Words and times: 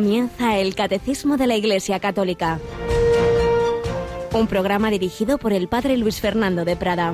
Comienza 0.00 0.56
el 0.56 0.74
Catecismo 0.74 1.36
de 1.36 1.46
la 1.46 1.56
Iglesia 1.56 2.00
Católica. 2.00 2.58
Un 4.32 4.46
programa 4.46 4.90
dirigido 4.90 5.36
por 5.36 5.52
el 5.52 5.68
Padre 5.68 5.98
Luis 5.98 6.22
Fernando 6.22 6.64
de 6.64 6.74
Prada. 6.74 7.12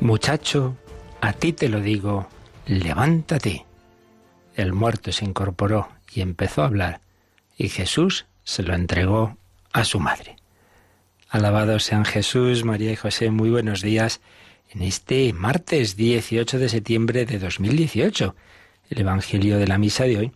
Muchacho, 0.00 0.76
a 1.22 1.32
ti 1.32 1.54
te 1.54 1.70
lo 1.70 1.80
digo, 1.80 2.28
levántate. 2.66 3.64
El 4.54 4.74
muerto 4.74 5.12
se 5.12 5.24
incorporó 5.24 5.88
y 6.12 6.20
empezó 6.20 6.60
a 6.60 6.66
hablar, 6.66 7.00
y 7.56 7.70
Jesús 7.70 8.26
se 8.44 8.62
lo 8.62 8.74
entregó 8.74 9.38
a 9.72 9.86
su 9.86 9.98
madre. 9.98 10.41
Alabados 11.32 11.84
sean 11.84 12.04
Jesús, 12.04 12.62
María 12.62 12.92
y 12.92 12.96
José, 12.96 13.30
muy 13.30 13.48
buenos 13.48 13.80
días 13.80 14.20
en 14.68 14.82
este 14.82 15.32
martes 15.32 15.96
18 15.96 16.58
de 16.58 16.68
septiembre 16.68 17.24
de 17.24 17.38
2018. 17.38 18.36
El 18.90 19.00
Evangelio 19.00 19.56
de 19.56 19.66
la 19.66 19.78
Misa 19.78 20.04
de 20.04 20.18
hoy 20.18 20.32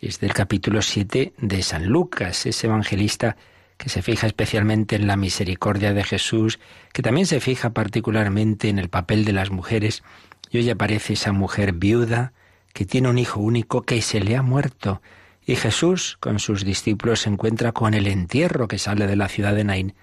es 0.00 0.20
del 0.20 0.32
capítulo 0.32 0.80
7 0.80 1.34
de 1.36 1.62
San 1.62 1.88
Lucas, 1.88 2.46
ese 2.46 2.66
evangelista 2.66 3.36
que 3.76 3.90
se 3.90 4.00
fija 4.00 4.26
especialmente 4.26 4.96
en 4.96 5.06
la 5.06 5.18
misericordia 5.18 5.92
de 5.92 6.02
Jesús, 6.02 6.60
que 6.94 7.02
también 7.02 7.26
se 7.26 7.40
fija 7.40 7.74
particularmente 7.74 8.70
en 8.70 8.78
el 8.78 8.88
papel 8.88 9.26
de 9.26 9.34
las 9.34 9.50
mujeres. 9.50 10.02
Y 10.50 10.56
hoy 10.56 10.70
aparece 10.70 11.12
esa 11.12 11.32
mujer 11.32 11.74
viuda 11.74 12.32
que 12.72 12.86
tiene 12.86 13.10
un 13.10 13.18
hijo 13.18 13.38
único 13.38 13.82
que 13.82 14.00
se 14.00 14.20
le 14.20 14.34
ha 14.34 14.40
muerto. 14.40 15.02
Y 15.44 15.56
Jesús 15.56 16.16
con 16.20 16.38
sus 16.38 16.64
discípulos 16.64 17.20
se 17.20 17.28
encuentra 17.28 17.72
con 17.72 17.92
el 17.92 18.06
entierro 18.06 18.66
que 18.66 18.78
sale 18.78 19.06
de 19.06 19.16
la 19.16 19.28
ciudad 19.28 19.54
de 19.54 19.64
Naín 19.64 19.94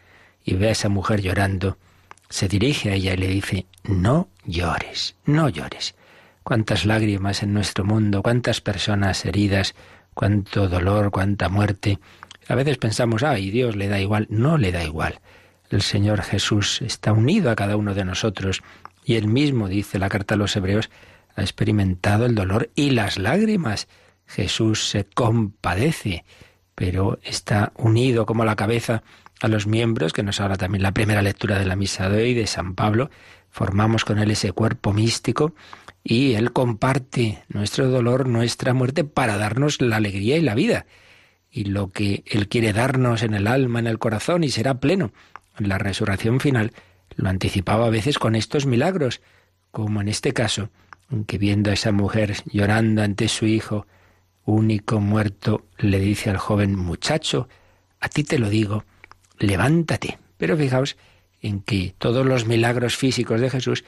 y 0.45 0.53
ve 0.53 0.69
a 0.69 0.71
esa 0.71 0.89
mujer 0.89 1.21
llorando, 1.21 1.77
se 2.29 2.47
dirige 2.47 2.91
a 2.91 2.93
ella 2.93 3.13
y 3.13 3.17
le 3.17 3.27
dice, 3.27 3.65
no 3.83 4.29
llores, 4.45 5.15
no 5.25 5.49
llores. 5.49 5.95
Cuántas 6.43 6.85
lágrimas 6.85 7.41
en 7.41 7.53
nuestro 7.53 7.83
mundo, 7.83 8.21
cuántas 8.21 8.61
personas 8.61 9.25
heridas, 9.25 9.73
cuánto 10.13 10.69
dolor, 10.69 11.09
cuánta 11.09 11.49
muerte. 11.49 11.99
A 12.47 12.53
veces 12.53 12.77
pensamos, 12.77 13.23
ay, 13.23 13.49
Dios 13.49 13.75
le 13.75 13.87
da 13.87 13.99
igual. 13.99 14.27
No 14.29 14.57
le 14.57 14.71
da 14.71 14.83
igual. 14.83 15.19
El 15.71 15.81
Señor 15.81 16.21
Jesús 16.21 16.81
está 16.83 17.11
unido 17.11 17.49
a 17.49 17.55
cada 17.55 17.75
uno 17.75 17.95
de 17.95 18.05
nosotros 18.05 18.61
y 19.03 19.15
él 19.15 19.27
mismo, 19.27 19.67
dice 19.67 19.97
la 19.97 20.09
carta 20.09 20.35
a 20.35 20.37
los 20.37 20.55
hebreos, 20.55 20.91
ha 21.35 21.41
experimentado 21.41 22.25
el 22.25 22.35
dolor 22.35 22.69
y 22.75 22.91
las 22.91 23.17
lágrimas. 23.17 23.87
Jesús 24.27 24.87
se 24.89 25.05
compadece, 25.05 26.23
pero 26.75 27.19
está 27.23 27.71
unido 27.75 28.25
como 28.25 28.45
la 28.45 28.55
cabeza 28.55 29.03
a 29.41 29.47
los 29.47 29.67
miembros, 29.67 30.13
que 30.13 30.23
nos 30.23 30.39
habla 30.39 30.55
también 30.55 30.83
la 30.83 30.93
primera 30.93 31.21
lectura 31.21 31.59
de 31.59 31.65
la 31.65 31.75
misa 31.75 32.09
de 32.09 32.23
hoy 32.23 32.33
de 32.33 32.47
San 32.47 32.75
Pablo, 32.75 33.09
formamos 33.49 34.05
con 34.05 34.19
él 34.19 34.31
ese 34.31 34.51
cuerpo 34.51 34.93
místico 34.93 35.53
y 36.03 36.33
él 36.33 36.53
comparte 36.53 37.43
nuestro 37.49 37.89
dolor, 37.89 38.27
nuestra 38.27 38.73
muerte 38.73 39.03
para 39.03 39.37
darnos 39.37 39.81
la 39.81 39.97
alegría 39.97 40.37
y 40.37 40.41
la 40.41 40.55
vida. 40.55 40.85
Y 41.49 41.65
lo 41.65 41.91
que 41.91 42.23
él 42.27 42.47
quiere 42.47 42.73
darnos 42.73 43.23
en 43.23 43.33
el 43.33 43.47
alma, 43.47 43.79
en 43.79 43.87
el 43.87 43.97
corazón 43.97 44.43
y 44.43 44.49
será 44.49 44.79
pleno 44.79 45.11
en 45.57 45.69
la 45.69 45.77
resurrección 45.77 46.39
final, 46.39 46.73
lo 47.15 47.29
anticipaba 47.29 47.87
a 47.87 47.89
veces 47.89 48.19
con 48.19 48.35
estos 48.35 48.65
milagros, 48.65 49.21
como 49.71 50.01
en 50.01 50.09
este 50.09 50.33
caso, 50.33 50.69
que 51.27 51.37
viendo 51.37 51.71
a 51.71 51.73
esa 51.73 51.91
mujer 51.91 52.35
llorando 52.45 53.03
ante 53.03 53.27
su 53.27 53.45
hijo 53.45 53.87
único 54.45 54.99
muerto, 54.99 55.65
le 55.77 55.99
dice 55.99 56.29
al 56.29 56.37
joven 56.37 56.75
muchacho, 56.75 57.47
a 57.99 58.09
ti 58.09 58.23
te 58.23 58.37
lo 58.37 58.49
digo, 58.49 58.83
levántate. 59.39 60.17
Pero 60.37 60.57
fijaos 60.57 60.97
en 61.41 61.61
que 61.61 61.93
todos 61.97 62.25
los 62.25 62.45
milagros 62.45 62.97
físicos 62.97 63.41
de 63.41 63.49
Jesús 63.49 63.83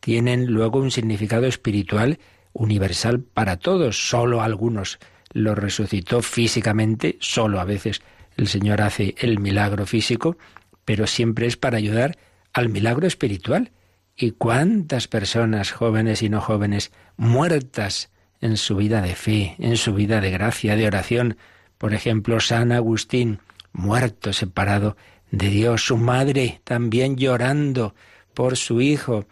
tienen 0.00 0.46
luego 0.46 0.78
un 0.78 0.90
significado 0.90 1.46
espiritual 1.46 2.18
universal 2.52 3.20
para 3.20 3.56
todos, 3.56 4.08
solo 4.08 4.42
algunos 4.42 4.98
los 5.32 5.56
resucitó 5.56 6.22
físicamente, 6.22 7.16
solo 7.20 7.60
a 7.60 7.64
veces 7.64 8.02
el 8.36 8.48
Señor 8.48 8.82
hace 8.82 9.14
el 9.18 9.38
milagro 9.38 9.86
físico, 9.86 10.36
pero 10.84 11.06
siempre 11.06 11.46
es 11.46 11.56
para 11.56 11.78
ayudar 11.78 12.18
al 12.52 12.68
milagro 12.68 13.06
espiritual. 13.06 13.70
¿Y 14.16 14.32
cuántas 14.32 15.08
personas, 15.08 15.70
jóvenes 15.70 16.22
y 16.22 16.28
no 16.28 16.40
jóvenes, 16.40 16.92
muertas 17.16 18.10
en 18.40 18.56
su 18.56 18.76
vida 18.76 19.00
de 19.00 19.14
fe, 19.14 19.54
en 19.58 19.76
su 19.76 19.94
vida 19.94 20.20
de 20.20 20.30
gracia, 20.30 20.76
de 20.76 20.86
oración? 20.86 21.36
Por 21.78 21.94
ejemplo, 21.94 22.40
San 22.40 22.72
Agustín, 22.72 23.38
muerto, 23.72 24.32
separado 24.32 24.96
de 25.30 25.48
Dios, 25.48 25.86
su 25.86 25.96
madre 25.96 26.60
también 26.64 27.16
llorando 27.16 27.94
por 28.34 28.56
su 28.56 28.80
hijo. 28.80 29.26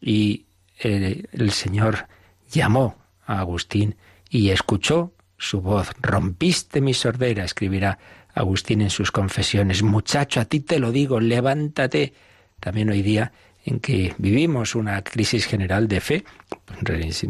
Y 0.00 0.46
el, 0.78 1.28
el 1.32 1.50
Señor 1.52 2.08
llamó 2.50 2.96
a 3.26 3.40
Agustín 3.40 3.96
y 4.28 4.50
escuchó 4.50 5.12
su 5.38 5.60
voz. 5.60 5.90
Rompiste 6.00 6.80
mi 6.80 6.94
sordera, 6.94 7.44
escribirá 7.44 7.98
Agustín 8.34 8.82
en 8.82 8.90
sus 8.90 9.10
confesiones. 9.12 9.82
Muchacho, 9.82 10.40
a 10.40 10.44
ti 10.44 10.60
te 10.60 10.78
lo 10.78 10.92
digo, 10.92 11.20
levántate. 11.20 12.14
También 12.60 12.90
hoy 12.90 13.02
día 13.02 13.32
en 13.64 13.80
que 13.80 14.14
vivimos 14.18 14.74
una 14.74 15.02
crisis 15.02 15.46
general 15.46 15.88
de 15.88 16.00
fe, 16.00 16.24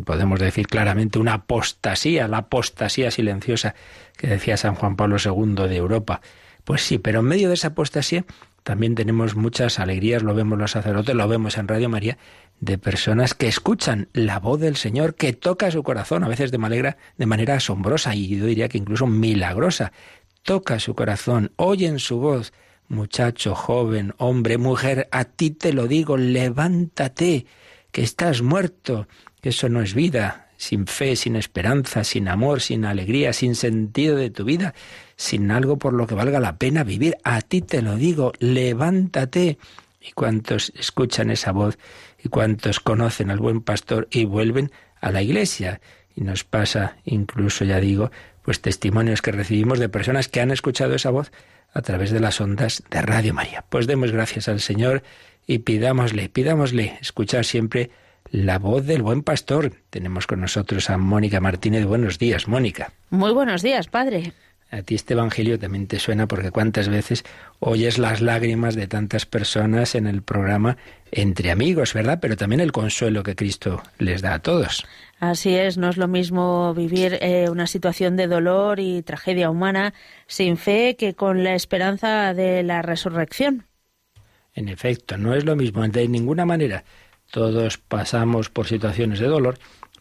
podemos 0.04 0.40
decir 0.40 0.66
claramente 0.66 1.18
una 1.18 1.34
apostasía, 1.34 2.26
la 2.26 2.38
apostasía 2.38 3.10
silenciosa 3.10 3.74
que 4.16 4.26
decía 4.26 4.56
San 4.56 4.74
Juan 4.74 4.96
Pablo 4.96 5.16
II 5.24 5.68
de 5.68 5.76
Europa. 5.76 6.20
Pues 6.64 6.82
sí, 6.82 6.98
pero 6.98 7.20
en 7.20 7.26
medio 7.26 7.48
de 7.48 7.54
esa 7.54 7.68
apostasía 7.68 8.24
también 8.62 8.94
tenemos 8.94 9.36
muchas 9.36 9.78
alegrías, 9.78 10.22
lo 10.22 10.34
vemos 10.34 10.58
los 10.58 10.70
sacerdotes, 10.70 11.14
lo 11.14 11.28
vemos 11.28 11.58
en 11.58 11.68
Radio 11.68 11.90
María, 11.90 12.16
de 12.60 12.78
personas 12.78 13.34
que 13.34 13.46
escuchan 13.46 14.08
la 14.14 14.38
voz 14.38 14.58
del 14.58 14.76
Señor, 14.76 15.14
que 15.14 15.34
toca 15.34 15.70
su 15.70 15.82
corazón, 15.82 16.24
a 16.24 16.28
veces 16.28 16.50
de 16.50 16.56
manera, 16.56 16.96
de 17.18 17.26
manera 17.26 17.56
asombrosa 17.56 18.14
y 18.14 18.28
yo 18.28 18.46
diría 18.46 18.68
que 18.68 18.78
incluso 18.78 19.06
milagrosa. 19.06 19.92
Toca 20.42 20.78
su 20.78 20.94
corazón, 20.94 21.52
oyen 21.56 21.98
su 21.98 22.18
voz. 22.18 22.54
Muchacho, 22.88 23.54
joven, 23.54 24.14
hombre, 24.16 24.56
mujer, 24.56 25.08
a 25.10 25.24
ti 25.24 25.50
te 25.50 25.72
lo 25.72 25.86
digo, 25.86 26.16
levántate, 26.16 27.46
que 27.92 28.02
estás 28.02 28.42
muerto, 28.42 29.08
eso 29.42 29.68
no 29.68 29.82
es 29.82 29.94
vida, 29.94 30.43
sin 30.56 30.86
fe, 30.86 31.16
sin 31.16 31.36
esperanza, 31.36 32.04
sin 32.04 32.28
amor, 32.28 32.60
sin 32.60 32.84
alegría, 32.84 33.32
sin 33.32 33.54
sentido 33.54 34.16
de 34.16 34.30
tu 34.30 34.44
vida, 34.44 34.74
sin 35.16 35.50
algo 35.50 35.78
por 35.78 35.92
lo 35.92 36.06
que 36.06 36.14
valga 36.14 36.40
la 36.40 36.56
pena 36.56 36.84
vivir. 36.84 37.16
A 37.24 37.40
ti 37.40 37.62
te 37.62 37.82
lo 37.82 37.96
digo, 37.96 38.32
levántate. 38.38 39.58
¿Y 40.00 40.12
cuántos 40.12 40.72
escuchan 40.76 41.30
esa 41.30 41.52
voz? 41.52 41.78
¿Y 42.22 42.28
cuántos 42.28 42.80
conocen 42.80 43.30
al 43.30 43.38
buen 43.38 43.62
pastor 43.62 44.08
y 44.10 44.24
vuelven 44.24 44.70
a 45.00 45.10
la 45.10 45.22
iglesia? 45.22 45.80
Y 46.14 46.22
nos 46.22 46.44
pasa 46.44 46.96
incluso, 47.04 47.64
ya 47.64 47.80
digo, 47.80 48.10
pues 48.42 48.60
testimonios 48.60 49.22
que 49.22 49.32
recibimos 49.32 49.78
de 49.78 49.88
personas 49.88 50.28
que 50.28 50.40
han 50.40 50.50
escuchado 50.50 50.94
esa 50.94 51.10
voz 51.10 51.32
a 51.72 51.82
través 51.82 52.10
de 52.10 52.20
las 52.20 52.40
ondas 52.40 52.82
de 52.90 53.02
Radio 53.02 53.34
María. 53.34 53.64
Pues 53.68 53.86
demos 53.86 54.12
gracias 54.12 54.48
al 54.48 54.60
Señor 54.60 55.02
y 55.46 55.58
pidámosle, 55.58 56.28
pidámosle 56.28 56.98
escuchar 57.00 57.44
siempre 57.44 57.90
la 58.34 58.58
voz 58.58 58.84
del 58.84 59.02
buen 59.02 59.22
pastor. 59.22 59.70
Tenemos 59.90 60.26
con 60.26 60.40
nosotros 60.40 60.90
a 60.90 60.98
Mónica 60.98 61.38
Martínez. 61.38 61.86
Buenos 61.86 62.18
días, 62.18 62.48
Mónica. 62.48 62.92
Muy 63.10 63.32
buenos 63.32 63.62
días, 63.62 63.86
padre. 63.86 64.32
A 64.72 64.82
ti 64.82 64.96
este 64.96 65.14
Evangelio 65.14 65.56
también 65.56 65.86
te 65.86 66.00
suena 66.00 66.26
porque 66.26 66.50
cuántas 66.50 66.88
veces 66.88 67.22
oyes 67.60 67.96
las 67.96 68.20
lágrimas 68.20 68.74
de 68.74 68.88
tantas 68.88 69.24
personas 69.24 69.94
en 69.94 70.08
el 70.08 70.22
programa 70.22 70.76
entre 71.12 71.52
amigos, 71.52 71.94
¿verdad? 71.94 72.18
Pero 72.20 72.36
también 72.36 72.58
el 72.58 72.72
consuelo 72.72 73.22
que 73.22 73.36
Cristo 73.36 73.84
les 73.98 74.20
da 74.20 74.34
a 74.34 74.38
todos. 74.40 74.84
Así 75.20 75.54
es, 75.54 75.78
no 75.78 75.88
es 75.88 75.96
lo 75.96 76.08
mismo 76.08 76.74
vivir 76.74 77.18
eh, 77.20 77.46
una 77.48 77.68
situación 77.68 78.16
de 78.16 78.26
dolor 78.26 78.80
y 78.80 79.02
tragedia 79.02 79.48
humana 79.48 79.94
sin 80.26 80.56
fe 80.56 80.96
que 80.98 81.14
con 81.14 81.44
la 81.44 81.54
esperanza 81.54 82.34
de 82.34 82.64
la 82.64 82.82
resurrección. 82.82 83.64
En 84.54 84.68
efecto, 84.68 85.18
no 85.18 85.34
es 85.34 85.44
lo 85.44 85.54
mismo 85.54 85.86
de 85.86 86.08
ninguna 86.08 86.44
manera. 86.44 86.84
Todos 87.34 87.78
pasamos 87.78 88.48
por 88.48 88.68
situaciones 88.68 89.18
de 89.18 89.26
dolor 89.26 89.58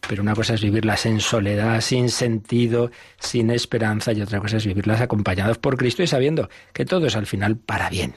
pero 0.08 0.22
una 0.22 0.34
cosa 0.34 0.54
es 0.54 0.62
vivirlas 0.62 1.06
en 1.06 1.18
soledad, 1.18 1.80
sin 1.80 2.10
sentido, 2.10 2.90
sin 3.18 3.50
esperanza, 3.50 4.12
y 4.12 4.20
otra 4.20 4.38
cosa 4.38 4.58
es 4.58 4.66
vivirlas 4.66 5.00
acompañados 5.00 5.56
por 5.56 5.78
Cristo 5.78 6.02
y 6.02 6.06
sabiendo 6.06 6.48
que 6.74 6.84
todo 6.84 7.06
es 7.06 7.16
al 7.16 7.24
final 7.26 7.56
para 7.56 7.88
bien. 7.88 8.14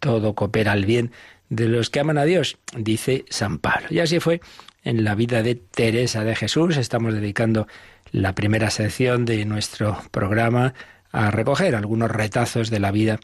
Todo 0.00 0.34
coopera 0.34 0.72
al 0.72 0.84
bien 0.84 1.12
de 1.48 1.68
los 1.68 1.90
que 1.90 2.00
aman 2.00 2.18
a 2.18 2.24
Dios, 2.24 2.58
dice 2.76 3.24
San 3.30 3.58
Pablo. 3.58 3.86
Y 3.90 4.00
así 4.00 4.18
fue 4.18 4.40
en 4.82 5.04
la 5.04 5.14
vida 5.14 5.44
de 5.44 5.54
Teresa 5.54 6.24
de 6.24 6.34
Jesús. 6.34 6.76
Estamos 6.76 7.14
dedicando 7.14 7.68
la 8.10 8.34
primera 8.34 8.70
sección 8.70 9.24
de 9.24 9.44
nuestro 9.44 9.96
programa 10.10 10.74
a 11.12 11.30
recoger 11.30 11.76
algunos 11.76 12.10
retazos 12.10 12.68
de 12.68 12.80
la 12.80 12.90
vida 12.90 13.20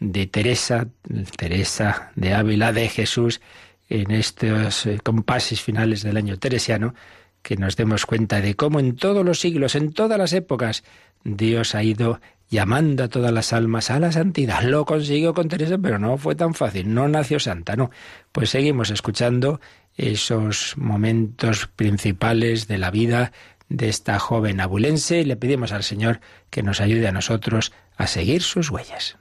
de 0.00 0.26
Teresa, 0.26 0.88
Teresa 1.36 2.12
de 2.14 2.32
Ávila, 2.32 2.72
de 2.72 2.88
Jesús, 2.88 3.42
en 3.88 4.10
estos 4.10 4.86
eh, 4.86 5.00
compases 5.02 5.60
finales 5.60 6.02
del 6.02 6.16
año 6.16 6.38
teresiano, 6.38 6.94
que 7.42 7.56
nos 7.56 7.76
demos 7.76 8.06
cuenta 8.06 8.40
de 8.40 8.54
cómo 8.54 8.80
en 8.80 8.96
todos 8.96 9.24
los 9.24 9.40
siglos, 9.40 9.74
en 9.74 9.92
todas 9.92 10.18
las 10.18 10.32
épocas, 10.32 10.84
Dios 11.24 11.74
ha 11.74 11.82
ido 11.82 12.20
llamando 12.50 13.04
a 13.04 13.08
todas 13.08 13.32
las 13.32 13.52
almas 13.52 13.90
a 13.90 14.00
la 14.00 14.12
santidad. 14.12 14.62
Lo 14.62 14.84
consiguió 14.84 15.34
con 15.34 15.48
Teresa, 15.48 15.78
pero 15.78 15.98
no 15.98 16.16
fue 16.16 16.34
tan 16.34 16.54
fácil, 16.54 16.92
no 16.92 17.08
nació 17.08 17.38
santa, 17.38 17.76
no. 17.76 17.90
Pues 18.32 18.50
seguimos 18.50 18.90
escuchando 18.90 19.60
esos 19.96 20.74
momentos 20.76 21.66
principales 21.66 22.68
de 22.68 22.78
la 22.78 22.90
vida 22.90 23.32
de 23.68 23.88
esta 23.88 24.18
joven 24.18 24.60
abulense 24.60 25.20
y 25.20 25.24
le 25.24 25.36
pedimos 25.36 25.72
al 25.72 25.82
Señor 25.82 26.20
que 26.50 26.62
nos 26.62 26.80
ayude 26.80 27.08
a 27.08 27.12
nosotros 27.12 27.72
a 27.96 28.06
seguir 28.06 28.42
sus 28.42 28.70
huellas. 28.70 29.18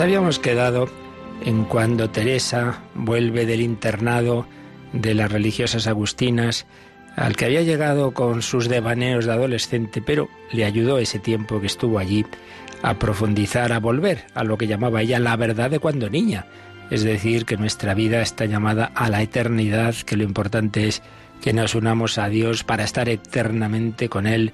Habíamos 0.00 0.38
quedado 0.38 0.88
en 1.44 1.64
cuando 1.64 2.10
Teresa 2.10 2.80
vuelve 2.94 3.44
del 3.44 3.60
internado 3.60 4.46
de 4.92 5.14
las 5.14 5.30
religiosas 5.30 5.86
agustinas, 5.86 6.66
al 7.16 7.36
que 7.36 7.44
había 7.44 7.62
llegado 7.62 8.12
con 8.12 8.40
sus 8.40 8.68
devaneos 8.68 9.26
de 9.26 9.32
adolescente, 9.32 10.00
pero 10.00 10.28
le 10.52 10.64
ayudó 10.64 10.98
ese 10.98 11.18
tiempo 11.18 11.60
que 11.60 11.66
estuvo 11.66 11.98
allí 11.98 12.24
a 12.82 12.98
profundizar, 12.98 13.72
a 13.72 13.80
volver 13.80 14.26
a 14.34 14.44
lo 14.44 14.56
que 14.56 14.66
llamaba 14.66 15.02
ella 15.02 15.18
la 15.18 15.36
verdad 15.36 15.70
de 15.70 15.80
cuando 15.80 16.08
niña. 16.08 16.46
Es 16.90 17.04
decir, 17.04 17.44
que 17.44 17.56
nuestra 17.56 17.92
vida 17.94 18.22
está 18.22 18.46
llamada 18.46 18.86
a 18.94 19.10
la 19.10 19.22
eternidad, 19.22 19.94
que 19.94 20.16
lo 20.16 20.24
importante 20.24 20.88
es 20.88 21.02
que 21.42 21.52
nos 21.52 21.74
unamos 21.74 22.16
a 22.16 22.28
Dios 22.28 22.64
para 22.64 22.84
estar 22.84 23.08
eternamente 23.08 24.08
con 24.08 24.26
Él, 24.26 24.52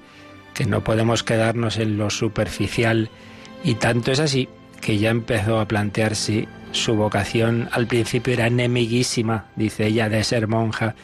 que 0.53 0.65
no 0.65 0.83
podemos 0.83 1.23
quedarnos 1.23 1.77
en 1.77 1.97
lo 1.97 2.09
superficial. 2.09 3.09
Y 3.63 3.75
tanto 3.75 4.11
es 4.11 4.19
así 4.19 4.49
que 4.81 4.97
ya 4.97 5.09
empezó 5.09 5.59
a 5.59 5.67
plantearse 5.67 6.47
su 6.71 6.95
vocación. 6.95 7.69
Al 7.71 7.87
principio 7.87 8.33
era 8.33 8.47
enemiguísima, 8.47 9.45
dice 9.55 9.87
ella, 9.87 10.09
de 10.09 10.23
ser 10.23 10.47
monja, 10.47 10.95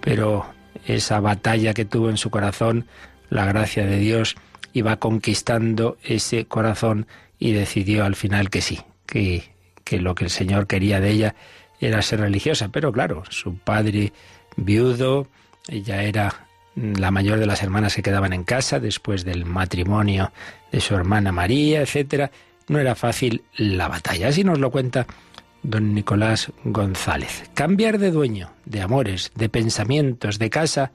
pero 0.00 0.46
esa 0.86 1.20
batalla 1.20 1.74
que 1.74 1.84
tuvo 1.84 2.10
en 2.10 2.16
su 2.16 2.30
corazón, 2.30 2.86
la 3.30 3.44
gracia 3.46 3.86
de 3.86 3.98
Dios, 3.98 4.36
iba 4.72 4.96
conquistando 4.96 5.96
ese 6.02 6.46
corazón 6.46 7.06
y 7.38 7.52
decidió 7.52 8.04
al 8.04 8.16
final 8.16 8.50
que 8.50 8.60
sí, 8.60 8.80
que, 9.06 9.44
que 9.84 10.00
lo 10.00 10.14
que 10.14 10.24
el 10.24 10.30
Señor 10.30 10.66
quería 10.66 11.00
de 11.00 11.10
ella 11.10 11.34
era 11.80 12.02
ser 12.02 12.20
religiosa. 12.20 12.68
Pero 12.68 12.92
claro, 12.92 13.22
su 13.30 13.56
padre 13.56 14.12
viudo, 14.56 15.28
ella 15.68 16.02
era 16.02 16.46
la 16.76 17.10
mayor 17.10 17.38
de 17.38 17.46
las 17.46 17.62
hermanas 17.62 17.94
que 17.94 18.02
quedaban 18.02 18.32
en 18.32 18.44
casa 18.44 18.80
después 18.80 19.24
del 19.24 19.44
matrimonio 19.44 20.32
de 20.72 20.80
su 20.80 20.94
hermana 20.94 21.30
María, 21.30 21.82
etcétera 21.82 22.30
no 22.68 22.78
era 22.78 22.94
fácil 22.94 23.42
la 23.56 23.88
batalla. 23.88 24.28
Así 24.28 24.44
nos 24.44 24.58
lo 24.58 24.70
cuenta 24.70 25.06
don 25.62 25.94
Nicolás 25.94 26.52
González. 26.64 27.50
Cambiar 27.54 27.98
de 27.98 28.10
dueño, 28.10 28.50
de 28.64 28.82
amores, 28.82 29.32
de 29.34 29.48
pensamientos, 29.48 30.38
de 30.38 30.50
casa, 30.50 30.92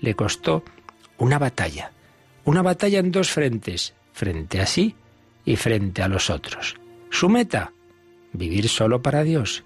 le 0.00 0.14
costó 0.14 0.62
una 1.18 1.38
batalla. 1.38 1.92
Una 2.44 2.62
batalla 2.62 2.98
en 2.98 3.12
dos 3.12 3.30
frentes, 3.30 3.94
frente 4.12 4.60
a 4.60 4.66
sí 4.66 4.96
y 5.44 5.56
frente 5.56 6.02
a 6.02 6.08
los 6.08 6.30
otros. 6.30 6.76
Su 7.10 7.28
meta, 7.28 7.72
vivir 8.32 8.68
solo 8.68 9.02
para 9.02 9.22
Dios. 9.22 9.64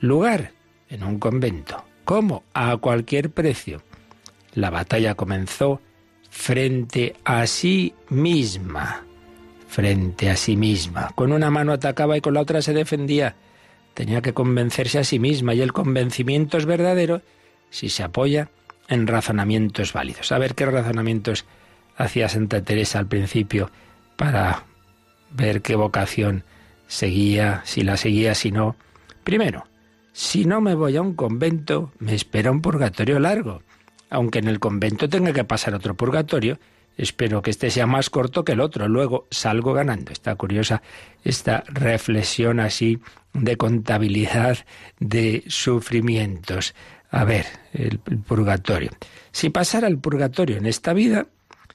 Lugar, 0.00 0.52
en 0.88 1.02
un 1.02 1.18
convento. 1.18 1.84
¿Cómo? 2.04 2.44
A 2.54 2.76
cualquier 2.76 3.30
precio. 3.30 3.82
La 4.54 4.70
batalla 4.70 5.14
comenzó 5.14 5.80
frente 6.30 7.16
a 7.24 7.46
sí 7.46 7.94
misma 8.08 9.05
frente 9.68 10.30
a 10.30 10.36
sí 10.36 10.56
misma. 10.56 11.10
Con 11.14 11.32
una 11.32 11.50
mano 11.50 11.72
atacaba 11.72 12.16
y 12.16 12.20
con 12.20 12.34
la 12.34 12.40
otra 12.40 12.62
se 12.62 12.72
defendía. 12.72 13.36
Tenía 13.94 14.20
que 14.20 14.34
convencerse 14.34 14.98
a 14.98 15.04
sí 15.04 15.18
misma 15.18 15.54
y 15.54 15.62
el 15.62 15.72
convencimiento 15.72 16.58
es 16.58 16.66
verdadero 16.66 17.22
si 17.70 17.88
se 17.88 18.02
apoya 18.02 18.50
en 18.88 19.06
razonamientos 19.06 19.92
válidos. 19.92 20.32
A 20.32 20.38
ver 20.38 20.54
qué 20.54 20.66
razonamientos 20.66 21.44
hacía 21.96 22.28
Santa 22.28 22.62
Teresa 22.62 22.98
al 22.98 23.06
principio 23.06 23.70
para 24.16 24.64
ver 25.30 25.62
qué 25.62 25.76
vocación 25.76 26.44
seguía, 26.86 27.62
si 27.64 27.82
la 27.82 27.96
seguía, 27.96 28.34
si 28.34 28.52
no. 28.52 28.76
Primero, 29.24 29.66
si 30.12 30.44
no 30.44 30.60
me 30.60 30.74
voy 30.74 30.96
a 30.96 31.02
un 31.02 31.14
convento, 31.14 31.92
me 31.98 32.14
espera 32.14 32.50
un 32.50 32.62
purgatorio 32.62 33.18
largo. 33.18 33.62
Aunque 34.08 34.38
en 34.38 34.48
el 34.48 34.60
convento 34.60 35.08
tenga 35.08 35.32
que 35.32 35.44
pasar 35.44 35.74
otro 35.74 35.94
purgatorio, 35.94 36.58
Espero 36.96 37.42
que 37.42 37.50
este 37.50 37.70
sea 37.70 37.86
más 37.86 38.08
corto 38.08 38.44
que 38.44 38.52
el 38.52 38.60
otro. 38.60 38.88
Luego 38.88 39.26
salgo 39.30 39.74
ganando. 39.74 40.12
Está 40.12 40.34
curiosa 40.36 40.82
esta 41.24 41.62
reflexión 41.66 42.60
así 42.60 43.00
de 43.34 43.56
contabilidad 43.56 44.58
de 44.98 45.44
sufrimientos. 45.46 46.74
A 47.10 47.24
ver, 47.24 47.46
el, 47.72 47.98
purgatorio. 47.98 48.90
Si 49.30 49.50
pasara 49.50 49.88
el 49.88 49.98
purgatorio 49.98 50.56
en 50.56 50.66
esta 50.66 50.92
vida, 50.92 51.26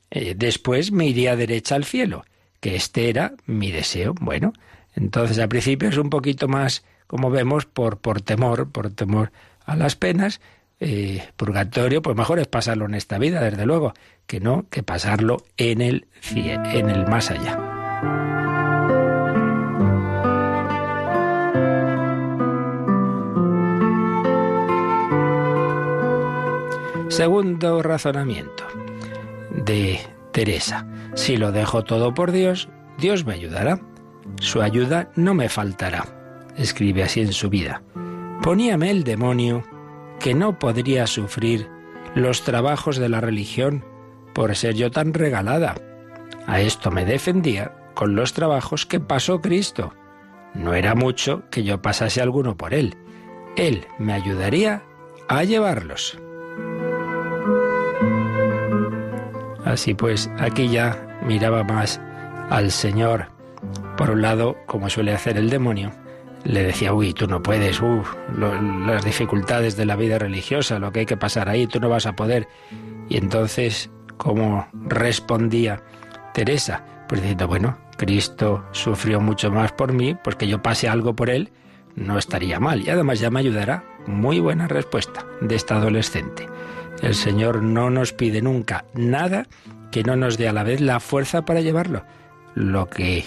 eh, 0.09 0.33
después 0.35 0.91
me 0.91 1.07
iría 1.07 1.35
derecha 1.35 1.75
al 1.75 1.85
cielo, 1.85 2.25
que 2.59 2.75
este 2.75 3.09
era 3.09 3.33
mi 3.45 3.71
deseo. 3.71 4.13
Bueno, 4.19 4.53
entonces 4.95 5.39
al 5.39 5.49
principio 5.49 5.89
es 5.89 5.97
un 5.97 6.09
poquito 6.09 6.47
más, 6.47 6.83
como 7.07 7.29
vemos, 7.29 7.65
por, 7.65 7.99
por 7.99 8.21
temor, 8.21 8.71
por 8.71 8.91
temor 8.91 9.31
a 9.65 9.75
las 9.75 9.95
penas, 9.95 10.41
eh, 10.81 11.23
purgatorio, 11.37 12.01
pues 12.01 12.17
mejor 12.17 12.39
es 12.39 12.47
pasarlo 12.47 12.85
en 12.85 12.95
esta 12.95 13.19
vida, 13.19 13.39
desde 13.39 13.67
luego, 13.67 13.93
que 14.25 14.39
no 14.39 14.65
que 14.69 14.81
pasarlo 14.81 15.43
en 15.55 15.79
el, 15.79 16.07
en 16.33 16.89
el 16.89 17.07
más 17.07 17.29
allá. 17.29 17.57
Segundo 27.09 27.83
razonamiento 27.83 28.63
de 29.51 29.99
Teresa. 30.31 30.87
Si 31.13 31.37
lo 31.37 31.51
dejo 31.51 31.83
todo 31.83 32.15
por 32.15 32.31
Dios, 32.31 32.69
Dios 32.97 33.25
me 33.25 33.33
ayudará. 33.33 33.79
Su 34.39 34.61
ayuda 34.63 35.11
no 35.15 35.35
me 35.35 35.47
faltará. 35.47 36.05
Escribe 36.57 37.03
así 37.03 37.21
en 37.21 37.33
su 37.33 37.49
vida. 37.49 37.83
Poníame 38.41 38.89
el 38.89 39.03
demonio 39.03 39.63
que 40.21 40.33
no 40.33 40.59
podría 40.59 41.07
sufrir 41.07 41.69
los 42.15 42.43
trabajos 42.43 42.97
de 42.97 43.09
la 43.09 43.21
religión 43.21 43.83
por 44.33 44.55
ser 44.55 44.75
yo 44.75 44.91
tan 44.91 45.13
regalada. 45.13 45.75
A 46.47 46.61
esto 46.61 46.91
me 46.91 47.05
defendía 47.05 47.73
con 47.95 48.15
los 48.15 48.33
trabajos 48.33 48.85
que 48.85 48.99
pasó 48.99 49.41
Cristo. 49.41 49.93
No 50.53 50.73
era 50.73 50.95
mucho 50.95 51.43
que 51.49 51.63
yo 51.63 51.81
pasase 51.81 52.21
alguno 52.21 52.55
por 52.55 52.73
él. 52.73 52.97
Él 53.55 53.85
me 53.97 54.13
ayudaría 54.13 54.83
a 55.27 55.43
llevarlos. 55.43 56.17
Así 59.65 59.93
pues, 59.93 60.29
aquí 60.39 60.67
ya 60.69 61.19
miraba 61.25 61.63
más 61.63 62.01
al 62.49 62.71
Señor. 62.71 63.27
Por 63.97 64.09
un 64.09 64.21
lado, 64.21 64.57
como 64.65 64.89
suele 64.89 65.13
hacer 65.13 65.37
el 65.37 65.49
demonio, 65.49 65.91
le 66.43 66.63
decía, 66.63 66.93
uy, 66.93 67.13
tú 67.13 67.27
no 67.27 67.41
puedes, 67.41 67.81
las 68.85 69.05
dificultades 69.05 69.77
de 69.77 69.85
la 69.85 69.95
vida 69.95 70.17
religiosa, 70.17 70.79
lo 70.79 70.91
que 70.91 71.01
hay 71.01 71.05
que 71.05 71.17
pasar 71.17 71.49
ahí, 71.49 71.67
tú 71.67 71.79
no 71.79 71.89
vas 71.89 72.05
a 72.05 72.15
poder. 72.15 72.47
Y 73.09 73.17
entonces, 73.17 73.89
¿cómo 74.17 74.67
respondía 74.73 75.83
Teresa? 76.33 76.83
Pues 77.07 77.21
diciendo, 77.21 77.47
bueno, 77.47 77.77
Cristo 77.97 78.65
sufrió 78.71 79.19
mucho 79.19 79.51
más 79.51 79.71
por 79.73 79.93
mí, 79.93 80.15
pues 80.15 80.35
que 80.35 80.47
yo 80.47 80.61
pase 80.61 80.87
algo 80.87 81.15
por 81.15 81.29
él, 81.29 81.51
no 81.95 82.17
estaría 82.17 82.59
mal. 82.59 82.81
Y 82.81 82.89
además 82.89 83.19
ya 83.19 83.29
me 83.29 83.39
ayudará. 83.39 83.83
Muy 84.07 84.39
buena 84.39 84.67
respuesta 84.67 85.25
de 85.41 85.55
esta 85.55 85.75
adolescente. 85.75 86.47
El 87.03 87.13
Señor 87.13 87.61
no 87.61 87.91
nos 87.91 88.13
pide 88.13 88.41
nunca 88.41 88.85
nada 88.95 89.47
que 89.91 90.03
no 90.03 90.15
nos 90.15 90.37
dé 90.37 90.47
a 90.47 90.53
la 90.53 90.63
vez 90.63 90.81
la 90.81 90.99
fuerza 90.99 91.43
para 91.43 91.61
llevarlo. 91.61 92.03
Lo 92.55 92.89
que 92.89 93.23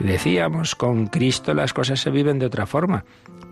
decíamos, 0.00 0.74
con 0.74 1.06
Cristo 1.06 1.54
las 1.54 1.72
cosas 1.72 2.00
se 2.00 2.10
viven 2.10 2.38
de 2.38 2.46
otra 2.46 2.66
forma. 2.66 3.04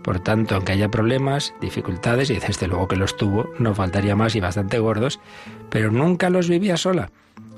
Por 0.03 0.19
tanto, 0.19 0.55
aunque 0.55 0.71
haya 0.71 0.89
problemas, 0.89 1.53
dificultades, 1.61 2.29
y 2.29 2.39
desde 2.39 2.67
luego 2.67 2.87
que 2.87 2.95
los 2.95 3.17
tuvo, 3.17 3.49
no 3.59 3.75
faltaría 3.75 4.15
más 4.15 4.35
y 4.35 4.39
bastante 4.39 4.79
gordos, 4.79 5.19
pero 5.69 5.91
nunca 5.91 6.29
los 6.29 6.49
vivía 6.49 6.77
sola. 6.77 7.11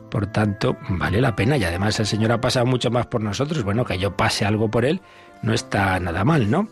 Por 0.10 0.27
tanto, 0.27 0.77
vale 0.89 1.22
la 1.22 1.36
pena 1.36 1.58
y 1.58 1.63
además 1.63 2.00
el 2.00 2.06
Señor 2.06 2.32
ha 2.34 2.42
pasado 2.42 2.65
mucho 2.65 2.92
más 2.92 3.08
por 3.08 3.22
nosotros. 3.22 3.63
Bueno, 3.63 3.86
que 3.86 3.98
yo 3.98 4.15
pase 4.15 4.46
algo 4.46 4.70
por 4.70 4.86
Él 4.86 5.01
no 5.42 5.53
está 5.53 6.00
nada 6.00 6.24
mal, 6.24 6.50
¿no? 6.51 6.68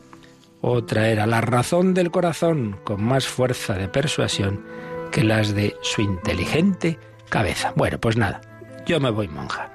Otra 0.62 1.10
era 1.10 1.25
la 1.25 1.41
razón 1.41 1.93
del 1.93 2.12
corazón 2.12 2.77
con 2.84 3.03
más 3.03 3.27
fuerza 3.27 3.74
de 3.74 3.88
persuasión 3.88 4.63
que 5.12 5.24
las 5.24 5.55
de 5.55 5.75
su 5.81 6.01
inteligente 6.01 7.00
cabeza. 7.29 7.74
Bueno, 7.75 8.00
pues 8.00 8.15
nada, 8.15 8.41
yo 8.86 9.00
me 9.00 9.10
voy 9.10 9.27
monja. 9.27 9.72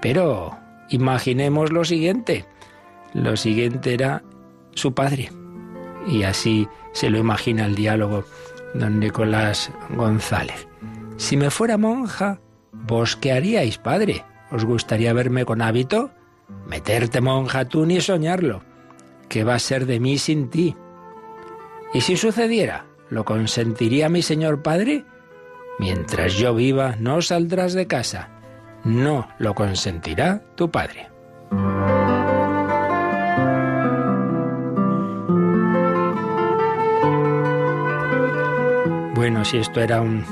Pero 0.00 0.56
imaginemos 0.90 1.72
lo 1.72 1.84
siguiente. 1.84 2.44
Lo 3.12 3.36
siguiente 3.36 3.94
era 3.94 4.22
su 4.74 4.94
padre. 4.94 5.30
Y 6.06 6.24
así 6.24 6.68
se 6.92 7.10
lo 7.10 7.18
imagina 7.18 7.66
el 7.66 7.74
diálogo 7.74 8.24
don 8.74 8.98
Nicolás 9.00 9.70
González. 9.90 10.66
Si 11.16 11.36
me 11.36 11.50
fuera 11.50 11.78
monja, 11.78 12.40
¿vos 12.72 13.16
qué 13.16 13.32
haríais, 13.32 13.78
padre? 13.78 14.24
¿Os 14.50 14.64
gustaría 14.64 15.12
verme 15.12 15.44
con 15.44 15.62
hábito? 15.62 16.10
Meterte 16.68 17.20
monja 17.20 17.64
tú 17.66 17.86
ni 17.86 18.00
soñarlo. 18.00 18.62
¿Qué 19.28 19.44
va 19.44 19.54
a 19.54 19.60
ser 19.60 19.86
de 19.86 20.00
mí 20.00 20.18
sin 20.18 20.50
ti? 20.50 20.76
¿Y 21.92 22.00
si 22.00 22.16
sucediera? 22.16 22.86
¿Lo 23.08 23.24
consentiría 23.24 24.08
mi 24.08 24.22
señor 24.22 24.62
padre? 24.62 25.04
Mientras 25.78 26.34
yo 26.34 26.54
viva, 26.54 26.96
no 26.98 27.22
saldrás 27.22 27.72
de 27.72 27.86
casa. 27.86 28.33
No 28.84 29.26
lo 29.38 29.54
consentirá 29.54 30.42
tu 30.56 30.70
padre. 30.70 31.08
Bueno, 39.14 39.42
si 39.46 39.56
esto 39.56 39.80
era 39.80 40.02
un 40.02 40.22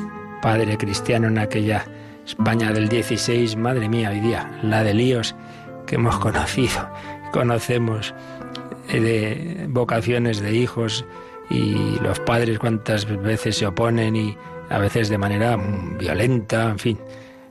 padre 0.42 0.76
cristiano 0.76 1.28
en 1.28 1.38
aquella 1.38 1.86
España 2.26 2.72
del 2.72 2.90
16, 2.90 3.56
madre 3.56 3.88
mía, 3.88 4.10
hoy 4.10 4.20
día, 4.20 4.50
la 4.62 4.84
de 4.84 4.92
líos 4.92 5.34
que 5.86 5.94
hemos 5.94 6.18
conocido, 6.18 6.90
conocemos 7.32 8.14
eh, 8.90 9.00
de 9.00 9.66
vocaciones 9.68 10.40
de 10.40 10.52
hijos 10.52 11.06
y 11.48 11.98
los 12.00 12.20
padres 12.20 12.58
cuántas 12.58 13.06
veces 13.22 13.56
se 13.56 13.66
oponen 13.66 14.14
y 14.14 14.36
a 14.68 14.78
veces 14.78 15.08
de 15.08 15.16
manera 15.16 15.56
violenta, 15.98 16.68
en 16.70 16.78
fin, 16.78 16.98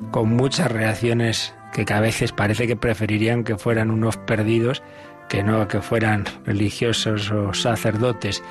con 0.10 0.30
muchas 0.36 0.72
reacciones 0.72 1.54
que 1.72 1.86
a 1.94 2.00
veces 2.00 2.32
parece 2.32 2.68
que 2.68 2.76
preferirían 2.76 3.44
que 3.44 3.58
fueran 3.58 3.92
unos 3.92 4.18
perdidos 4.18 4.82
que 5.30 5.44
no 5.44 5.68
que 5.68 5.82
fueran 5.82 6.26
religiosos 6.46 7.32
o 7.32 7.54
sacerdotes. 7.54 8.44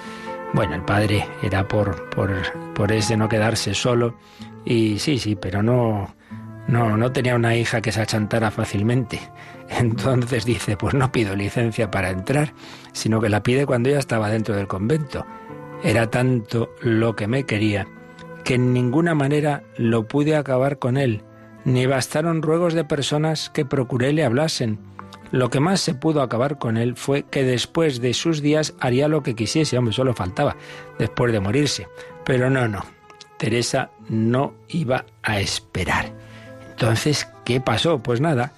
Bueno, 0.55 0.75
el 0.75 0.83
padre 0.83 1.27
era 1.43 1.69
por, 1.69 2.09
por, 2.11 2.31
por 2.75 2.91
ese 2.91 3.17
no 3.17 3.29
quedarse 3.29 3.75
solo 3.75 4.17
y 4.65 4.99
sí, 4.99 5.19
sí, 5.19 5.37
pero 5.37 5.63
no, 5.63 6.15
no, 6.69 6.97
no 6.97 7.13
tenía 7.13 7.35
una 7.35 7.55
hija 7.55 7.83
que 7.83 7.93
se 7.93 8.01
achantara 8.01 8.51
fácilmente. 8.51 9.21
Entonces 9.69 10.47
dice, 10.47 10.77
pues 10.77 10.95
no 10.95 11.13
pido 11.13 11.37
licencia 11.37 11.91
para 11.91 12.11
entrar, 12.11 12.55
sino 12.93 13.21
que 13.21 13.29
la 13.29 13.43
pide 13.43 13.67
cuando 13.67 13.91
ya 13.91 13.99
estaba 13.99 14.31
dentro 14.31 14.57
del 14.57 14.67
convento. 14.67 15.27
Era 15.83 16.11
tanto 16.11 16.71
lo 16.81 17.15
que 17.15 17.27
me 17.27 17.45
quería 17.45 17.87
que 18.45 18.55
en 18.55 18.73
ninguna 18.73 19.15
manera 19.15 19.63
lo 19.77 20.09
pude 20.09 20.35
acabar 20.35 20.79
con 20.79 20.97
él, 20.97 21.23
ni 21.65 21.87
bastaron 21.87 22.43
ruegos 22.43 22.75
de 22.75 22.85
personas 22.85 23.51
que 23.51 23.65
procuré 23.65 24.13
le 24.13 24.25
hablasen. 24.25 24.79
Lo 25.31 25.51
que 25.51 25.61
más 25.61 25.81
se 25.81 25.95
pudo 25.95 26.23
acabar 26.23 26.59
con 26.59 26.77
él 26.77 26.97
fue 26.97 27.23
que 27.23 27.45
después 27.45 28.01
de 28.01 28.15
sus 28.15 28.43
días 28.43 28.75
haría 28.81 29.09
lo 29.09 29.23
que 29.23 29.37
quisiese, 29.37 29.79
hombre, 29.79 29.95
solo 29.95 30.15
faltaba, 30.15 30.57
después 30.99 31.33
de 31.33 31.41
morirse. 31.41 31.89
Pero 32.25 32.51
no, 32.51 32.67
no, 32.67 32.85
Teresa 33.39 33.91
no 34.09 34.55
iba 34.69 35.05
a 35.23 35.41
esperar. 35.41 36.13
Entonces, 36.71 37.29
¿qué 37.45 37.61
pasó? 37.61 38.03
Pues 38.03 38.21
nada, 38.21 38.53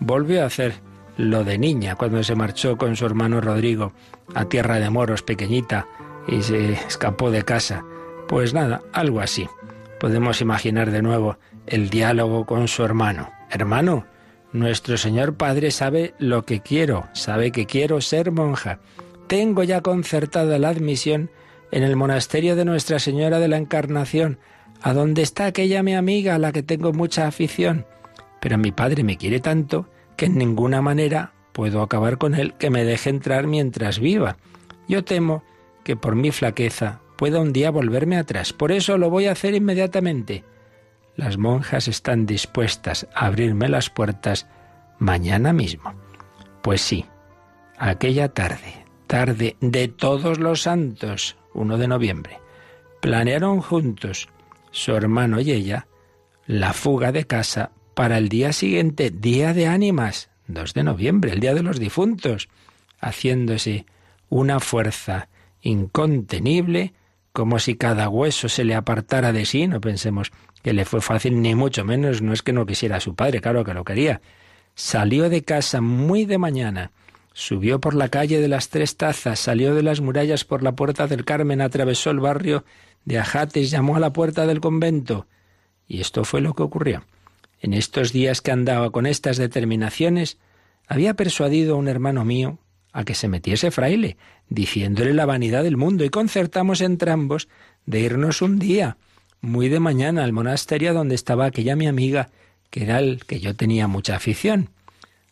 volvió 0.00 0.42
a 0.42 0.46
hacer 0.46 0.74
lo 1.16 1.44
de 1.44 1.58
niña 1.58 1.96
cuando 1.96 2.22
se 2.22 2.34
marchó 2.34 2.76
con 2.76 2.94
su 2.96 3.06
hermano 3.06 3.40
Rodrigo 3.40 3.92
a 4.34 4.44
Tierra 4.44 4.76
de 4.76 4.90
Moros 4.90 5.22
pequeñita 5.22 5.86
y 6.28 6.42
se 6.42 6.72
escapó 6.72 7.30
de 7.30 7.42
casa. 7.42 7.84
Pues 8.28 8.52
nada, 8.52 8.82
algo 8.92 9.20
así. 9.20 9.48
Podemos 9.98 10.40
imaginar 10.40 10.90
de 10.90 11.02
nuevo 11.02 11.38
el 11.70 11.90
diálogo 11.90 12.46
con 12.46 12.68
su 12.68 12.84
hermano. 12.84 13.30
Hermano, 13.50 14.06
nuestro 14.52 14.96
Señor 14.96 15.36
Padre 15.36 15.70
sabe 15.70 16.14
lo 16.18 16.44
que 16.44 16.60
quiero, 16.60 17.08
sabe 17.12 17.52
que 17.52 17.66
quiero 17.66 18.00
ser 18.00 18.30
monja. 18.32 18.80
Tengo 19.26 19.62
ya 19.62 19.82
concertada 19.82 20.58
la 20.58 20.70
admisión 20.70 21.30
en 21.70 21.82
el 21.82 21.96
monasterio 21.96 22.56
de 22.56 22.64
Nuestra 22.64 22.98
Señora 22.98 23.38
de 23.38 23.48
la 23.48 23.58
Encarnación, 23.58 24.38
a 24.80 24.94
donde 24.94 25.22
está 25.22 25.46
aquella 25.46 25.82
mi 25.82 25.94
amiga 25.94 26.34
a 26.34 26.38
la 26.38 26.52
que 26.52 26.62
tengo 26.62 26.92
mucha 26.92 27.26
afición. 27.26 27.86
Pero 28.40 28.56
mi 28.58 28.72
padre 28.72 29.04
me 29.04 29.16
quiere 29.16 29.40
tanto 29.40 29.88
que 30.16 30.26
en 30.26 30.38
ninguna 30.38 30.80
manera 30.80 31.32
puedo 31.52 31.82
acabar 31.82 32.18
con 32.18 32.34
él 32.34 32.54
que 32.54 32.70
me 32.70 32.84
deje 32.84 33.10
entrar 33.10 33.46
mientras 33.46 33.98
viva. 33.98 34.36
Yo 34.88 35.04
temo 35.04 35.42
que 35.84 35.96
por 35.96 36.14
mi 36.14 36.30
flaqueza 36.30 37.00
pueda 37.16 37.40
un 37.40 37.52
día 37.52 37.70
volverme 37.70 38.16
atrás. 38.16 38.52
Por 38.52 38.72
eso 38.72 38.96
lo 38.96 39.10
voy 39.10 39.26
a 39.26 39.32
hacer 39.32 39.54
inmediatamente. 39.54 40.44
Las 41.18 41.36
monjas 41.36 41.88
están 41.88 42.26
dispuestas 42.26 43.08
a 43.12 43.26
abrirme 43.26 43.68
las 43.68 43.90
puertas 43.90 44.46
mañana 45.00 45.52
mismo. 45.52 45.92
Pues 46.62 46.80
sí, 46.80 47.06
aquella 47.76 48.28
tarde, 48.28 48.84
tarde 49.08 49.56
de 49.60 49.88
todos 49.88 50.38
los 50.38 50.62
santos, 50.62 51.36
1 51.54 51.76
de 51.76 51.88
noviembre, 51.88 52.38
planearon 53.00 53.60
juntos, 53.60 54.28
su 54.70 54.94
hermano 54.94 55.40
y 55.40 55.50
ella, 55.50 55.88
la 56.46 56.72
fuga 56.72 57.10
de 57.10 57.26
casa 57.26 57.72
para 57.94 58.16
el 58.16 58.28
día 58.28 58.52
siguiente, 58.52 59.10
día 59.10 59.54
de 59.54 59.66
ánimas, 59.66 60.30
2 60.46 60.72
de 60.72 60.84
noviembre, 60.84 61.32
el 61.32 61.40
día 61.40 61.52
de 61.52 61.64
los 61.64 61.80
difuntos, 61.80 62.48
haciéndose 63.00 63.86
una 64.28 64.60
fuerza 64.60 65.30
incontenible 65.62 66.94
como 67.38 67.60
si 67.60 67.76
cada 67.76 68.08
hueso 68.08 68.48
se 68.48 68.64
le 68.64 68.74
apartara 68.74 69.32
de 69.32 69.46
sí. 69.46 69.68
No 69.68 69.80
pensemos 69.80 70.32
que 70.62 70.72
le 70.72 70.84
fue 70.84 71.00
fácil, 71.00 71.40
ni 71.40 71.54
mucho 71.54 71.84
menos, 71.84 72.22
no 72.22 72.32
es 72.32 72.42
que 72.42 72.52
no 72.52 72.66
quisiera 72.66 72.96
a 72.96 73.00
su 73.00 73.14
padre, 73.14 73.40
claro 73.40 73.64
que 73.64 73.74
lo 73.74 73.84
quería. 73.84 74.20
Salió 74.74 75.28
de 75.28 75.42
casa 75.42 75.80
muy 75.80 76.24
de 76.24 76.38
mañana, 76.38 76.92
subió 77.32 77.80
por 77.80 77.94
la 77.94 78.08
calle 78.08 78.40
de 78.40 78.48
las 78.48 78.68
Tres 78.68 78.96
Tazas, 78.96 79.38
salió 79.38 79.74
de 79.74 79.82
las 79.82 80.00
murallas 80.00 80.44
por 80.44 80.62
la 80.62 80.72
puerta 80.72 81.06
del 81.06 81.24
Carmen, 81.24 81.60
atravesó 81.60 82.10
el 82.10 82.20
barrio 82.20 82.64
de 83.04 83.18
Ajates, 83.18 83.70
llamó 83.70 83.96
a 83.96 84.00
la 84.00 84.12
puerta 84.12 84.46
del 84.46 84.60
convento. 84.60 85.26
Y 85.86 86.00
esto 86.00 86.24
fue 86.24 86.40
lo 86.40 86.54
que 86.54 86.62
ocurrió. 86.62 87.04
En 87.60 87.74
estos 87.74 88.12
días 88.12 88.40
que 88.40 88.52
andaba 88.52 88.90
con 88.90 89.06
estas 89.06 89.36
determinaciones, 89.36 90.38
había 90.86 91.14
persuadido 91.14 91.74
a 91.74 91.78
un 91.78 91.88
hermano 91.88 92.24
mío 92.24 92.58
a 92.92 93.04
que 93.04 93.14
se 93.14 93.28
metiese 93.28 93.70
fraile, 93.70 94.16
diciéndole 94.48 95.12
la 95.12 95.26
vanidad 95.26 95.62
del 95.62 95.76
mundo, 95.76 96.04
y 96.04 96.08
concertamos 96.08 96.80
entre 96.80 97.10
ambos 97.10 97.48
de 97.86 98.00
irnos 98.00 98.42
un 98.42 98.58
día, 98.58 98.96
muy 99.40 99.68
de 99.68 99.80
mañana, 99.80 100.24
al 100.24 100.32
monasterio 100.32 100.94
donde 100.94 101.14
estaba 101.14 101.46
aquella 101.46 101.76
mi 101.76 101.86
amiga, 101.86 102.30
que 102.70 102.82
era 102.82 102.98
el 102.98 103.24
que 103.24 103.40
yo 103.40 103.54
tenía 103.54 103.88
mucha 103.88 104.16
afición. 104.16 104.70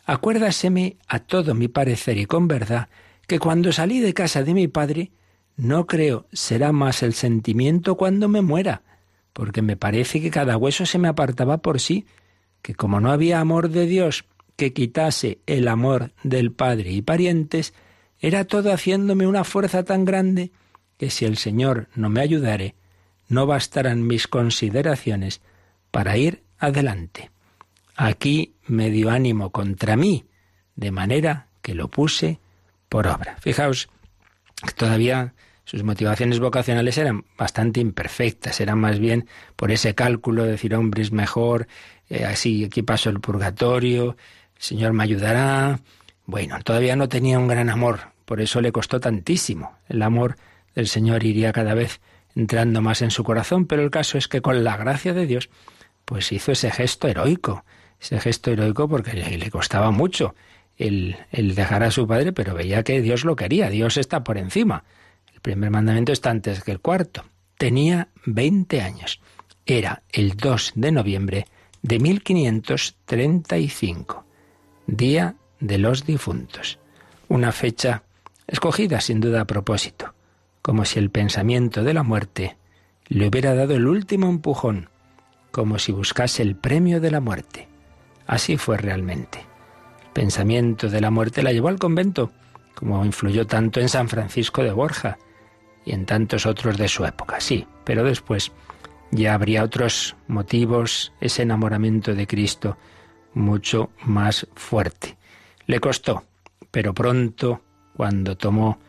Acuérdaseme 0.05 0.97
a 1.07 1.19
todo 1.19 1.53
mi 1.53 1.67
parecer 1.67 2.17
y 2.17 2.25
con 2.25 2.47
verdad 2.47 2.87
que 3.27 3.39
cuando 3.39 3.71
salí 3.71 3.99
de 3.99 4.13
casa 4.13 4.43
de 4.43 4.53
mi 4.53 4.67
padre, 4.67 5.11
no 5.57 5.85
creo 5.85 6.27
será 6.31 6.71
más 6.71 7.03
el 7.03 7.13
sentimiento 7.13 7.95
cuando 7.95 8.29
me 8.29 8.41
muera, 8.41 8.83
porque 9.33 9.61
me 9.61 9.75
parece 9.75 10.21
que 10.21 10.31
cada 10.31 10.55
hueso 10.55 10.85
se 10.85 10.97
me 10.97 11.09
apartaba 11.09 11.57
por 11.57 11.79
sí, 11.79 12.05
que 12.61 12.73
como 12.73 12.99
no 13.01 13.11
había 13.11 13.39
amor 13.39 13.69
de 13.69 13.85
Dios 13.85 14.25
que 14.55 14.73
quitase 14.73 15.39
el 15.45 15.67
amor 15.67 16.11
del 16.23 16.51
padre 16.51 16.91
y 16.91 17.01
parientes, 17.01 17.73
era 18.19 18.45
todo 18.45 18.71
haciéndome 18.71 19.27
una 19.27 19.43
fuerza 19.43 19.83
tan 19.83 20.05
grande 20.05 20.51
que 20.97 21.09
si 21.09 21.25
el 21.25 21.37
Señor 21.37 21.89
no 21.95 22.09
me 22.09 22.21
ayudare, 22.21 22.75
no 23.27 23.45
bastarán 23.45 24.05
mis 24.05 24.27
consideraciones 24.27 25.41
para 25.91 26.17
ir 26.17 26.43
adelante. 26.57 27.31
Aquí 27.95 28.55
me 28.65 28.89
dio 28.89 29.09
ánimo 29.09 29.51
contra 29.51 29.95
mí, 29.95 30.25
de 30.75 30.91
manera 30.91 31.47
que 31.61 31.73
lo 31.73 31.87
puse 31.89 32.39
por 32.89 33.07
obra. 33.07 33.37
Fijaos, 33.39 33.89
todavía 34.75 35.33
sus 35.67 35.83
motivaciones 35.83 36.39
vocacionales 36.39 36.97
eran 36.97 37.25
bastante 37.37 37.81
imperfectas, 37.81 38.61
eran 38.61 38.79
más 38.79 38.99
bien 38.99 39.27
por 39.55 39.71
ese 39.71 39.95
cálculo 39.95 40.43
de 40.43 40.51
decir, 40.51 40.73
hombre, 40.73 41.01
es 41.01 41.11
mejor, 41.11 41.67
eh, 42.09 42.23
así 42.23 42.63
aquí 42.63 42.83
paso 42.83 43.09
el 43.09 43.19
purgatorio, 43.19 44.15
el 44.55 44.61
Señor 44.61 44.93
me 44.93 45.03
ayudará. 45.03 45.81
Bueno, 46.25 46.57
todavía 46.63 46.95
no 46.95 47.09
tenía 47.09 47.37
un 47.37 47.47
gran 47.47 47.69
amor, 47.69 47.99
por 48.23 48.39
eso 48.39 48.61
le 48.61 48.71
costó 48.71 48.99
tantísimo. 48.99 49.77
El 49.89 50.01
amor 50.03 50.37
del 50.73 50.87
Señor 50.87 51.25
iría 51.25 51.51
cada 51.51 51.73
vez 51.73 51.99
entrando 52.37 52.81
más 52.81 53.01
en 53.01 53.11
su 53.11 53.23
corazón, 53.23 53.65
pero 53.65 53.81
el 53.81 53.89
caso 53.89 54.17
es 54.17 54.27
que 54.27 54.41
con 54.41 54.61
la 54.63 54.75
gracia 54.77 55.13
de 55.13 55.25
Dios, 55.25 55.49
pues 56.05 56.31
hizo 56.31 56.51
ese 56.51 56.69
gesto 56.69 57.07
heroico, 57.07 57.65
ese 57.99 58.19
gesto 58.19 58.51
heroico 58.51 58.87
porque 58.87 59.13
le, 59.13 59.49
costaba 59.49 59.89
mucho 59.89 60.35
el, 60.77 61.17
dejar 61.31 61.81
a 61.83 61.89
su 61.89 62.05
padre, 62.07 62.33
pero 62.33 62.53
veía 62.53 62.83
que 62.83 63.01
Dios 63.01 63.25
lo 63.25 63.35
quería, 63.35 63.71
Dios 63.71 63.97
está 63.97 64.23
por 64.23 64.37
encima. 64.37 64.83
El 65.33 65.41
primer 65.41 65.71
mandamiento 65.71 66.11
está 66.11 66.29
antes 66.29 66.63
que 66.63 66.69
el 66.71 66.79
cuarto. 66.79 67.25
Tenía 67.57 68.09
20 68.25 68.81
años. 68.81 69.19
Era 69.65 70.03
el 70.11 70.37
2 70.37 70.73
de 70.75 70.91
noviembre 70.91 71.47
de 71.81 71.97
1535 71.99 74.25
Día 74.85 75.33
de 75.59 75.79
los 75.79 76.05
Difuntos. 76.05 76.77
Una 77.27 77.51
fecha 77.51 78.03
escogida 78.45 79.01
sin 79.01 79.19
duda 79.19 79.41
a 79.41 79.45
propósito, 79.45 80.13
como 80.67 80.83
si 80.83 80.99
el 80.99 81.11
pensamiento 81.11 81.85
de 81.85 81.93
la 81.93 82.03
muerte 82.03 82.57
le 83.07 83.29
hubiera 83.29 83.55
dado 83.55 83.73
el 83.73 83.87
último 83.87 84.27
empujón 84.27 84.89
como 85.49 85.79
si 85.79 85.93
buscase 85.93 86.43
el 86.43 86.57
premio 86.57 86.99
de 86.99 87.09
la 87.09 87.21
muerte. 87.21 87.69
Así 88.25 88.57
fue 88.57 88.75
realmente. 88.75 89.39
El 90.07 90.11
pensamiento 90.11 90.89
de 90.89 90.99
la 90.99 91.09
muerte 91.09 91.41
la 91.41 91.53
llevó 91.53 91.69
al 91.69 91.79
convento, 91.79 92.33
como 92.75 93.05
influyó 93.05 93.47
tanto 93.47 93.79
en 93.79 93.87
San 93.87 94.09
Francisco 94.09 94.61
de 94.61 94.73
Borja 94.73 95.17
y 95.85 95.93
en 95.93 96.05
tantos 96.05 96.45
otros 96.45 96.77
de 96.77 96.89
su 96.89 97.05
época, 97.05 97.39
sí, 97.39 97.65
pero 97.85 98.03
después 98.03 98.51
ya 99.09 99.35
habría 99.35 99.63
otros 99.63 100.17
motivos, 100.27 101.13
ese 101.21 101.43
enamoramiento 101.43 102.13
de 102.13 102.27
Cristo 102.27 102.77
mucho 103.33 103.91
más 104.03 104.45
fuerte. 104.55 105.15
Le 105.65 105.79
costó, 105.79 106.25
pero 106.71 106.93
pronto, 106.93 107.61
cuando 107.95 108.35
tomó 108.35 108.79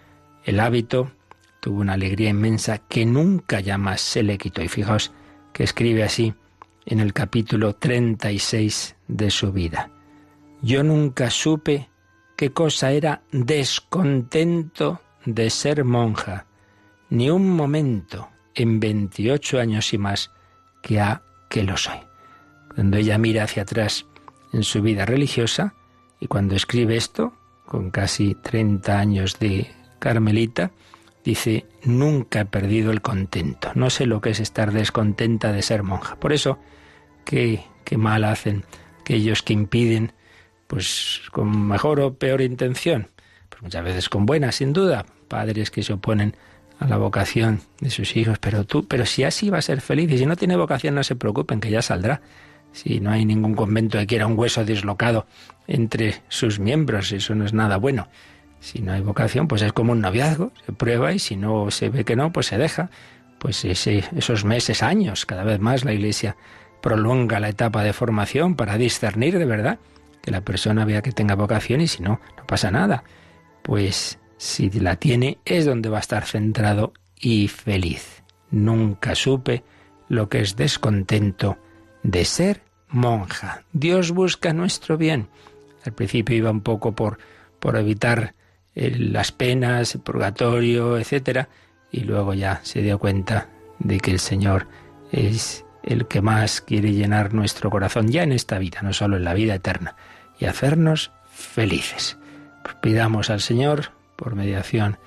el 0.44 0.58
hábito, 0.58 1.12
tuvo 1.69 1.83
una 1.83 1.93
alegría 1.93 2.31
inmensa 2.31 2.79
que 2.79 3.05
nunca 3.05 3.61
ya 3.61 3.77
más 3.77 4.01
se 4.01 4.23
le 4.23 4.39
quitó. 4.39 4.63
Y 4.63 4.69
fijaos 4.69 5.13
que 5.53 5.65
escribe 5.65 6.03
así 6.03 6.33
en 6.87 6.99
el 6.99 7.13
capítulo 7.13 7.75
36 7.75 8.97
de 9.07 9.31
su 9.31 9.53
vida. 9.53 9.91
Yo 10.63 10.83
nunca 10.83 11.29
supe 11.29 11.91
qué 12.39 12.53
cosa 12.55 12.93
era 12.93 13.21
descontento 13.33 15.03
de 15.27 15.51
ser 15.51 15.85
monja, 15.85 16.47
ni 17.11 17.29
un 17.29 17.51
momento 17.51 18.31
en 18.55 18.81
28 18.81 19.61
años 19.61 19.93
y 19.93 19.99
más 19.99 20.31
que 20.83 21.03
a 21.03 21.23
que 21.51 21.65
lo 21.65 21.77
soy. 21.77 21.99
Cuando 22.75 22.97
ella 22.97 23.19
mira 23.19 23.45
hacia 23.45 23.65
atrás 23.65 24.07
en 24.55 24.63
su 24.63 24.81
vida 24.81 25.05
religiosa 25.05 25.75
y 26.19 26.29
cuando 26.29 26.57
escribe 26.57 26.97
esto, 26.97 27.35
con 27.67 27.91
casi 27.91 28.35
30 28.37 28.99
años 28.99 29.39
de 29.39 29.71
carmelita, 29.99 30.73
dice, 31.28 31.66
nunca 31.85 32.40
he 32.40 32.44
perdido 32.47 32.90
el 32.90 33.02
contento. 33.02 33.70
No 33.75 33.90
sé 33.90 34.06
lo 34.06 34.23
que 34.23 34.30
es 34.30 34.40
estar 34.40 34.73
descontenta 34.73 35.52
de 35.52 35.61
ser 35.61 35.82
monja. 35.82 36.16
Por 36.16 36.32
eso, 36.32 36.58
qué, 37.26 37.61
qué 37.85 37.99
mal 37.99 38.25
hacen 38.25 38.64
aquellos 39.00 39.42
que 39.42 39.52
impiden, 39.52 40.12
pues 40.66 41.20
con 41.30 41.68
mejor 41.68 42.00
o 42.00 42.14
peor 42.14 42.40
intención, 42.40 43.11
pues 43.50 43.62
muchas 43.62 43.85
veces 43.85 44.08
con 44.08 44.25
buena, 44.25 44.52
sin 44.52 44.73
duda, 44.73 45.04
padres 45.28 45.70
que 45.70 45.82
se 45.82 45.92
oponen 45.92 46.35
a 46.78 46.87
la 46.87 46.97
vocación 46.97 47.61
de 47.80 47.90
sus 47.90 48.16
hijos, 48.16 48.38
pero 48.38 48.64
tú, 48.64 48.87
pero 48.88 49.04
si 49.04 49.25
así 49.25 49.50
va 49.50 49.58
a 49.58 49.62
ser 49.62 49.82
feliz 49.82 50.11
y 50.11 50.18
si 50.18 50.25
no 50.25 50.37
tiene 50.37 50.56
vocación 50.56 50.94
no 50.94 51.04
se 51.04 51.14
preocupen, 51.14 51.61
que 51.61 51.70
ya 51.70 51.82
saldrá. 51.82 52.23
Si 52.73 53.00
no 53.00 53.11
hay 53.11 53.25
ningún 53.25 53.54
convento 53.54 53.99
que 53.99 54.06
quiera 54.06 54.26
un 54.26 54.38
hueso 54.38 54.64
dislocado 54.64 55.26
entre 55.66 56.23
sus 56.28 56.58
miembros, 56.58 57.12
eso 57.12 57.35
no 57.35 57.44
es 57.44 57.52
nada 57.52 57.76
bueno. 57.76 58.08
Si 58.61 58.81
no 58.81 58.93
hay 58.93 59.00
vocación, 59.00 59.49
pues 59.49 59.62
es 59.62 59.73
como 59.73 59.93
un 59.93 60.00
noviazgo, 60.00 60.53
se 60.67 60.73
prueba 60.73 61.12
y 61.12 61.19
si 61.19 61.37
no 61.37 61.71
se 61.71 61.91
ve 61.91 62.05
que 62.05 62.17
no, 62.17 62.33
pues 62.33 62.47
se 62.47 62.59
deja. 62.59 62.91
Pues 63.38 63.65
ese, 63.65 64.05
esos 64.17 64.45
meses, 64.45 64.83
años, 64.83 65.25
cada 65.27 65.45
vez 65.45 65.61
más 65.61 65.85
la 65.85 65.93
Iglesia 65.93 66.37
prolonga 66.81 67.41
la 67.41 67.49
etapa 67.49 67.83
de 67.85 67.93
formación 67.93 68.57
para 68.57 68.79
discernir 68.79 69.38
de 69.38 69.45
verdad 69.45 69.79
que 70.23 70.31
la 70.31 70.41
persona 70.41 70.85
vea 70.85 71.03
que 71.03 71.12
tenga 71.12 71.35
vocación 71.35 71.81
y 71.81 71.88
si 71.88 72.03
no, 72.03 72.21
no 72.37 72.47
pasa 72.47 72.71
nada. 72.71 73.05
Pues 73.62 74.19
si 74.37 74.71
la 74.71 74.97
tiene 74.97 75.38
es 75.45 75.67
donde 75.67 75.88
va 75.88 75.99
a 75.99 76.00
estar 76.00 76.25
centrado 76.25 76.93
y 77.21 77.49
feliz. 77.49 78.23
Nunca 78.50 79.15
supe 79.15 79.65
lo 80.09 80.29
que 80.29 80.41
es 80.41 80.57
descontento 80.57 81.59
de 82.03 82.25
ser 82.25 82.62
monja. 82.88 83.65
Dios 83.73 84.12
busca 84.12 84.53
nuestro 84.53 84.97
bien. 84.97 85.29
Al 85.85 85.93
principio 85.93 86.37
iba 86.37 86.50
un 86.50 86.62
poco 86.62 86.93
por, 86.93 87.19
por 87.59 87.77
evitar 87.77 88.35
las 88.78 89.32
penas, 89.32 89.94
el 89.94 90.00
purgatorio, 90.00 90.99
etcétera, 90.99 91.49
y 91.90 92.00
luego 92.00 92.35
ya 92.35 92.61
se 92.62 92.82
dio 92.82 92.99
cuenta 92.99 93.49
de 93.78 93.99
que 93.99 94.10
el 94.10 94.21
Señor 94.21 94.67
es 95.10 95.64
el 95.82 96.06
que 96.06 96.21
más 96.21 96.60
quiere 96.60 96.93
llenar 96.93 97.32
nuestro 97.34 97.71
corazón 97.71 98.08
ya 98.08 98.23
en 98.23 98.32
esta 98.32 98.58
vida, 98.58 98.82
no 98.82 98.93
solo 98.93 99.17
en 99.17 99.25
la 99.25 99.34
vida 99.34 99.54
eterna, 99.54 99.97
y 100.38 100.45
hacernos 100.45 101.12
felices. 101.30 102.19
Pues 102.62 102.76
pidamos 102.76 103.30
al 103.30 103.41
Señor, 103.41 103.93
por 104.17 104.34
mediación 104.34 104.99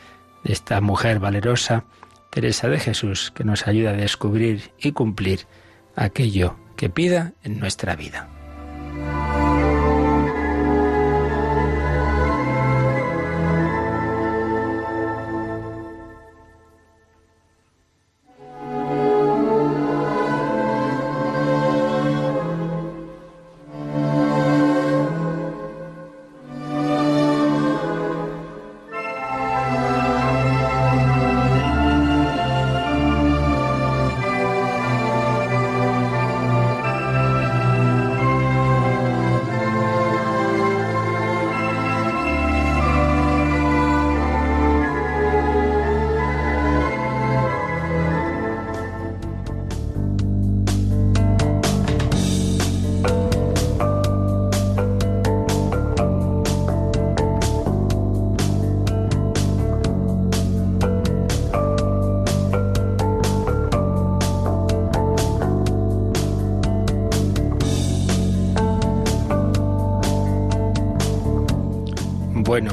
de 0.44 0.54
esta 0.54 0.82
mujer 0.82 1.20
valerosa, 1.20 1.86
Teresa 2.32 2.70
de 2.70 2.80
Jesús, 2.80 3.32
que 3.32 3.44
nos 3.44 3.68
ayude 3.68 3.90
a 3.90 3.94
descubrir 3.94 4.72
y 4.80 4.94
cumplir 4.94 5.48
aquello 5.96 6.58
que 6.78 6.90
pida 6.90 7.34
en 7.44 7.60
nuestra 7.60 7.96
vida. 7.96 8.30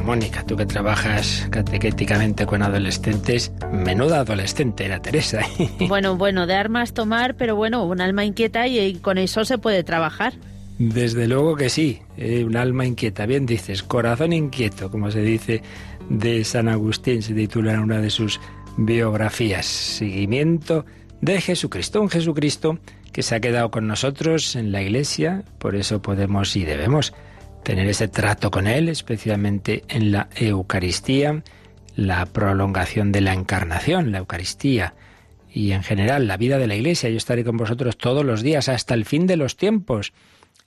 Mónica, 0.08 0.42
tú 0.42 0.56
que 0.56 0.64
trabajas 0.64 1.46
catequéticamente 1.50 2.46
con 2.46 2.62
adolescentes, 2.62 3.52
menuda 3.70 4.20
adolescente 4.20 4.86
era 4.86 5.02
Teresa. 5.02 5.42
Bueno, 5.86 6.16
bueno, 6.16 6.46
de 6.46 6.54
armas 6.54 6.94
tomar, 6.94 7.34
pero 7.34 7.56
bueno, 7.56 7.84
un 7.84 8.00
alma 8.00 8.24
inquieta 8.24 8.66
y 8.66 8.94
con 8.94 9.18
eso 9.18 9.44
se 9.44 9.58
puede 9.58 9.84
trabajar. 9.84 10.32
Desde 10.78 11.28
luego 11.28 11.56
que 11.56 11.68
sí, 11.68 12.00
eh, 12.16 12.42
un 12.42 12.56
alma 12.56 12.86
inquieta. 12.86 13.26
Bien 13.26 13.44
dices, 13.44 13.82
corazón 13.82 14.32
inquieto, 14.32 14.90
como 14.90 15.10
se 15.10 15.20
dice 15.20 15.60
de 16.08 16.42
San 16.42 16.68
Agustín, 16.68 17.20
se 17.20 17.34
titula 17.34 17.74
en 17.74 17.80
una 17.80 18.00
de 18.00 18.08
sus 18.08 18.40
biografías. 18.78 19.66
Seguimiento 19.66 20.86
de 21.20 21.38
Jesucristo, 21.42 22.00
un 22.00 22.08
Jesucristo 22.08 22.78
que 23.12 23.22
se 23.22 23.34
ha 23.34 23.40
quedado 23.40 23.70
con 23.70 23.86
nosotros 23.86 24.56
en 24.56 24.72
la 24.72 24.80
iglesia, 24.80 25.44
por 25.58 25.76
eso 25.76 26.00
podemos 26.00 26.56
y 26.56 26.64
debemos 26.64 27.12
tener 27.62 27.88
ese 27.88 28.08
trato 28.08 28.50
con 28.50 28.66
Él, 28.66 28.88
especialmente 28.88 29.84
en 29.88 30.12
la 30.12 30.28
Eucaristía, 30.34 31.42
la 31.96 32.26
prolongación 32.26 33.12
de 33.12 33.20
la 33.20 33.32
encarnación, 33.32 34.12
la 34.12 34.18
Eucaristía 34.18 34.94
y 35.50 35.72
en 35.72 35.82
general 35.82 36.26
la 36.26 36.36
vida 36.36 36.58
de 36.58 36.66
la 36.66 36.76
Iglesia. 36.76 37.10
Yo 37.10 37.16
estaré 37.16 37.44
con 37.44 37.56
vosotros 37.56 37.98
todos 37.98 38.24
los 38.24 38.42
días 38.42 38.68
hasta 38.68 38.94
el 38.94 39.04
fin 39.04 39.26
de 39.26 39.36
los 39.36 39.56
tiempos. 39.56 40.12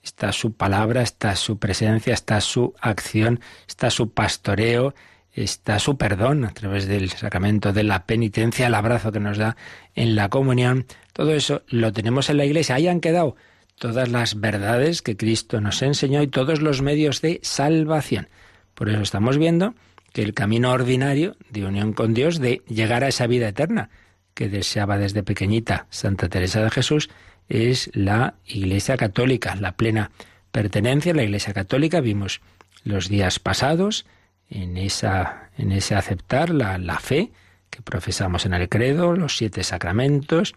Está 0.02 0.32
su 0.32 0.52
palabra, 0.52 1.02
está 1.02 1.36
su 1.36 1.58
presencia, 1.58 2.12
está 2.12 2.40
su 2.40 2.74
acción, 2.80 3.40
está 3.68 3.90
su 3.90 4.10
pastoreo, 4.10 4.94
está 5.32 5.78
su 5.78 5.96
perdón 5.96 6.44
a 6.44 6.52
través 6.52 6.86
del 6.86 7.10
sacramento 7.10 7.72
de 7.72 7.84
la 7.84 8.04
penitencia, 8.04 8.66
el 8.66 8.74
abrazo 8.74 9.12
que 9.12 9.20
nos 9.20 9.38
da 9.38 9.56
en 9.94 10.16
la 10.16 10.28
comunión. 10.28 10.86
Todo 11.12 11.34
eso 11.34 11.62
lo 11.68 11.92
tenemos 11.92 12.28
en 12.30 12.36
la 12.36 12.44
Iglesia. 12.44 12.74
Ahí 12.74 12.88
han 12.88 13.00
quedado 13.00 13.36
todas 13.82 14.10
las 14.10 14.38
verdades 14.38 15.02
que 15.02 15.16
Cristo 15.16 15.60
nos 15.60 15.82
enseñó 15.82 16.22
y 16.22 16.28
todos 16.28 16.62
los 16.62 16.82
medios 16.82 17.20
de 17.20 17.40
salvación. 17.42 18.28
Por 18.74 18.88
eso 18.88 19.00
estamos 19.02 19.38
viendo 19.38 19.74
que 20.12 20.22
el 20.22 20.34
camino 20.34 20.70
ordinario 20.70 21.34
de 21.50 21.66
unión 21.66 21.92
con 21.92 22.14
Dios, 22.14 22.38
de 22.38 22.62
llegar 22.68 23.02
a 23.02 23.08
esa 23.08 23.26
vida 23.26 23.48
eterna 23.48 23.90
que 24.34 24.48
deseaba 24.48 24.98
desde 24.98 25.24
pequeñita 25.24 25.88
Santa 25.90 26.28
Teresa 26.28 26.62
de 26.62 26.70
Jesús, 26.70 27.10
es 27.48 27.90
la 27.92 28.34
Iglesia 28.46 28.96
Católica, 28.96 29.56
la 29.56 29.72
plena 29.72 30.12
pertenencia 30.52 31.10
a 31.10 31.16
la 31.16 31.24
Iglesia 31.24 31.52
Católica. 31.52 32.00
Vimos 32.00 32.40
los 32.84 33.08
días 33.08 33.40
pasados 33.40 34.06
en, 34.48 34.76
esa, 34.76 35.50
en 35.58 35.72
ese 35.72 35.96
aceptar 35.96 36.50
la, 36.50 36.78
la 36.78 37.00
fe 37.00 37.32
que 37.68 37.82
profesamos 37.82 38.46
en 38.46 38.54
el 38.54 38.68
credo, 38.68 39.16
los 39.16 39.36
siete 39.36 39.64
sacramentos, 39.64 40.54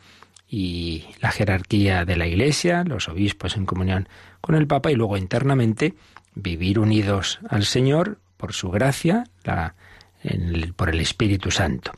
y 0.48 1.06
la 1.22 1.32
jerarquía 1.32 2.06
de 2.06 2.16
la 2.16 2.28
Iglesia, 2.28 2.84
los 2.84 3.10
obispos 3.10 3.58
en 3.58 3.66
comunión 3.66 4.08
con 4.42 4.56
el 4.56 4.68
Papa 4.68 4.92
y 4.92 4.96
luego 4.96 5.18
internamente 5.18 5.96
vivir 6.36 6.80
unidos 6.80 7.40
al 7.50 7.66
Señor 7.66 8.20
por 8.38 8.54
su 8.54 8.70
gracia, 8.70 9.26
por 10.76 10.90
el 10.90 11.00
Espíritu 11.00 11.52
Santo. 11.52 11.92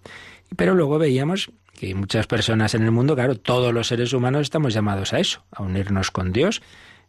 Pero 0.55 0.75
luego 0.75 0.97
veíamos 0.97 1.51
que 1.77 1.93
muchas 1.93 2.25
personas 2.27 2.73
en 2.73 2.83
el 2.83 2.91
mundo, 2.91 3.15
claro, 3.15 3.35
todos 3.35 3.73
los 3.73 3.87
seres 3.87 4.13
humanos 4.13 4.41
estamos 4.41 4.73
llamados 4.73 5.13
a 5.13 5.19
eso, 5.19 5.43
a 5.51 5.63
unirnos 5.63 6.11
con 6.11 6.31
Dios, 6.31 6.61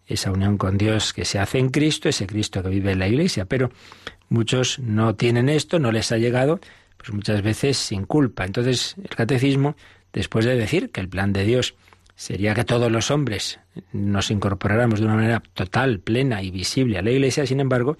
esa 0.07 0.33
unión 0.33 0.59
con 0.59 0.79
Dios 0.79 1.12
que 1.12 1.24
se 1.24 1.38
hace 1.38 1.59
en 1.59 1.68
Cristo, 1.68 2.09
ese 2.09 2.27
Cristo 2.27 2.62
que 2.62 2.70
vive 2.70 2.92
en 2.92 2.98
la 2.98 3.09
Iglesia, 3.09 3.44
pero 3.44 3.70
muchos 4.29 4.79
no 4.79 5.14
tienen 5.14 5.48
esto, 5.48 5.79
no 5.79 5.92
les 5.92 6.12
ha 6.12 6.18
llegado, 6.18 6.61
pues 6.96 7.12
muchas 7.12 7.42
veces 7.42 7.77
sin 7.79 8.05
culpa. 8.05 8.44
Entonces 8.44 8.96
el 9.03 9.11
catecismo, 9.11 9.77
después 10.18 10.44
de 10.44 10.57
decir 10.57 10.90
que 10.90 11.00
el 11.00 11.09
plan 11.09 11.33
de 11.33 11.44
Dios 11.44 11.76
sería 12.16 12.52
que 12.52 12.64
todos 12.64 12.90
los 12.90 13.12
hombres 13.12 13.61
nos 13.92 14.33
incorporáramos 14.33 14.98
de 14.98 15.07
una 15.07 15.14
manera 15.14 15.40
total, 15.54 16.00
plena 16.00 16.42
y 16.42 16.50
visible 16.50 16.98
a 16.98 17.02
la 17.02 17.12
Iglesia, 17.12 17.46
sin 17.46 17.61
embargo, 17.61 17.96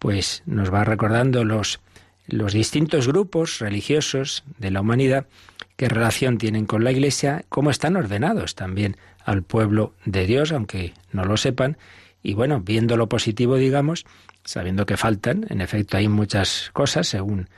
pues 0.00 0.42
nos 0.44 0.74
va 0.74 0.82
recordando 0.82 1.44
los, 1.44 1.78
los 2.26 2.52
distintos 2.52 3.06
grupos 3.06 3.60
religiosos 3.60 4.42
de 4.58 4.72
la 4.72 4.80
humanidad 4.80 5.28
qué 5.76 5.88
relación 5.88 6.36
tienen 6.36 6.66
con 6.66 6.82
la 6.82 6.90
Iglesia, 6.90 7.44
cómo 7.48 7.70
están 7.70 7.94
ordenados 7.94 8.56
también 8.56 8.96
al 9.24 9.44
pueblo 9.44 9.94
de 10.04 10.26
Dios, 10.26 10.50
aunque 10.50 10.94
no 11.12 11.24
lo 11.24 11.36
sepan, 11.36 11.78
y 12.24 12.34
bueno, 12.34 12.58
viendo 12.58 12.96
lo 12.96 13.08
positivo, 13.08 13.54
digamos, 13.54 14.04
sabiendo 14.42 14.84
que 14.84 14.96
faltan, 14.96 15.46
en 15.48 15.60
efecto 15.60 15.96
hay 15.96 16.08
muchas 16.08 16.70
cosas 16.72 17.06
según 17.06 17.48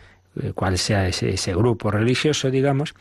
eh, 0.42 0.52
cuál 0.54 0.76
sea 0.76 1.08
ese, 1.08 1.30
ese 1.30 1.54
grupo 1.54 1.90
religioso, 1.90 2.50
digamos, 2.50 2.94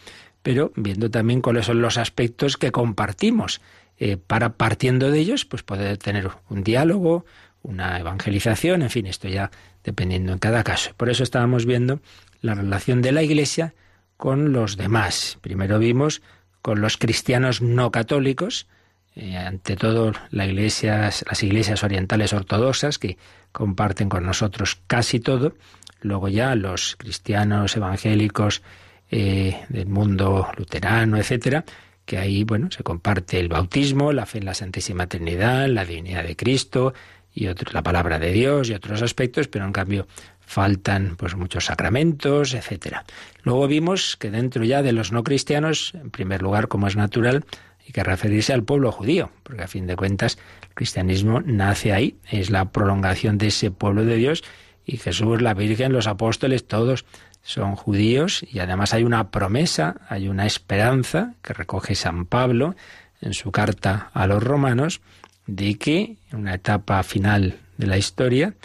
pero 0.44 0.72
viendo 0.76 1.10
también 1.10 1.42
cuáles 1.42 1.66
son 1.66 1.82
los 1.82 1.98
aspectos 1.98 2.58
que 2.58 2.72
compartimos, 2.72 3.62
eh, 3.98 4.18
para 4.18 4.54
partiendo 4.54 5.10
de 5.10 5.20
ellos, 5.20 5.46
pues 5.46 5.64
poder 5.64 5.98
tener 5.98 6.30
un 6.50 6.64
diálogo, 6.64 7.26
una 7.62 8.00
evangelización, 8.00 8.82
en 8.82 8.90
fin, 8.90 9.08
esto 9.08 9.28
ya 9.28 9.50
dependiendo 9.84 10.34
en 10.34 10.40
cada 10.40 10.64
caso. 10.64 10.92
Por 10.98 11.10
eso 11.10 11.24
estábamos 11.24 11.66
viendo 11.66 12.02
la 12.42 12.54
relación 12.56 13.02
de 13.02 13.12
la 13.12 13.24
Iglesia 13.24 13.74
con 14.18 14.52
los 14.52 14.78
demás. 14.78 15.38
Primero 15.42 15.80
vimos 15.80 16.22
con 16.62 16.82
los 16.82 16.98
cristianos 16.98 17.62
no 17.62 17.92
católicos, 17.92 18.68
eh, 19.16 19.38
ante 19.38 19.76
todo 19.76 20.14
la 20.32 20.48
iglesia, 20.48 21.12
las 21.28 21.44
iglesias 21.44 21.84
orientales 21.84 22.34
ortodoxas 22.34 22.98
que 22.98 23.18
comparten 23.52 24.10
con 24.10 24.26
nosotros 24.26 24.80
casi 24.88 25.20
todo. 25.20 25.56
Luego 26.02 26.30
ya 26.30 26.56
los 26.56 26.96
cristianos 26.96 27.76
evangélicos 27.76 28.64
eh, 29.16 29.66
del 29.70 29.86
mundo 29.86 30.48
luterano, 30.58 31.18
etcétera, 31.18 31.64
que 32.04 32.18
ahí, 32.18 32.44
bueno, 32.44 32.72
se 32.72 32.82
comparte 32.82 33.40
el 33.40 33.48
bautismo, 33.48 34.12
la 34.12 34.26
fe 34.26 34.40
en 34.40 34.46
la 34.46 34.56
Santísima 34.56 35.06
Trinidad, 35.06 35.68
la 35.68 35.86
divinidad 35.86 36.24
de 36.24 36.36
Cristo 36.36 36.96
y 37.32 37.46
la 37.46 37.84
palabra 37.84 38.18
de 38.18 38.32
Dios 38.32 38.72
y 38.72 38.74
otros 38.74 39.04
aspectos, 39.04 39.48
pero 39.48 39.66
en 39.66 39.72
cambio 39.72 40.08
faltan 40.40 41.16
pues 41.16 41.36
muchos 41.36 41.66
sacramentos, 41.66 42.56
etcétera. 42.56 43.06
Luego 43.44 43.68
vimos 43.68 44.18
que 44.18 44.32
dentro 44.32 44.64
ya 44.64 44.82
de 44.82 44.94
los 44.94 45.12
no 45.12 45.24
cristianos, 45.24 45.94
en 45.94 46.10
primer 46.10 46.42
lugar, 46.42 46.68
como 46.68 46.88
es 46.88 46.96
natural, 46.96 47.46
hay 47.86 47.92
que 47.92 48.04
referirse 48.04 48.52
al 48.52 48.64
pueblo 48.64 48.92
judío, 48.92 49.30
porque 49.44 49.62
a 49.62 49.68
fin 49.68 49.86
de 49.86 49.96
cuentas 49.96 50.40
el 50.64 50.74
cristianismo 50.74 51.40
nace 51.42 51.94
ahí, 51.94 52.18
es 52.32 52.50
la 52.50 52.72
prolongación 52.72 53.38
de 53.38 53.48
ese 53.48 53.70
pueblo 53.70 54.06
de 54.06 54.16
Dios 54.16 54.44
y 54.86 54.98
Jesús, 54.98 55.40
la 55.40 55.54
Virgen, 55.54 55.94
los 55.94 56.08
apóstoles, 56.08 56.68
todos 56.68 57.06
son 57.44 57.76
judíos 57.76 58.46
y 58.50 58.60
además 58.60 58.94
hay 58.94 59.04
una 59.04 59.30
promesa, 59.30 59.98
hay 60.10 60.30
una 60.30 60.46
esperanza 60.46 61.36
que 61.42 61.54
recoge 61.54 61.94
San 61.94 62.26
Pablo 62.26 62.76
en 63.22 63.34
su 63.34 63.52
carta 63.52 64.10
a 64.14 64.26
los 64.28 64.42
romanos 64.42 65.02
de 65.46 65.78
que 65.78 66.18
en 66.32 66.40
una 66.40 66.56
etapa 66.56 67.04
final 67.04 67.60
de 67.78 67.88
la 67.88 67.98
historia 67.98 68.56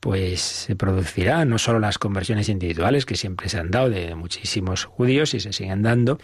pues 0.00 0.40
se 0.40 0.76
producirá 0.76 1.44
no 1.44 1.58
solo 1.58 1.78
las 1.78 1.98
conversiones 1.98 2.48
individuales 2.48 3.06
que 3.06 3.16
siempre 3.16 3.48
se 3.48 3.58
han 3.58 3.70
dado 3.70 3.90
de 3.90 4.14
muchísimos 4.14 4.84
judíos 4.84 5.34
y 5.34 5.40
se 5.40 5.52
siguen 5.52 5.82
dando, 5.82 6.18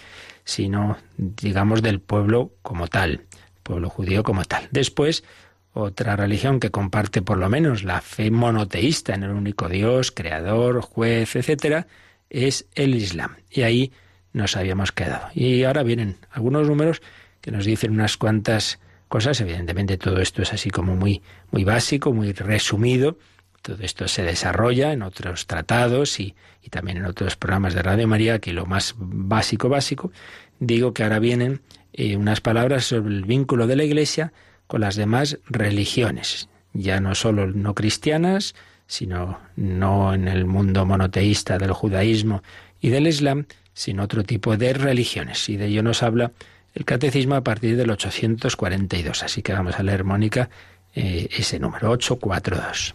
sino 0.44 0.98
digamos 1.16 1.82
del 1.82 2.00
pueblo 2.00 2.52
como 2.62 2.88
tal, 2.88 3.22
pueblo 3.62 3.88
judío 3.88 4.22
como 4.22 4.44
tal. 4.44 4.68
Después 4.70 5.24
otra 5.72 6.16
religión 6.16 6.60
que 6.60 6.70
comparte 6.70 7.22
por 7.22 7.38
lo 7.38 7.48
menos 7.48 7.82
la 7.82 8.00
fe 8.00 8.30
monoteísta 8.30 9.14
en 9.14 9.22
el 9.22 9.30
único 9.30 9.68
Dios, 9.68 10.12
creador, 10.12 10.82
juez, 10.82 11.34
etcétera, 11.36 11.86
es 12.28 12.66
el 12.74 12.94
Islam. 12.94 13.36
Y 13.50 13.62
ahí 13.62 13.92
nos 14.32 14.56
habíamos 14.56 14.92
quedado. 14.92 15.28
Y 15.34 15.64
ahora 15.64 15.82
vienen 15.82 16.16
algunos 16.30 16.68
números 16.68 17.02
que 17.40 17.50
nos 17.50 17.64
dicen 17.64 17.92
unas 17.92 18.16
cuantas 18.16 18.80
cosas. 19.08 19.40
Evidentemente 19.40 19.96
todo 19.96 20.20
esto 20.20 20.42
es 20.42 20.52
así 20.52 20.70
como 20.70 20.94
muy, 20.94 21.22
muy 21.50 21.64
básico, 21.64 22.12
muy 22.12 22.32
resumido. 22.32 23.18
Todo 23.62 23.82
esto 23.82 24.08
se 24.08 24.22
desarrolla 24.22 24.92
en 24.92 25.02
otros 25.02 25.46
tratados 25.46 26.18
y, 26.20 26.34
también 26.70 26.98
en 26.98 27.06
otros 27.06 27.36
programas 27.36 27.74
de 27.74 27.82
Radio 27.82 28.08
María, 28.08 28.38
que 28.38 28.52
lo 28.52 28.66
más 28.66 28.94
básico, 28.96 29.68
básico, 29.68 30.10
digo 30.58 30.94
que 30.94 31.02
ahora 31.02 31.18
vienen 31.18 31.60
eh, 31.92 32.16
unas 32.16 32.40
palabras 32.40 32.84
sobre 32.86 33.14
el 33.14 33.24
vínculo 33.24 33.66
de 33.66 33.76
la 33.76 33.84
Iglesia 33.84 34.32
con 34.72 34.80
las 34.80 34.96
demás 34.96 35.36
religiones, 35.50 36.48
ya 36.72 36.98
no 36.98 37.14
solo 37.14 37.46
no 37.46 37.74
cristianas, 37.74 38.54
sino 38.86 39.38
no 39.54 40.14
en 40.14 40.28
el 40.28 40.46
mundo 40.46 40.86
monoteísta 40.86 41.58
del 41.58 41.72
judaísmo 41.72 42.42
y 42.80 42.88
del 42.88 43.06
islam, 43.06 43.44
sino 43.74 44.02
otro 44.02 44.24
tipo 44.24 44.56
de 44.56 44.72
religiones. 44.72 45.46
Y 45.50 45.58
de 45.58 45.66
ello 45.66 45.82
nos 45.82 46.02
habla 46.02 46.32
el 46.72 46.86
catecismo 46.86 47.34
a 47.34 47.42
partir 47.42 47.76
del 47.76 47.90
842. 47.90 49.22
Así 49.22 49.42
que 49.42 49.52
vamos 49.52 49.78
a 49.78 49.82
leer, 49.82 50.04
Mónica, 50.04 50.48
eh, 50.94 51.28
ese 51.30 51.58
número, 51.58 51.90
842. 51.90 52.94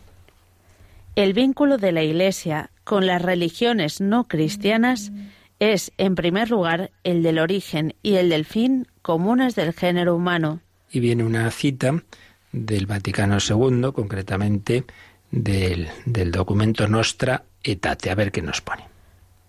El 1.16 1.34
vínculo 1.34 1.78
de 1.78 1.92
la 1.92 2.02
Iglesia 2.02 2.72
con 2.86 3.06
las 3.06 3.22
religiones 3.22 4.02
no 4.02 4.24
cristianas 4.24 5.12
es, 5.60 5.92
en 6.00 6.16
primer 6.16 6.50
lugar, 6.50 6.90
el 7.04 7.22
del 7.22 7.38
origen 7.38 7.94
y 8.02 8.16
el 8.16 8.30
del 8.30 8.46
fin 8.46 8.88
comunes 9.04 9.54
del 9.54 9.74
género 9.74 10.16
humano 10.16 10.62
y 10.90 11.00
viene 11.00 11.24
una 11.24 11.50
cita 11.52 12.04
del 12.52 12.86
Vaticano 12.86 13.38
II, 13.38 13.92
concretamente 13.94 14.86
del, 15.32 15.90
documento 16.32 16.88
Nostra 16.88 17.44
Etate. 17.64 18.10
A 18.10 18.16
ver 18.16 18.32
qué 18.32 18.42
nos 18.42 18.62
pone. 18.62 18.86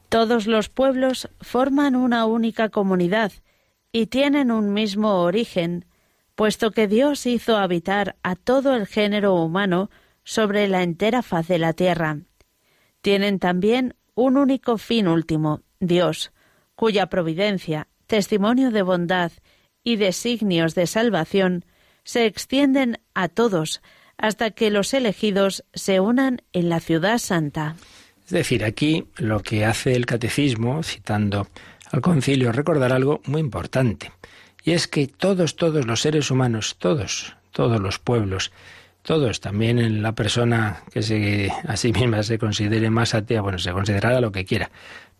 Todos 0.09 0.46
los 0.46 0.68
pueblos 0.68 1.29
forman 1.40 1.94
una 1.94 2.24
única 2.24 2.70
comunidad 2.70 3.33
y 3.92 4.07
tienen 4.07 4.51
un 4.51 4.72
mismo 4.72 5.22
origen, 5.22 5.85
puesto 6.35 6.70
que 6.70 6.88
Dios 6.88 7.27
hizo 7.27 7.57
habitar 7.57 8.16
a 8.22 8.35
todo 8.35 8.74
el 8.74 8.87
género 8.87 9.35
humano 9.35 9.90
sobre 10.24 10.68
la 10.68 10.83
entera 10.83 11.22
faz 11.22 11.48
de 11.48 11.59
la 11.59 11.72
tierra. 11.72 12.18
Tienen 13.01 13.38
también 13.38 13.94
un 14.14 14.37
único 14.37 14.79
fin 14.79 15.09
último, 15.09 15.62
Dios, 15.79 16.33
cuya 16.74 17.07
providencia, 17.07 17.88
testimonio 18.07 18.70
de 18.70 18.83
bondad 18.83 19.33
y 19.88 19.96
designios 19.96 20.74
de 20.74 20.87
salvación 20.87 21.64
se 22.05 22.27
extienden 22.27 22.98
a 23.14 23.29
todos 23.29 23.81
hasta 24.18 24.51
que 24.51 24.70
los 24.70 24.92
elegidos 24.92 25.64
se 25.72 25.98
unan 25.98 26.42
en 26.53 26.68
la 26.68 26.81
ciudad 26.81 27.16
santa. 27.16 27.74
Es 28.27 28.31
decir, 28.31 28.64
aquí 28.64 29.07
lo 29.16 29.40
que 29.40 29.64
hace 29.64 29.94
el 29.94 30.05
catecismo, 30.05 30.83
citando 30.83 31.48
al 31.90 32.03
concilio, 32.03 32.53
recordar 32.53 32.92
algo 32.92 33.22
muy 33.24 33.40
importante, 33.40 34.12
y 34.62 34.72
es 34.72 34.88
que 34.88 35.07
todos, 35.07 35.57
todos 35.57 35.87
los 35.87 36.03
seres 36.03 36.31
humanos, 36.31 36.77
todos, 36.79 37.35
todos 37.51 37.81
los 37.81 37.98
pueblos, 37.98 38.53
todos, 39.01 39.40
también 39.40 39.79
en 39.79 40.03
la 40.03 40.14
persona 40.14 40.83
que 40.92 41.03
se, 41.03 41.51
a 41.66 41.79
sí 41.79 41.94
misma 41.94 42.22
se 42.24 42.38
considere 42.38 42.90
más 42.90 43.14
atea, 43.14 43.40
bueno, 43.40 43.59
se 43.59 43.72
considerará 43.72 44.20
lo 44.20 44.33
que 44.33 44.44
quiera, 44.44 44.70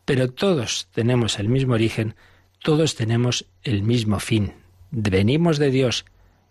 pero 0.05 0.31
todos 0.31 0.89
tenemos 0.93 1.39
el 1.39 1.49
mismo 1.49 1.73
origen, 1.73 2.17
todos 2.63 2.95
tenemos 2.95 3.47
el 3.63 3.83
mismo 3.83 4.21
fin. 4.21 4.53
Venimos 4.91 5.59
de 5.59 5.71
Dios, 5.71 6.05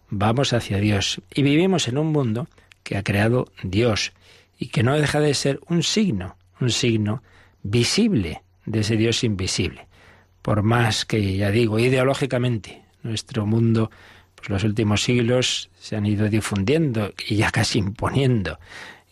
vamos 0.10 0.54
hacia 0.54 0.78
Dios 0.78 1.22
y 1.34 1.41
vivimos 1.41 1.88
en 1.88 1.98
un 1.98 2.08
mundo 2.08 2.48
que 2.84 2.98
ha 2.98 3.04
creado 3.04 3.52
Dios 3.63 4.13
y 4.58 4.67
que 4.67 4.84
no 4.84 4.96
deja 4.96 5.20
de 5.20 5.34
ser 5.34 5.60
un 5.67 5.84
signo, 5.84 6.38
un 6.60 6.70
signo 6.70 7.24
visible 7.63 8.41
de 8.65 8.80
ese 8.80 8.96
Dios 8.96 9.24
invisible. 9.24 9.88
Por 10.41 10.63
más 10.63 11.06
que, 11.06 11.36
ya 11.36 11.52
digo, 11.52 11.80
ideológicamente 11.80 12.82
nuestro 13.04 13.46
mundo, 13.46 13.91
pues 14.36 14.50
los 14.50 14.63
últimos 14.63 15.04
siglos 15.04 15.70
se 15.80 15.96
han 15.96 16.06
ido 16.06 16.30
difundiendo 16.30 17.13
y 17.28 17.36
ya 17.36 17.52
casi 17.52 17.80
imponiendo 17.80 18.60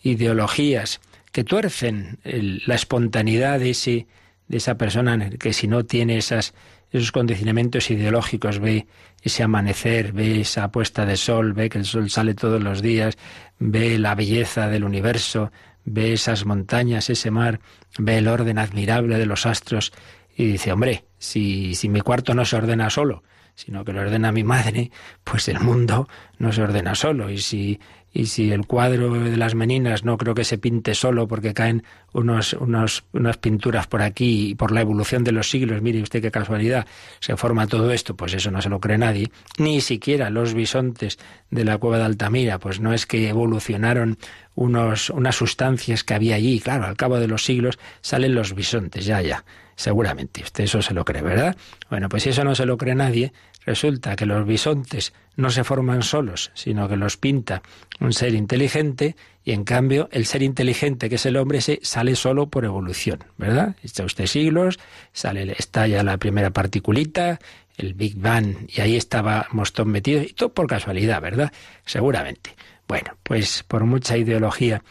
ideologías 0.02 1.00
que 1.32 1.44
tuercen 1.44 2.18
la 2.24 2.74
espontaneidad 2.74 3.58
de, 3.58 3.70
ese, 3.70 4.06
de 4.48 4.56
esa 4.56 4.78
persona 4.78 5.30
que 5.30 5.52
si 5.52 5.68
no 5.68 5.84
tiene 5.84 6.16
esas 6.16 6.54
esos 6.90 7.12
condicionamientos 7.12 7.90
ideológicos, 7.90 8.58
ve 8.58 8.86
ese 9.22 9.42
amanecer, 9.42 10.12
ve 10.12 10.40
esa 10.40 10.70
puesta 10.70 11.04
de 11.04 11.16
sol, 11.16 11.52
ve 11.52 11.68
que 11.68 11.78
el 11.78 11.84
sol 11.84 12.10
sale 12.10 12.34
todos 12.34 12.62
los 12.62 12.82
días, 12.82 13.18
ve 13.58 13.98
la 13.98 14.14
belleza 14.14 14.68
del 14.68 14.84
universo, 14.84 15.50
ve 15.84 16.12
esas 16.12 16.44
montañas, 16.44 17.10
ese 17.10 17.30
mar, 17.30 17.60
ve 17.98 18.18
el 18.18 18.28
orden 18.28 18.58
admirable 18.58 19.18
de 19.18 19.26
los 19.26 19.46
astros 19.46 19.92
y 20.36 20.44
dice, 20.44 20.72
hombre, 20.72 21.04
si, 21.18 21.74
si 21.74 21.88
mi 21.88 22.00
cuarto 22.00 22.34
no 22.34 22.44
se 22.44 22.56
ordena 22.56 22.90
solo, 22.90 23.22
sino 23.54 23.84
que 23.84 23.92
lo 23.92 24.02
ordena 24.02 24.32
mi 24.32 24.44
madre, 24.44 24.90
pues 25.24 25.48
el 25.48 25.60
mundo 25.60 26.08
no 26.38 26.52
se 26.52 26.62
ordena 26.62 26.94
solo. 26.94 27.30
Y 27.30 27.38
si, 27.38 27.80
y 28.16 28.26
si 28.26 28.50
el 28.50 28.66
cuadro 28.66 29.12
de 29.12 29.36
las 29.36 29.54
meninas 29.54 30.04
no 30.04 30.16
creo 30.16 30.34
que 30.34 30.44
se 30.44 30.56
pinte 30.56 30.94
solo 30.94 31.28
porque 31.28 31.52
caen 31.52 31.82
unos, 32.14 32.54
unos, 32.54 33.04
unas 33.12 33.36
pinturas 33.36 33.86
por 33.86 34.00
aquí 34.00 34.50
y 34.50 34.54
por 34.54 34.72
la 34.72 34.80
evolución 34.80 35.22
de 35.22 35.32
los 35.32 35.50
siglos, 35.50 35.82
mire 35.82 36.00
usted 36.00 36.22
qué 36.22 36.30
casualidad, 36.30 36.86
se 37.20 37.36
forma 37.36 37.66
todo 37.66 37.90
esto, 37.90 38.16
pues 38.16 38.32
eso 38.32 38.50
no 38.50 38.62
se 38.62 38.70
lo 38.70 38.80
cree 38.80 38.96
nadie, 38.96 39.30
ni 39.58 39.82
siquiera 39.82 40.30
los 40.30 40.54
bisontes 40.54 41.18
de 41.50 41.64
la 41.64 41.76
cueva 41.76 41.98
de 41.98 42.04
Altamira, 42.04 42.58
pues 42.58 42.80
no 42.80 42.94
es 42.94 43.04
que 43.04 43.28
evolucionaron 43.28 44.16
unos, 44.54 45.10
unas 45.10 45.36
sustancias 45.36 46.02
que 46.02 46.14
había 46.14 46.36
allí, 46.36 46.58
claro, 46.60 46.86
al 46.86 46.96
cabo 46.96 47.20
de 47.20 47.28
los 47.28 47.44
siglos 47.44 47.78
salen 48.00 48.34
los 48.34 48.54
bisontes, 48.54 49.04
ya, 49.04 49.20
ya, 49.20 49.44
seguramente, 49.74 50.42
usted 50.42 50.64
eso 50.64 50.80
se 50.80 50.94
lo 50.94 51.04
cree, 51.04 51.20
¿verdad? 51.20 51.54
Bueno, 51.90 52.08
pues 52.08 52.22
si 52.22 52.30
eso 52.30 52.44
no 52.44 52.54
se 52.54 52.64
lo 52.64 52.78
cree 52.78 52.94
nadie, 52.94 53.34
Resulta 53.66 54.14
que 54.14 54.26
los 54.26 54.46
bisontes 54.46 55.12
no 55.34 55.50
se 55.50 55.64
forman 55.64 56.02
solos, 56.02 56.52
sino 56.54 56.88
que 56.88 56.96
los 56.96 57.16
pinta 57.16 57.62
un 57.98 58.12
ser 58.12 58.32
inteligente 58.34 59.16
y 59.44 59.52
en 59.52 59.64
cambio 59.64 60.08
el 60.12 60.24
ser 60.24 60.42
inteligente 60.42 61.08
que 61.08 61.16
es 61.16 61.26
el 61.26 61.36
hombre 61.36 61.60
se 61.60 61.80
sale 61.82 62.14
solo 62.14 62.46
por 62.46 62.64
evolución, 62.64 63.24
¿verdad? 63.36 63.74
Está 63.82 64.04
usted 64.04 64.26
siglos, 64.26 64.78
sale, 65.12 65.56
estalla 65.58 66.04
la 66.04 66.16
primera 66.16 66.50
particulita, 66.50 67.40
el 67.76 67.94
Big 67.94 68.16
Bang 68.16 68.68
y 68.68 68.80
ahí 68.80 68.94
estaba 68.94 69.48
Mostón 69.50 69.88
metido 69.88 70.22
y 70.22 70.32
todo 70.32 70.54
por 70.54 70.68
casualidad, 70.68 71.20
¿verdad? 71.20 71.52
Seguramente. 71.84 72.54
Bueno, 72.86 73.16
pues 73.24 73.64
por 73.64 73.84
mucha 73.84 74.16
ideología 74.16 74.82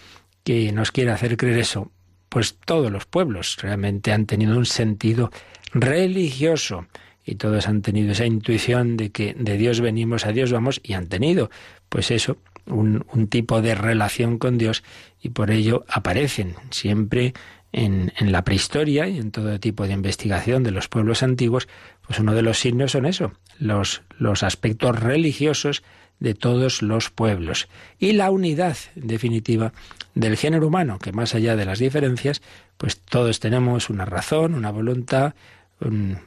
que 0.43 0.73
nos 0.73 0.91
quiera 0.91 1.13
hacer 1.13 1.37
creer 1.37 1.59
eso, 1.59 1.91
pues 2.27 2.57
todos 2.65 2.91
los 2.91 3.05
pueblos 3.05 3.57
realmente 3.61 4.11
han 4.11 4.25
tenido 4.25 4.57
un 4.57 4.65
sentido 4.65 5.31
religioso 5.73 6.87
y 7.25 7.35
todos 7.35 7.67
han 7.67 7.81
tenido 7.81 8.11
esa 8.11 8.25
intuición 8.25 8.97
de 8.97 9.11
que 9.11 9.33
de 9.33 9.57
Dios 9.57 9.81
venimos, 9.81 10.25
a 10.25 10.31
Dios 10.31 10.51
vamos, 10.51 10.79
y 10.83 10.93
han 10.93 11.07
tenido, 11.07 11.49
pues 11.89 12.11
eso, 12.11 12.37
un, 12.67 13.05
un 13.11 13.27
tipo 13.27 13.61
de 13.61 13.75
relación 13.75 14.37
con 14.37 14.57
Dios 14.57 14.83
y 15.21 15.29
por 15.29 15.51
ello 15.51 15.85
aparecen 15.87 16.55
siempre 16.69 17.33
en, 17.71 18.13
en, 18.17 18.31
la 18.31 18.43
prehistoria 18.43 19.07
y 19.07 19.17
en 19.17 19.31
todo 19.31 19.59
tipo 19.59 19.85
de 19.85 19.93
investigación 19.93 20.63
de 20.63 20.71
los 20.71 20.87
pueblos 20.87 21.23
antiguos, 21.23 21.67
pues 22.05 22.19
uno 22.19 22.33
de 22.33 22.41
los 22.41 22.59
signos 22.59 22.93
son 22.93 23.05
eso, 23.05 23.33
los, 23.59 24.03
los 24.17 24.43
aspectos 24.43 24.97
religiosos 24.97 25.83
de 26.19 26.33
todos 26.33 26.81
los 26.81 27.09
pueblos. 27.09 27.67
Y 27.99 28.13
la 28.13 28.31
unidad 28.31 28.77
definitiva 28.95 29.73
del 30.13 30.37
género 30.37 30.67
humano, 30.67 30.99
que 30.99 31.11
más 31.11 31.35
allá 31.35 31.55
de 31.55 31.65
las 31.65 31.79
diferencias, 31.79 32.41
pues 32.77 32.99
todos 33.01 33.39
tenemos 33.39 33.89
una 33.89 34.05
razón, 34.05 34.53
una 34.53 34.71
voluntad, 34.71 35.33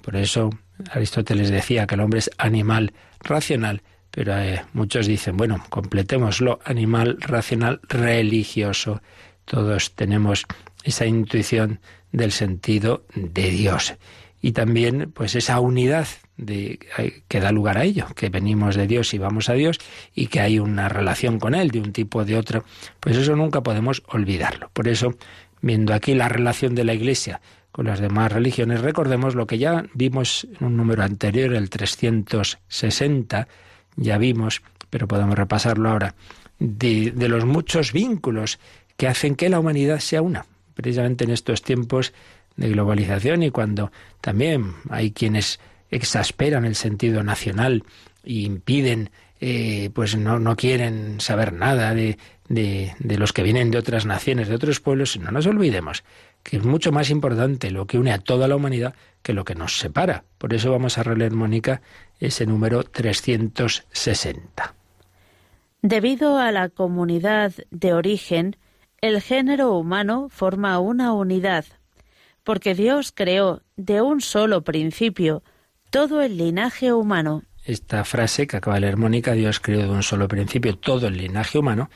por 0.02 0.16
eso 0.16 0.50
Aristóteles 0.91 1.51
decía 1.51 1.87
que 1.87 1.95
el 1.95 2.01
hombre 2.01 2.21
es 2.21 2.31
animal 2.38 2.93
racional, 3.21 3.83
pero 4.11 4.38
eh, 4.38 4.64
muchos 4.73 5.07
dicen, 5.07 5.37
bueno, 5.37 5.64
completémoslo, 5.69 6.61
animal 6.64 7.19
racional 7.21 7.81
religioso. 7.88 9.03
Todos 9.45 9.95
tenemos 9.95 10.45
esa 10.85 11.07
intuición 11.07 11.81
del 12.12 12.33
sentido 12.33 13.05
de 13.14 13.51
Dios. 13.51 13.95
Y 14.41 14.53
también, 14.53 15.11
pues, 15.12 15.35
esa 15.35 15.59
unidad 15.61 16.07
de, 16.37 16.79
eh, 16.99 17.23
que 17.27 17.41
da 17.41 17.51
lugar 17.51 17.77
a 17.77 17.85
ello, 17.85 18.07
que 18.14 18.29
venimos 18.29 18.77
de 18.77 18.87
Dios 18.87 19.12
y 19.12 19.19
vamos 19.19 19.49
a 19.49 19.55
Dios 19.55 19.79
y 20.14 20.29
que 20.29 20.41
hay 20.41 20.61
una 20.61 20.88
relación 20.88 21.41
con 21.41 21.55
Él 21.55 21.71
de 21.71 21.81
un 21.81 21.93
tipo 21.93 22.21
o 22.21 22.25
de 22.25 22.37
otro, 22.37 22.64
pues 23.01 23.17
eso 23.17 23.35
nunca 23.35 23.62
podemos 23.62 24.03
olvidarlo. 24.09 24.71
Por 24.73 24.87
eso, 24.87 25.14
viendo 25.61 25.93
aquí 25.93 26.14
la 26.14 26.29
relación 26.29 26.77
de 26.77 26.85
la 26.85 26.95
Iglesia 26.95 27.41
con 27.72 27.87
las 27.87 28.00
demás 28.00 28.33
religiones. 28.33 28.81
Recordemos 28.81 29.35
lo 29.35 29.46
que 29.46 29.59
ya 29.59 29.85
vimos 29.94 30.46
en 30.59 30.66
un 30.66 30.76
número 30.76 31.02
anterior, 31.02 31.54
el 31.54 31.70
360, 31.70 33.48
ya 33.96 34.18
vimos, 34.18 34.62
pero 34.90 35.09
podemos 35.09 35.37
repasarlo 35.37 35.90
ahora, 35.90 36.14
de, 36.59 37.12
los 37.28 37.44
muchos 37.44 37.92
vínculos 37.92 38.59
que 38.96 39.09
hacen 39.09 39.37
que 39.37 39.48
la 39.48 39.61
humanidad 39.61 40.00
sea 40.00 40.22
una, 40.22 40.46
precisamente 40.74 41.24
en 41.24 41.31
estos 41.31 41.62
tiempos 41.62 42.12
de 42.57 42.70
globalización 42.70 43.42
y 43.42 43.50
cuando 43.50 43.92
también 44.20 44.74
hay 44.90 45.12
quienes 45.12 45.61
exasperan 45.90 46.64
el 46.64 46.74
sentido 46.74 47.22
nacional 47.22 47.85
y 48.24 48.44
impiden, 48.44 49.11
eh, 49.40 49.90
pues 49.94 50.16
no, 50.16 50.40
no 50.40 50.57
quieren 50.57 51.20
saber 51.20 51.52
nada 51.52 51.94
de, 51.94 52.18
de, 52.48 52.94
de, 52.98 53.18
los 53.18 53.33
que 53.33 53.44
vienen 53.44 53.70
de 53.70 53.78
otras 53.78 54.04
naciones, 54.04 54.48
de 54.48 54.57
otros 54.57 54.81
pueblos, 54.81 55.16
no 55.18 55.31
nos 55.31 55.46
olvidemos 55.46 56.02
que 56.42 56.57
es 56.57 56.64
mucho 56.64 56.92
más 56.92 57.11
importante 57.11 57.70
lo 57.70 57.87
que 57.87 57.98
une 57.98 58.12
a 58.12 58.18
toda 58.18 58.48
la 58.48 58.57
humanidad 58.57 58.94
que 59.22 59.33
lo 59.33 59.44
que 59.44 59.55
nos 59.55 59.79
separa. 59.79 60.24
Por 60.38 60.55
eso 60.55 60.70
vamos 60.70 60.98
a 60.98 61.03
releer, 61.03 61.33
Mónica, 61.33 61.83
ese 62.18 62.46
número 62.46 62.85
360. 62.85 64.74
Debido 65.83 66.38
a 66.38 66.51
la 66.51 66.68
comunidad 66.68 67.53
de 67.70 67.92
origen, 67.92 68.57
el 69.01 69.22
género 69.22 69.74
humano 69.74 70.29
forma 70.29 70.79
una 70.81 71.12
unidad, 71.12 71.64
porque 72.42 72.74
Dios 72.74 73.12
creó 73.14 73.62
de 73.77 74.03
un 74.03 74.20
solo 74.20 74.62
principio 74.62 75.42
todo 75.90 76.20
el 76.22 76.37
linaje 76.37 76.92
humano. 76.92 77.42
Esta 77.64 78.05
frase 78.05 78.46
que 78.46 78.57
acaba 78.57 78.77
de 78.77 78.81
leer 78.83 78.96
Mónica, 78.96 79.33
Dios 79.33 79.61
creó 79.61 79.83
de 79.83 79.90
un 79.90 80.03
solo 80.03 80.27
principio 80.27 80.77
todo 80.77 81.07
el 81.07 81.16
linaje 81.16 81.59
humano, 81.59 81.90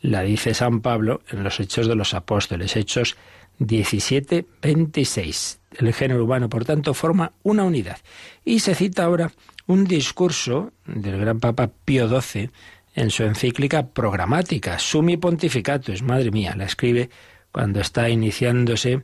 la 0.00 0.22
dice 0.22 0.54
San 0.54 0.80
Pablo 0.80 1.22
en 1.30 1.42
los 1.42 1.58
Hechos 1.60 1.88
de 1.88 1.96
los 1.96 2.14
Apóstoles, 2.14 2.76
Hechos 2.76 3.16
17-26. 3.60 5.58
El 5.78 5.92
género 5.92 6.24
humano, 6.24 6.48
por 6.48 6.64
tanto, 6.64 6.94
forma 6.94 7.32
una 7.42 7.64
unidad. 7.64 7.98
Y 8.44 8.60
se 8.60 8.74
cita 8.74 9.04
ahora 9.04 9.32
un 9.66 9.84
discurso 9.84 10.72
del 10.86 11.18
gran 11.18 11.40
Papa 11.40 11.70
Pío 11.84 12.08
XII 12.08 12.50
en 12.94 13.10
su 13.10 13.24
encíclica 13.24 13.88
programática, 13.88 14.78
Sumi 14.78 15.16
Pontificatus, 15.18 16.02
madre 16.02 16.30
mía, 16.30 16.54
la 16.56 16.64
escribe 16.64 17.10
cuando 17.52 17.80
está 17.80 18.08
iniciándose 18.08 19.02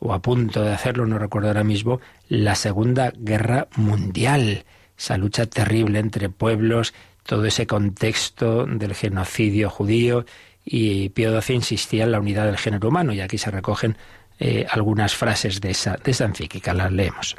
o 0.00 0.12
a 0.12 0.22
punto 0.22 0.62
de 0.62 0.72
hacerlo, 0.72 1.06
no 1.06 1.18
recuerdo 1.18 1.48
ahora 1.48 1.64
mismo, 1.64 2.00
la 2.28 2.54
Segunda 2.54 3.12
Guerra 3.16 3.68
Mundial, 3.76 4.64
esa 4.96 5.16
lucha 5.16 5.46
terrible 5.46 5.98
entre 5.98 6.28
pueblos, 6.28 6.94
todo 7.24 7.44
ese 7.44 7.66
contexto 7.66 8.66
del 8.66 8.94
genocidio 8.94 9.70
judío 9.70 10.24
y 10.70 11.08
Pío 11.08 11.40
XII 11.40 11.56
insistía 11.56 12.04
en 12.04 12.12
la 12.12 12.20
unidad 12.20 12.44
del 12.44 12.58
género 12.58 12.88
humano 12.88 13.12
y 13.12 13.20
aquí 13.20 13.38
se 13.38 13.50
recogen 13.50 13.96
eh, 14.38 14.66
algunas 14.70 15.14
frases 15.14 15.60
de 15.60 15.70
esa, 15.70 15.96
de 15.96 16.10
esa 16.10 16.30
las 16.74 16.92
leemos. 16.92 17.34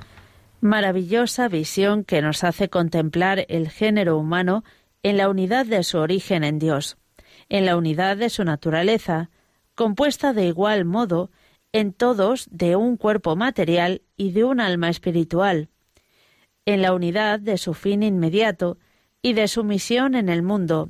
Maravillosa 0.61 1.47
visión 1.47 2.03
que 2.03 2.21
nos 2.21 2.43
hace 2.43 2.69
contemplar 2.69 3.45
el 3.47 3.69
género 3.69 4.17
humano 4.17 4.63
en 5.03 5.17
la 5.17 5.29
unidad 5.29 5.65
de 5.65 5.83
su 5.83 5.99
origen 5.99 6.43
en 6.43 6.59
Dios, 6.59 6.97
en 7.47 7.65
la 7.65 7.77
unidad 7.77 8.17
de 8.17 8.29
su 8.29 8.43
naturaleza, 8.43 9.29
compuesta 9.75 10.33
de 10.33 10.47
igual 10.47 10.83
modo 10.83 11.29
en 11.71 11.93
todos 11.93 12.47
de 12.51 12.75
un 12.75 12.97
cuerpo 12.97 13.35
material 13.35 14.01
y 14.17 14.31
de 14.31 14.43
un 14.43 14.59
alma 14.59 14.89
espiritual, 14.89 15.69
en 16.65 16.81
la 16.81 16.93
unidad 16.93 17.39
de 17.39 17.57
su 17.57 17.73
fin 17.73 18.03
inmediato 18.03 18.77
y 19.21 19.33
de 19.33 19.47
su 19.47 19.63
misión 19.63 20.15
en 20.15 20.29
el 20.29 20.41
mundo, 20.41 20.89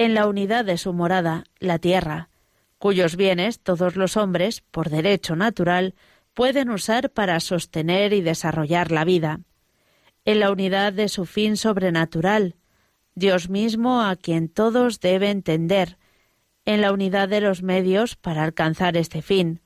en 0.00 0.14
la 0.14 0.26
unidad 0.26 0.64
de 0.64 0.78
su 0.78 0.94
morada, 0.94 1.44
la 1.58 1.78
tierra, 1.78 2.30
cuyos 2.78 3.16
bienes 3.16 3.60
todos 3.60 3.96
los 3.96 4.16
hombres, 4.16 4.62
por 4.70 4.88
derecho 4.88 5.36
natural, 5.36 5.94
pueden 6.32 6.70
usar 6.70 7.10
para 7.10 7.38
sostener 7.38 8.14
y 8.14 8.22
desarrollar 8.22 8.92
la 8.92 9.04
vida, 9.04 9.40
en 10.24 10.40
la 10.40 10.50
unidad 10.52 10.94
de 10.94 11.10
su 11.10 11.26
fin 11.26 11.58
sobrenatural, 11.58 12.56
Dios 13.14 13.50
mismo 13.50 14.00
a 14.00 14.16
quien 14.16 14.48
todos 14.48 15.00
deben 15.00 15.42
tender, 15.42 15.98
en 16.64 16.80
la 16.80 16.94
unidad 16.94 17.28
de 17.28 17.42
los 17.42 17.62
medios 17.62 18.16
para 18.16 18.42
alcanzar 18.42 18.96
este 18.96 19.20
fin, 19.20 19.60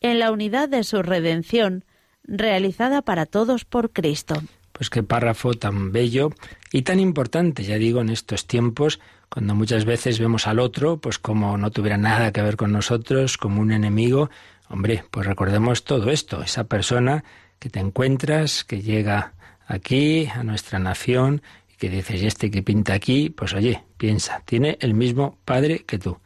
en 0.00 0.18
la 0.18 0.32
unidad 0.32 0.68
de 0.68 0.82
su 0.82 1.02
redención, 1.02 1.84
realizada 2.24 3.02
para 3.02 3.26
todos 3.26 3.64
por 3.64 3.92
Cristo. 3.92 4.42
Pues 4.72 4.90
qué 4.90 5.04
párrafo 5.04 5.54
tan 5.54 5.92
bello 5.92 6.30
y 6.72 6.82
tan 6.82 6.98
importante, 6.98 7.62
ya 7.62 7.76
digo, 7.76 8.00
en 8.00 8.10
estos 8.10 8.48
tiempos, 8.48 8.98
cuando 9.28 9.54
muchas 9.54 9.84
veces 9.84 10.18
vemos 10.18 10.46
al 10.46 10.58
otro, 10.58 10.98
pues 10.98 11.18
como 11.18 11.58
no 11.58 11.70
tuviera 11.70 11.98
nada 11.98 12.32
que 12.32 12.42
ver 12.42 12.56
con 12.56 12.72
nosotros, 12.72 13.36
como 13.36 13.60
un 13.60 13.72
enemigo. 13.72 14.30
Hombre, 14.68 15.04
pues 15.10 15.26
recordemos 15.26 15.84
todo 15.84 16.10
esto, 16.10 16.42
esa 16.42 16.64
persona 16.64 17.24
que 17.58 17.70
te 17.70 17.80
encuentras, 17.80 18.64
que 18.64 18.80
llega 18.80 19.34
aquí, 19.66 20.26
a 20.26 20.42
nuestra 20.42 20.78
nación, 20.78 21.42
y 21.72 21.76
que 21.76 21.90
dices, 21.90 22.22
¿y 22.22 22.26
este 22.26 22.50
que 22.50 22.62
pinta 22.62 22.94
aquí? 22.94 23.30
Pues 23.30 23.52
oye, 23.54 23.84
piensa, 23.96 24.42
tiene 24.44 24.78
el 24.80 24.94
mismo 24.94 25.38
padre 25.44 25.84
que 25.86 25.98
tú, 25.98 26.18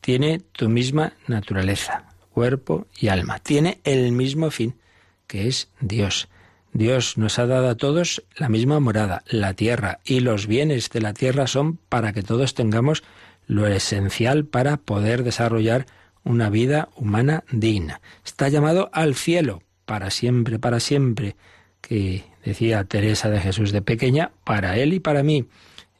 tiene 0.00 0.40
tu 0.40 0.68
misma 0.68 1.14
naturaleza, 1.26 2.08
cuerpo 2.30 2.86
y 2.98 3.08
alma, 3.08 3.38
tiene 3.38 3.80
el 3.84 4.12
mismo 4.12 4.50
fin, 4.50 4.76
que 5.26 5.48
es 5.48 5.68
Dios. 5.80 6.28
Dios 6.72 7.18
nos 7.18 7.38
ha 7.38 7.46
dado 7.46 7.68
a 7.68 7.76
todos 7.76 8.22
la 8.36 8.48
misma 8.48 8.78
morada, 8.80 9.22
la 9.28 9.54
tierra, 9.54 9.98
y 10.04 10.20
los 10.20 10.46
bienes 10.46 10.88
de 10.90 11.00
la 11.00 11.12
tierra 11.12 11.46
son 11.46 11.78
para 11.88 12.12
que 12.12 12.22
todos 12.22 12.54
tengamos 12.54 13.02
lo 13.46 13.66
esencial 13.66 14.44
para 14.44 14.76
poder 14.76 15.24
desarrollar 15.24 15.86
una 16.22 16.50
vida 16.50 16.88
humana 16.94 17.44
digna. 17.50 18.00
Está 18.24 18.48
llamado 18.48 18.90
al 18.92 19.14
cielo, 19.14 19.62
para 19.84 20.10
siempre, 20.10 20.58
para 20.58 20.78
siempre, 20.78 21.34
que 21.80 22.24
decía 22.44 22.84
Teresa 22.84 23.30
de 23.30 23.40
Jesús 23.40 23.72
de 23.72 23.82
pequeña, 23.82 24.30
para 24.44 24.76
él 24.76 24.92
y 24.92 25.00
para 25.00 25.22
mí. 25.22 25.46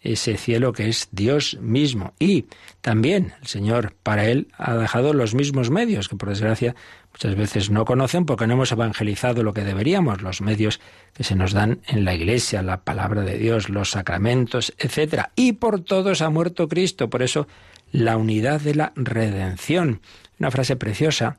ese 0.03 0.37
cielo 0.39 0.73
que 0.73 0.89
es 0.89 1.09
Dios 1.11 1.59
mismo. 1.61 2.15
Y 2.19 2.47
también 2.81 3.35
el 3.43 3.49
Señor 3.49 3.95
para 4.03 4.27
él 4.27 4.49
ha 4.57 4.75
dejado 4.77 5.13
los 5.13 5.35
mismos 5.35 5.71
medios 5.71 6.09
que 6.09 6.17
por 6.17 6.31
desgracia 6.31 6.75
muchas 7.13 7.35
veces 7.35 7.71
no 7.71 7.85
conocen 7.85 8.25
porque 8.27 8.47
no 8.47 8.55
hemos 8.55 8.73
evangelizado 8.73 9.43
lo 9.43 9.53
que 9.53 9.65
deberíamos, 9.65 10.23
los 10.23 10.41
medios 10.41 10.81
que 11.13 11.25
se 11.25 11.35
nos 11.35 11.53
dan 11.53 11.81
en 11.87 12.05
la 12.05 12.15
iglesia, 12.15 12.63
la 12.63 12.83
palabra 12.83 13.23
de 13.23 13.39
Dios, 13.39 13.69
los 13.69 13.91
sacramentos, 13.91 14.73
etcétera. 14.79 15.31
Y 15.37 15.53
por 15.53 15.81
todos 15.81 16.23
ha 16.23 16.31
muerto 16.31 16.69
Cristo, 16.69 17.11
por 17.11 17.23
eso 17.23 17.47
la 17.93 18.17
unidad 18.17 18.61
de 18.61 18.75
la 18.75 18.93
redención. 18.97 20.01
Una 20.39 20.51
frase 20.51 20.77
preciosa 20.77 21.37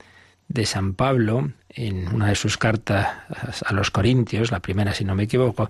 de 0.48 0.66
San 0.66 0.94
Pablo 0.94 1.52
en 1.70 2.14
una 2.14 2.28
de 2.28 2.36
sus 2.36 2.58
cartas 2.58 3.08
a 3.66 3.74
los 3.74 3.90
Corintios, 3.90 4.52
la 4.52 4.60
primera 4.60 4.94
si 4.94 5.06
no 5.06 5.16
me 5.16 5.24
equivoco, 5.24 5.70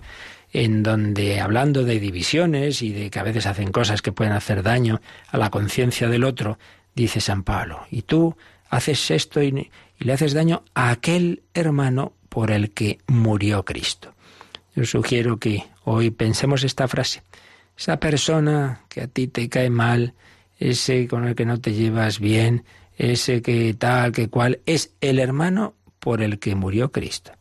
en 0.52 0.82
donde 0.82 1.40
hablando 1.40 1.84
de 1.84 2.00
divisiones 2.00 2.82
y 2.82 2.92
de 2.92 3.10
que 3.10 3.18
a 3.18 3.22
veces 3.22 3.46
hacen 3.46 3.72
cosas 3.72 4.02
que 4.02 4.12
pueden 4.12 4.32
hacer 4.32 4.62
daño 4.62 5.00
a 5.28 5.38
la 5.38 5.50
conciencia 5.50 6.08
del 6.08 6.24
otro, 6.24 6.58
dice 6.94 7.20
San 7.20 7.42
Pablo, 7.44 7.86
y 7.90 8.02
tú 8.02 8.36
haces 8.68 9.10
esto 9.10 9.42
y, 9.42 9.70
le 10.04 10.12
haces 10.12 10.32
daño 10.34 10.62
a 10.74 10.90
aquel 10.90 11.42
hermano 11.54 12.12
por 12.28 12.50
el 12.50 12.70
que 12.70 12.98
murió 13.06 13.64
Cristo. 13.64 14.14
Yo 14.74 14.84
sugiero 14.84 15.38
que 15.38 15.64
hoy 15.84 16.10
pensemos 16.10 16.64
esta 16.64 16.88
frase. 16.88 17.22
Esa 17.76 17.98
persona 17.98 18.82
que 18.88 19.02
a 19.02 19.06
ti 19.06 19.28
te 19.28 19.48
cae 19.48 19.70
mal, 19.70 20.14
ese 20.58 21.08
con 21.08 21.26
el 21.26 21.34
que 21.34 21.44
no 21.44 21.60
te 21.60 21.72
llevas 21.72 22.20
bien, 22.20 22.64
ese 22.96 23.42
que 23.42 23.74
tal, 23.74 24.12
que 24.12 24.28
cual, 24.28 24.60
es 24.66 24.92
el 25.00 25.18
hermano 25.18 25.74
por 25.98 26.22
el 26.22 26.38
que 26.38 26.54
murió 26.54 26.90
Cristo. 26.90 27.32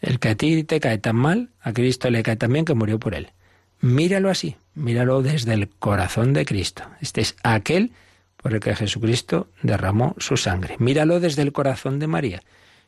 El 0.00 0.20
que 0.20 0.30
a 0.30 0.34
ti 0.36 0.62
te 0.64 0.80
cae 0.80 0.98
tan 0.98 1.16
mal, 1.16 1.50
a 1.60 1.72
Cristo 1.72 2.10
le 2.10 2.22
cae 2.22 2.36
tan 2.36 2.64
que 2.64 2.74
murió 2.74 2.98
por 2.98 3.14
él. 3.14 3.32
Míralo 3.80 4.30
así, 4.30 4.56
míralo 4.74 5.22
desde 5.22 5.54
el 5.54 5.68
corazón 5.68 6.32
de 6.32 6.44
Cristo. 6.44 6.84
Este 7.00 7.20
es 7.20 7.36
aquel 7.42 7.92
por 8.42 8.54
el 8.54 8.60
que 8.60 8.74
Jesucristo 8.74 9.48
derramó 9.62 10.14
su 10.18 10.36
sangre. 10.36 10.76
Míralo 10.78 11.20
desde 11.20 11.42
el 11.42 11.52
corazón 11.52 11.98
de 11.98 12.06
María. 12.06 12.42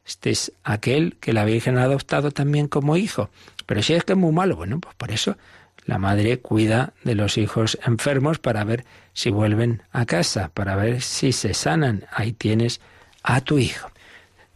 Este 0.06 0.30
es 0.30 0.52
aquel 0.64 1.16
que 1.20 1.32
la 1.32 1.44
Virgen 1.44 1.78
ha 1.78 1.84
adoptado 1.84 2.30
también 2.30 2.68
como 2.68 2.96
hijo. 2.96 3.30
Pero 3.66 3.82
si 3.82 3.94
es 3.94 4.04
que 4.04 4.14
es 4.14 4.18
muy 4.18 4.32
malo, 4.32 4.56
bueno, 4.56 4.80
pues 4.80 4.94
por 4.94 5.10
eso 5.10 5.36
la 5.84 5.98
madre 5.98 6.40
cuida 6.40 6.94
de 7.04 7.14
los 7.14 7.38
hijos 7.38 7.78
enfermos 7.84 8.38
para 8.38 8.64
ver 8.64 8.84
si 9.12 9.30
vuelven 9.30 9.82
a 9.92 10.06
casa, 10.06 10.50
para 10.54 10.76
ver 10.76 11.02
si 11.02 11.32
se 11.32 11.54
sanan. 11.54 12.06
Ahí 12.12 12.32
tienes 12.32 12.80
a 13.22 13.40
tu 13.40 13.58
hijo. 13.58 13.90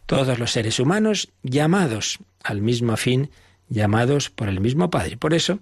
Todos 0.05 0.39
los 0.39 0.51
seres 0.51 0.79
humanos 0.79 1.31
llamados 1.43 2.19
al 2.43 2.61
mismo 2.61 2.95
fin, 2.95 3.31
llamados 3.69 4.29
por 4.29 4.49
el 4.49 4.59
mismo 4.59 4.89
Padre. 4.89 5.17
Por 5.17 5.33
eso, 5.33 5.59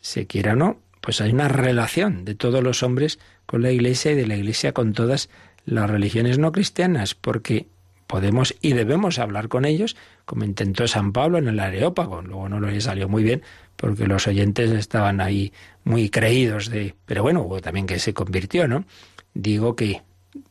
se 0.00 0.26
quiera 0.26 0.52
o 0.52 0.56
no, 0.56 0.80
pues 1.04 1.20
hay 1.20 1.32
una 1.32 1.48
relación 1.48 2.24
de 2.24 2.34
todos 2.34 2.62
los 2.62 2.82
hombres 2.82 3.18
con 3.44 3.60
la 3.60 3.70
Iglesia 3.70 4.12
y 4.12 4.14
de 4.14 4.26
la 4.26 4.36
Iglesia 4.36 4.72
con 4.72 4.94
todas 4.94 5.28
las 5.66 5.90
religiones 5.90 6.38
no 6.38 6.50
cristianas, 6.50 7.14
porque 7.14 7.66
podemos 8.06 8.54
y 8.62 8.72
debemos 8.72 9.18
hablar 9.18 9.48
con 9.48 9.66
ellos, 9.66 9.96
como 10.24 10.44
intentó 10.44 10.88
San 10.88 11.12
Pablo 11.12 11.36
en 11.36 11.48
el 11.48 11.60
Areópago. 11.60 12.22
Luego 12.22 12.48
no 12.48 12.60
le 12.60 12.80
salió 12.80 13.08
muy 13.08 13.22
bien, 13.22 13.42
porque 13.76 14.06
los 14.06 14.26
oyentes 14.26 14.70
estaban 14.70 15.20
ahí 15.20 15.52
muy 15.84 16.08
creídos 16.08 16.70
de... 16.70 16.94
Pero 17.04 17.22
bueno, 17.22 17.42
hubo 17.42 17.60
también 17.60 17.86
que 17.86 17.98
se 17.98 18.14
convirtió, 18.14 18.66
¿no? 18.66 18.84
Digo 19.34 19.76
que 19.76 20.02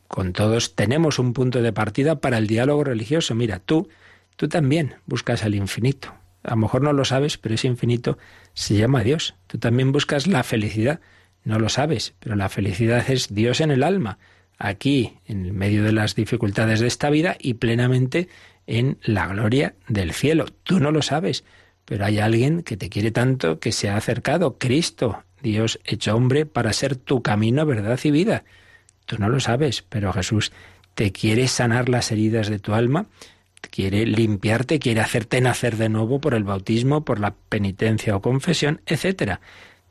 con 0.08 0.34
todos 0.34 0.76
tenemos 0.76 1.18
un 1.18 1.34
punto 1.34 1.62
de 1.62 1.74
partida 1.74 2.20
para 2.20 2.38
el 2.38 2.46
diálogo 2.46 2.84
religioso. 2.84 3.34
Mira, 3.34 3.60
tú 3.60 3.90
Tú 4.36 4.48
también 4.48 4.96
buscas 5.06 5.44
al 5.44 5.56
infinito. 5.56 6.14
A 6.44 6.52
lo 6.52 6.58
mejor 6.58 6.82
no 6.82 6.94
lo 6.94 7.06
sabes, 7.06 7.38
pero 7.38 7.56
ese 7.56 7.68
infinito 7.68 8.18
se 8.54 8.76
llama 8.76 9.04
Dios. 9.04 9.36
Tú 9.48 9.58
también 9.58 9.92
buscas 9.92 10.28
la 10.28 10.44
felicidad. 10.44 11.00
No 11.44 11.60
lo 11.60 11.70
sabes, 11.70 12.14
pero 12.20 12.36
la 12.36 12.50
felicidad 12.50 13.10
es 13.10 13.34
Dios 13.34 13.62
en 13.62 13.72
el 13.72 13.84
alma, 13.84 14.18
aquí, 14.58 15.18
en 15.26 15.56
medio 15.56 15.84
de 15.84 15.92
las 15.92 16.16
dificultades 16.16 16.80
de 16.80 16.88
esta 16.88 17.10
vida 17.10 17.36
y 17.40 17.56
plenamente 17.56 18.30
en 18.68 18.98
la 19.04 19.28
gloria 19.28 19.76
del 19.88 20.14
cielo. 20.14 20.46
Tú 20.64 20.80
no 20.80 20.92
lo 20.92 21.02
sabes, 21.02 21.44
pero 21.86 22.06
hay 22.06 22.20
alguien 22.20 22.64
que 22.64 22.78
te 22.78 22.90
quiere 22.90 23.12
tanto 23.12 23.60
que 23.60 23.72
se 23.72 23.90
ha 23.90 23.98
acercado, 23.98 24.58
Cristo, 24.58 25.24
Dios 25.42 25.80
hecho 25.84 26.16
hombre, 26.16 26.46
para 26.46 26.72
ser 26.72 26.96
tu 26.96 27.22
camino, 27.22 27.66
verdad 27.66 28.00
y 28.04 28.12
vida. 28.12 28.46
Tú 29.06 29.18
no 29.18 29.28
lo 29.28 29.42
sabes, 29.42 29.82
pero 29.82 30.14
Jesús 30.14 30.54
te 30.96 31.12
quiere 31.12 31.48
sanar 31.48 31.90
las 31.90 32.12
heridas 32.12 32.50
de 32.50 32.60
tu 32.60 32.74
alma 32.74 33.08
quiere 33.70 34.06
limpiarte, 34.06 34.80
quiere 34.80 35.02
hacerte 35.02 35.42
nacer 35.42 35.78
de 35.78 35.90
nuevo 35.90 36.20
por 36.20 36.34
el 36.34 36.44
bautismo, 36.44 37.04
por 37.04 37.20
la 37.20 37.34
penitencia 37.50 38.16
o 38.16 38.22
confesión, 38.22 38.82
etc. 38.86 39.40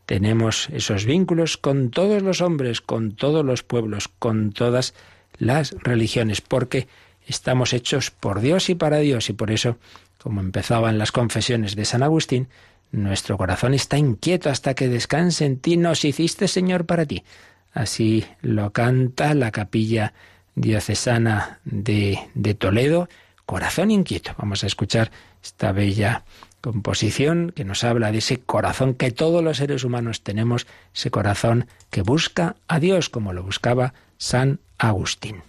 Tenemos 0.06 0.68
esos 0.70 1.04
vínculos 1.04 1.56
con 1.56 1.90
todos 1.90 2.22
los 2.22 2.40
hombres, 2.40 2.80
con 2.80 3.12
todos 3.12 3.44
los 3.44 3.62
pueblos, 3.62 4.08
con 4.08 4.52
todas 4.52 4.94
las 5.38 5.72
religiones, 5.82 6.40
porque 6.40 6.88
estamos 7.26 7.72
hechos 7.72 8.10
por 8.10 8.40
Dios 8.40 8.68
y 8.70 8.74
para 8.74 8.98
Dios, 8.98 9.30
y 9.30 9.32
por 9.32 9.50
eso, 9.50 9.78
como 10.18 10.40
empezaban 10.40 10.98
las 10.98 11.12
confesiones 11.12 11.76
de 11.76 11.84
San 11.84 12.02
Agustín, 12.02 12.48
nuestro 12.90 13.38
corazón 13.38 13.74
está 13.74 13.96
inquieto 13.96 14.50
hasta 14.50 14.74
que 14.74 14.88
descanse 14.88 15.46
en 15.46 15.58
ti, 15.58 15.76
nos 15.76 16.04
hiciste 16.04 16.46
Señor 16.46 16.84
para 16.84 17.06
ti. 17.06 17.24
Así 17.72 18.26
lo 18.42 18.70
canta 18.70 19.32
la 19.34 19.50
capilla 19.50 20.12
diocesana 20.54 21.60
de, 21.64 22.18
de 22.34 22.54
Toledo, 22.54 23.08
Corazón 23.52 23.90
inquieto. 23.90 24.32
Vamos 24.38 24.64
a 24.64 24.66
escuchar 24.66 25.10
esta 25.44 25.72
bella 25.72 26.24
composición 26.62 27.52
que 27.54 27.66
nos 27.66 27.84
habla 27.84 28.10
de 28.10 28.16
ese 28.16 28.40
corazón 28.40 28.94
que 28.94 29.10
todos 29.10 29.44
los 29.44 29.58
seres 29.58 29.84
humanos 29.84 30.22
tenemos, 30.22 30.66
ese 30.94 31.10
corazón 31.10 31.66
que 31.90 32.00
busca 32.00 32.56
a 32.66 32.80
Dios 32.80 33.10
como 33.10 33.34
lo 33.34 33.42
buscaba 33.42 33.92
San 34.16 34.60
Agustín. 34.78 35.42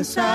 descansar. 0.00 0.29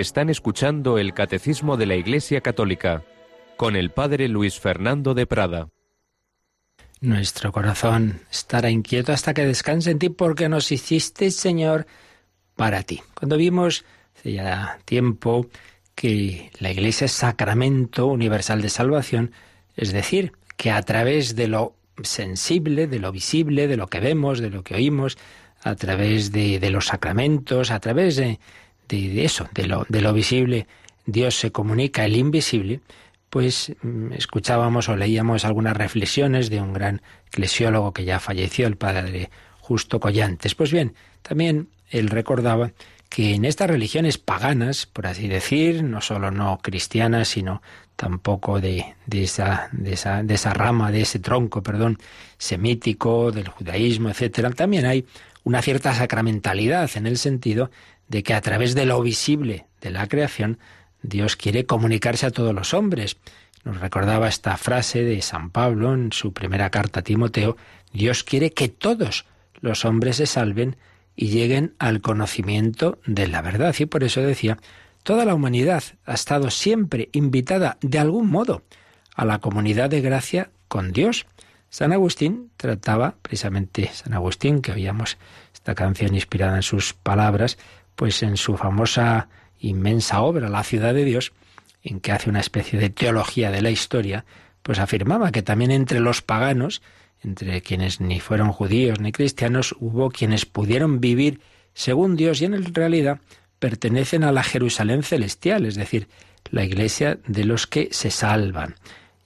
Están 0.00 0.28
escuchando 0.28 0.98
el 0.98 1.14
Catecismo 1.14 1.78
de 1.78 1.86
la 1.86 1.94
Iglesia 1.94 2.42
Católica 2.42 3.02
con 3.56 3.76
el 3.76 3.90
Padre 3.90 4.28
Luis 4.28 4.60
Fernando 4.60 5.14
de 5.14 5.26
Prada. 5.26 5.70
Nuestro 7.00 7.50
corazón 7.50 8.20
estará 8.30 8.68
inquieto 8.68 9.14
hasta 9.14 9.32
que 9.32 9.46
descanse 9.46 9.90
en 9.90 9.98
ti 9.98 10.10
porque 10.10 10.50
nos 10.50 10.70
hiciste, 10.70 11.30
Señor, 11.30 11.86
para 12.56 12.82
ti. 12.82 13.00
Cuando 13.14 13.38
vimos 13.38 13.86
hace 14.14 14.32
ya 14.34 14.78
tiempo 14.84 15.46
que 15.94 16.50
la 16.58 16.70
Iglesia 16.70 17.06
es 17.06 17.12
sacramento 17.12 18.06
universal 18.06 18.60
de 18.60 18.68
salvación, 18.68 19.32
es 19.76 19.94
decir, 19.94 20.32
que 20.58 20.72
a 20.72 20.82
través 20.82 21.36
de 21.36 21.48
lo 21.48 21.74
sensible, 22.02 22.86
de 22.86 22.98
lo 22.98 23.12
visible, 23.12 23.66
de 23.66 23.78
lo 23.78 23.86
que 23.86 24.00
vemos, 24.00 24.40
de 24.40 24.50
lo 24.50 24.62
que 24.62 24.74
oímos, 24.74 25.16
a 25.62 25.74
través 25.74 26.32
de, 26.32 26.60
de 26.60 26.70
los 26.70 26.88
sacramentos, 26.88 27.70
a 27.70 27.80
través 27.80 28.16
de, 28.16 28.38
de, 28.88 29.24
eso, 29.24 29.48
de 29.52 29.66
lo, 29.66 29.86
de 29.88 30.00
lo 30.00 30.12
visible, 30.12 30.66
Dios 31.06 31.36
se 31.36 31.52
comunica 31.52 32.04
el 32.04 32.16
invisible, 32.16 32.80
pues 33.30 33.72
mm, 33.82 34.12
escuchábamos 34.12 34.88
o 34.88 34.96
leíamos 34.96 35.44
algunas 35.44 35.76
reflexiones 35.76 36.50
de 36.50 36.60
un 36.60 36.72
gran 36.72 37.02
eclesiólogo 37.28 37.92
que 37.92 38.04
ya 38.04 38.20
falleció, 38.20 38.66
el 38.66 38.76
padre 38.76 39.30
Justo 39.60 40.00
Collantes. 40.00 40.54
Pues 40.54 40.72
bien, 40.72 40.94
también 41.22 41.68
él 41.90 42.08
recordaba 42.08 42.72
que 43.08 43.34
en 43.34 43.44
estas 43.44 43.70
religiones 43.70 44.18
paganas, 44.18 44.86
por 44.86 45.06
así 45.06 45.28
decir, 45.28 45.82
no 45.84 46.00
solo 46.00 46.30
no 46.30 46.58
cristianas, 46.62 47.28
sino 47.28 47.62
tampoco 47.94 48.60
de, 48.60 48.94
de, 49.06 49.24
esa, 49.24 49.68
de, 49.72 49.94
esa, 49.94 50.22
de 50.22 50.34
esa 50.34 50.52
rama, 50.52 50.90
de 50.90 51.02
ese 51.02 51.18
tronco, 51.18 51.62
perdón, 51.62 51.98
semítico, 52.38 53.32
del 53.32 53.48
judaísmo, 53.48 54.10
etcétera, 54.10 54.50
también 54.50 54.86
hay 54.86 55.06
una 55.44 55.62
cierta 55.62 55.94
sacramentalidad 55.94 56.90
en 56.96 57.06
el 57.06 57.16
sentido 57.16 57.70
de 58.08 58.22
que 58.22 58.34
a 58.34 58.40
través 58.40 58.74
de 58.74 58.86
lo 58.86 59.00
visible 59.02 59.66
de 59.80 59.90
la 59.90 60.06
creación, 60.06 60.58
Dios 61.02 61.36
quiere 61.36 61.66
comunicarse 61.66 62.26
a 62.26 62.30
todos 62.30 62.54
los 62.54 62.74
hombres. 62.74 63.16
Nos 63.64 63.80
recordaba 63.80 64.28
esta 64.28 64.56
frase 64.56 65.02
de 65.02 65.20
San 65.22 65.50
Pablo 65.50 65.94
en 65.94 66.12
su 66.12 66.32
primera 66.32 66.70
carta 66.70 67.00
a 67.00 67.02
Timoteo, 67.02 67.56
Dios 67.92 68.24
quiere 68.24 68.52
que 68.52 68.68
todos 68.68 69.24
los 69.60 69.84
hombres 69.84 70.16
se 70.16 70.26
salven 70.26 70.76
y 71.14 71.28
lleguen 71.28 71.74
al 71.78 72.00
conocimiento 72.02 72.98
de 73.06 73.26
la 73.26 73.40
verdad. 73.40 73.74
Y 73.78 73.86
por 73.86 74.04
eso 74.04 74.20
decía, 74.20 74.58
toda 75.02 75.24
la 75.24 75.34
humanidad 75.34 75.82
ha 76.04 76.14
estado 76.14 76.50
siempre 76.50 77.08
invitada 77.12 77.78
de 77.80 77.98
algún 77.98 78.28
modo 78.28 78.62
a 79.14 79.24
la 79.24 79.38
comunidad 79.38 79.88
de 79.88 80.02
gracia 80.02 80.50
con 80.68 80.92
Dios. 80.92 81.26
San 81.70 81.92
Agustín 81.92 82.50
trataba, 82.56 83.16
precisamente 83.22 83.90
San 83.92 84.12
Agustín, 84.12 84.60
que 84.60 84.72
oíamos 84.72 85.16
esta 85.54 85.74
canción 85.74 86.14
inspirada 86.14 86.56
en 86.56 86.62
sus 86.62 86.92
palabras, 86.92 87.56
pues 87.96 88.22
en 88.22 88.36
su 88.36 88.56
famosa 88.56 89.28
inmensa 89.58 90.20
obra, 90.20 90.48
La 90.48 90.62
ciudad 90.62 90.94
de 90.94 91.04
Dios, 91.04 91.32
en 91.82 92.00
que 92.00 92.12
hace 92.12 92.30
una 92.30 92.40
especie 92.40 92.78
de 92.78 92.90
teología 92.90 93.50
de 93.50 93.62
la 93.62 93.70
historia, 93.70 94.24
pues 94.62 94.78
afirmaba 94.78 95.32
que 95.32 95.42
también 95.42 95.70
entre 95.70 96.00
los 96.00 96.22
paganos, 96.22 96.82
entre 97.22 97.62
quienes 97.62 98.00
ni 98.00 98.20
fueron 98.20 98.52
judíos 98.52 99.00
ni 99.00 99.12
cristianos, 99.12 99.74
hubo 99.80 100.10
quienes 100.10 100.46
pudieron 100.46 101.00
vivir 101.00 101.40
según 101.74 102.16
Dios 102.16 102.40
y 102.40 102.44
en 102.44 102.74
realidad 102.74 103.20
pertenecen 103.58 104.24
a 104.24 104.32
la 104.32 104.42
Jerusalén 104.42 105.02
celestial, 105.02 105.64
es 105.64 105.74
decir, 105.74 106.08
la 106.50 106.64
iglesia 106.64 107.18
de 107.26 107.44
los 107.44 107.66
que 107.66 107.88
se 107.92 108.10
salvan. 108.10 108.76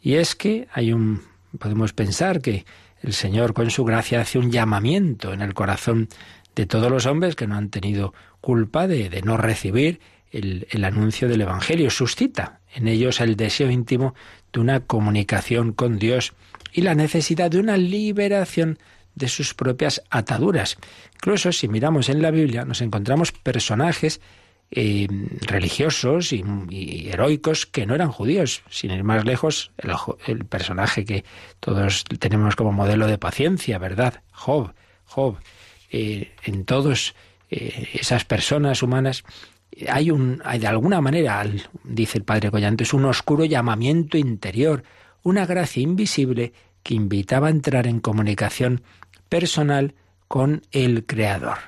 Y 0.00 0.14
es 0.14 0.34
que 0.34 0.68
hay 0.72 0.92
un 0.92 1.22
podemos 1.58 1.92
pensar 1.92 2.40
que 2.40 2.64
el 3.02 3.12
Señor 3.12 3.54
con 3.54 3.70
su 3.70 3.84
gracia 3.84 4.20
hace 4.20 4.38
un 4.38 4.50
llamamiento 4.50 5.32
en 5.32 5.42
el 5.42 5.54
corazón 5.54 6.08
de 6.54 6.66
todos 6.66 6.90
los 6.90 7.06
hombres 7.06 7.34
que 7.34 7.46
no 7.46 7.56
han 7.56 7.70
tenido 7.70 8.12
culpa 8.41 8.86
de, 8.86 9.20
no 9.22 9.36
recibir 9.36 10.01
el, 10.30 10.84
anuncio 10.84 11.28
del 11.28 11.43
Evangelio. 11.43 11.91
Suscita 11.91 12.61
en 12.74 12.88
ellos 12.88 13.20
el 13.20 13.36
deseo 13.36 13.70
íntimo 13.70 14.14
de 14.53 14.61
una 14.61 14.80
comunicación 14.80 15.72
con 15.72 15.99
Dios 15.99 16.32
y 16.72 16.82
la 16.82 16.95
necesidad 16.95 17.51
de 17.51 17.59
una 17.59 17.76
liberación 17.76 18.78
de 19.14 19.28
sus 19.28 19.55
propias 19.55 20.03
ataduras. 20.11 20.78
Incluso 21.14 21.53
si 21.53 21.68
miramos 21.68 22.09
en 22.09 22.22
la 22.22 22.30
Biblia 22.30 22.64
nos 22.64 22.80
encontramos 22.80 23.32
personajes 23.32 24.20
eh, 24.72 25.09
religiosos 25.41 26.32
y, 26.32 26.45
heroicos 27.11 27.66
que 27.66 27.86
no 27.86 27.95
eran 27.97 28.12
judíos. 28.12 28.62
Sin 28.70 28.93
ir 28.93 29.03
más 29.03 29.24
lejos, 29.24 29.72
el, 30.26 30.45
personaje 30.45 31.05
que 31.05 31.24
todos 31.59 32.05
tenemos 32.20 32.55
como 32.55 32.70
modelo 32.70 33.09
de 33.09 33.18
paciencia, 33.18 33.78
¿verdad? 33.78 34.22
Job. 34.30 34.72
Job. 35.07 35.38
Eh, 35.91 36.32
en 36.45 36.64
todas 36.64 37.16
eh, 37.51 37.88
esas 37.94 38.24
personas 38.24 38.82
humanas 38.82 39.24
hay 39.88 40.11
un, 40.11 40.42
hay 40.44 40.59
de 40.59 40.66
alguna 40.66 41.01
manera, 41.01 41.44
dice 41.84 42.18
el 42.18 42.24
padre 42.24 42.51
Collantes, 42.51 42.92
un 42.92 43.05
oscuro 43.05 43.44
llamamiento 43.44 44.18
interior, 44.18 44.82
una 45.22 45.46
gracia 45.46 45.82
invisible 45.82 46.53
que 46.82 46.94
invitaba 46.94 47.48
a 47.48 47.51
entrar 47.51 47.86
en 47.86 48.01
comunicación 48.01 48.82
personal 49.28 49.94
con 50.28 50.62
el 50.72 51.07
Creador. 51.07 51.59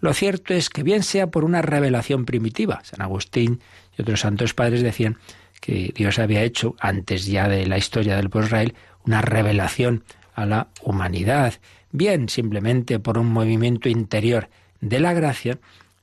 Lo 0.00 0.14
cierto 0.14 0.54
es 0.54 0.68
que 0.68 0.82
bien 0.82 1.02
sea 1.02 1.28
por 1.28 1.44
una 1.44 1.62
revelación 1.62 2.24
primitiva, 2.24 2.80
San 2.84 3.02
Agustín 3.02 3.60
y 3.96 4.02
otros 4.02 4.20
santos 4.20 4.54
padres 4.54 4.82
decían 4.82 5.18
que 5.60 5.92
Dios 5.94 6.18
había 6.18 6.42
hecho, 6.42 6.74
antes 6.80 7.26
ya 7.26 7.48
de 7.48 7.66
la 7.66 7.78
historia 7.78 8.16
del 8.16 8.30
Israel, 8.34 8.74
una 9.04 9.22
revelación 9.22 10.02
a 10.34 10.44
la 10.44 10.68
humanidad. 10.82 11.54
Bien, 11.92 12.28
simplemente 12.28 12.98
por 12.98 13.18
un 13.18 13.28
movimiento 13.28 13.88
interior 13.88 14.48
de 14.82 15.00
la 15.00 15.14
gracia, 15.14 15.58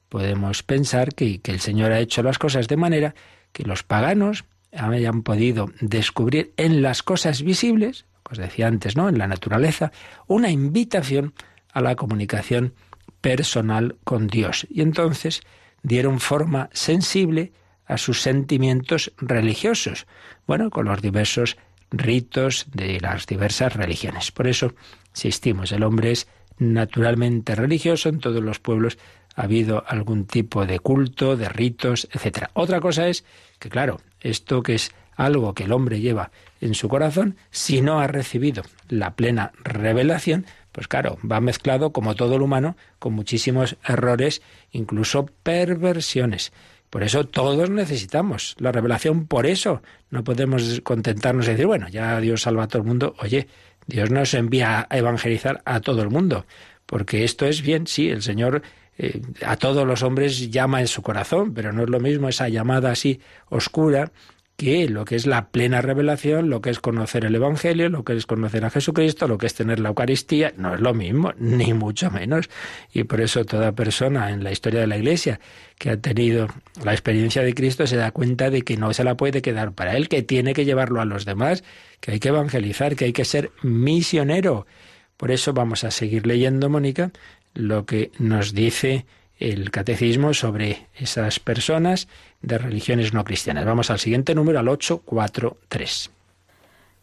podemos 0.09 0.63
pensar 0.63 1.13
que, 1.13 1.39
que 1.39 1.51
el 1.51 1.59
Señor 1.59 1.91
ha 1.91 1.99
hecho 1.99 2.23
las 2.23 2.39
cosas 2.39 2.67
de 2.67 2.77
manera 2.77 3.13
que 3.51 3.63
los 3.63 3.83
paganos 3.83 4.45
hayan 4.71 5.21
podido 5.21 5.71
descubrir 5.81 6.53
en 6.57 6.81
las 6.81 7.03
cosas 7.03 7.43
visibles, 7.43 8.05
os 8.29 8.37
decía 8.37 8.67
antes, 8.67 8.95
¿no? 8.95 9.09
En 9.09 9.17
la 9.17 9.27
naturaleza, 9.27 9.91
una 10.27 10.49
invitación 10.49 11.33
a 11.71 11.81
la 11.81 11.95
comunicación 11.95 12.73
personal 13.21 13.97
con 14.03 14.27
Dios. 14.27 14.67
Y 14.69 14.81
entonces 14.81 15.41
dieron 15.81 16.19
forma 16.19 16.69
sensible 16.73 17.51
a 17.85 17.97
sus 17.97 18.21
sentimientos 18.21 19.11
religiosos, 19.17 20.05
bueno, 20.45 20.69
con 20.69 20.85
los 20.85 21.01
diversos 21.01 21.57
ritos 21.91 22.67
de 22.71 22.99
las 22.99 23.25
diversas 23.25 23.75
religiones. 23.75 24.31
Por 24.31 24.47
eso, 24.47 24.73
insistimos, 25.09 25.71
el 25.71 25.83
hombre 25.83 26.11
es 26.11 26.27
naturalmente 26.59 27.55
religioso, 27.55 28.09
en 28.09 28.19
todos 28.19 28.43
los 28.43 28.59
pueblos 28.59 28.97
ha 29.35 29.43
habido 29.43 29.83
algún 29.87 30.25
tipo 30.25 30.65
de 30.65 30.79
culto, 30.79 31.37
de 31.37 31.49
ritos, 31.49 32.07
etc. 32.11 32.49
Otra 32.53 32.79
cosa 32.79 33.07
es 33.07 33.23
que, 33.57 33.69
claro, 33.69 34.01
esto 34.19 34.61
que 34.61 34.75
es 34.75 34.91
algo 35.15 35.53
que 35.53 35.63
el 35.63 35.71
hombre 35.71 35.99
lleva 35.99 36.31
en 36.61 36.73
su 36.73 36.89
corazón, 36.89 37.37
si 37.51 37.81
no 37.81 37.99
ha 37.99 38.07
recibido 38.07 38.63
la 38.87 39.15
plena 39.15 39.51
revelación, 39.63 40.45
pues 40.71 40.87
claro, 40.87 41.17
va 41.29 41.41
mezclado, 41.41 41.91
como 41.91 42.15
todo 42.15 42.35
el 42.35 42.41
humano, 42.41 42.77
con 42.99 43.13
muchísimos 43.13 43.77
errores, 43.85 44.41
incluso 44.71 45.25
perversiones. 45.43 46.51
Por 46.89 47.03
eso 47.03 47.23
todos 47.25 47.69
necesitamos 47.69 48.55
la 48.59 48.71
revelación, 48.71 49.27
por 49.27 49.45
eso 49.45 49.81
no 50.09 50.23
podemos 50.23 50.81
contentarnos 50.83 51.45
de 51.45 51.51
decir, 51.51 51.67
bueno, 51.67 51.87
ya 51.87 52.19
Dios 52.19 52.41
salva 52.41 52.63
a 52.63 52.67
todo 52.67 52.81
el 52.81 52.87
mundo. 52.87 53.15
Oye, 53.19 53.47
Dios 53.89 54.11
nos 54.11 54.35
envía 54.35 54.87
a 54.87 54.97
evangelizar 54.97 55.61
a 55.65 55.79
todo 55.81 56.03
el 56.03 56.09
mundo, 56.09 56.45
porque 56.85 57.23
esto 57.23 57.47
es 57.47 57.63
bien, 57.63 57.87
sí, 57.87 58.09
el 58.09 58.21
Señor 58.21 58.61
eh, 58.99 59.19
a 59.43 59.55
todos 59.55 59.87
los 59.87 60.03
hombres 60.03 60.51
llama 60.51 60.79
en 60.79 60.87
su 60.87 61.01
corazón, 61.01 61.55
pero 61.55 61.73
no 61.73 61.83
es 61.83 61.89
lo 61.89 61.99
mismo 61.99 62.29
esa 62.29 62.49
llamada 62.49 62.91
así 62.91 63.19
oscura 63.49 64.11
que 64.59 64.89
lo 64.89 65.05
que 65.05 65.15
es 65.15 65.25
la 65.25 65.51
plena 65.51 65.81
revelación, 65.81 66.49
lo 66.49 66.59
que 66.59 66.69
es 66.69 66.81
conocer 66.81 67.23
el 67.23 67.33
Evangelio, 67.33 67.87
lo 67.87 68.03
que 68.03 68.11
es 68.11 68.25
conocer 68.25 68.65
a 68.65 68.69
Jesucristo, 68.69 69.25
lo 69.25 69.37
que 69.37 69.45
es 69.45 69.53
tener 69.53 69.79
la 69.79 69.87
Eucaristía, 69.87 70.51
no 70.57 70.75
es 70.75 70.81
lo 70.81 70.93
mismo, 70.93 71.31
ni 71.39 71.73
mucho 71.73 72.11
menos. 72.11 72.49
Y 72.91 73.05
por 73.05 73.21
eso 73.21 73.45
toda 73.45 73.71
persona 73.71 74.31
en 74.31 74.43
la 74.43 74.51
historia 74.51 74.81
de 74.81 74.87
la 74.87 74.97
Iglesia 74.97 75.39
que 75.77 75.91
ha 75.91 75.97
tenido 75.97 76.47
la 76.83 76.91
experiencia 76.91 77.41
de 77.41 77.53
Cristo 77.53 77.87
se 77.87 77.95
da 77.95 78.11
cuenta 78.11 78.49
de 78.49 78.63
que 78.63 78.75
no 78.75 78.93
se 78.93 79.05
la 79.05 79.15
puede 79.15 79.41
quedar 79.41 79.71
para 79.71 79.95
él, 79.95 80.09
que 80.09 80.23
tiene 80.23 80.53
que 80.53 80.65
llevarlo 80.65 80.99
a 80.99 81.05
los 81.05 81.23
demás, 81.23 81.63
que 82.01 82.11
hay 82.11 82.19
que 82.19 82.27
evangelizar, 82.27 82.97
que 82.97 83.05
hay 83.05 83.13
que 83.13 83.23
ser 83.23 83.51
misionero. 83.63 84.67
Por 85.15 85.31
eso 85.31 85.53
vamos 85.53 85.85
a 85.85 85.91
seguir 85.91 86.27
leyendo, 86.27 86.69
Mónica, 86.69 87.11
lo 87.53 87.85
que 87.85 88.11
nos 88.19 88.53
dice 88.53 89.05
el 89.39 89.71
catecismo 89.71 90.33
sobre 90.33 90.87
esas 90.93 91.39
personas 91.39 92.07
de 92.41 92.57
religiones 92.57 93.13
no 93.13 93.23
cristianas. 93.23 93.65
Vamos 93.65 93.89
al 93.89 93.99
siguiente 93.99 94.35
número, 94.35 94.59
al 94.59 94.67
843. 94.67 96.11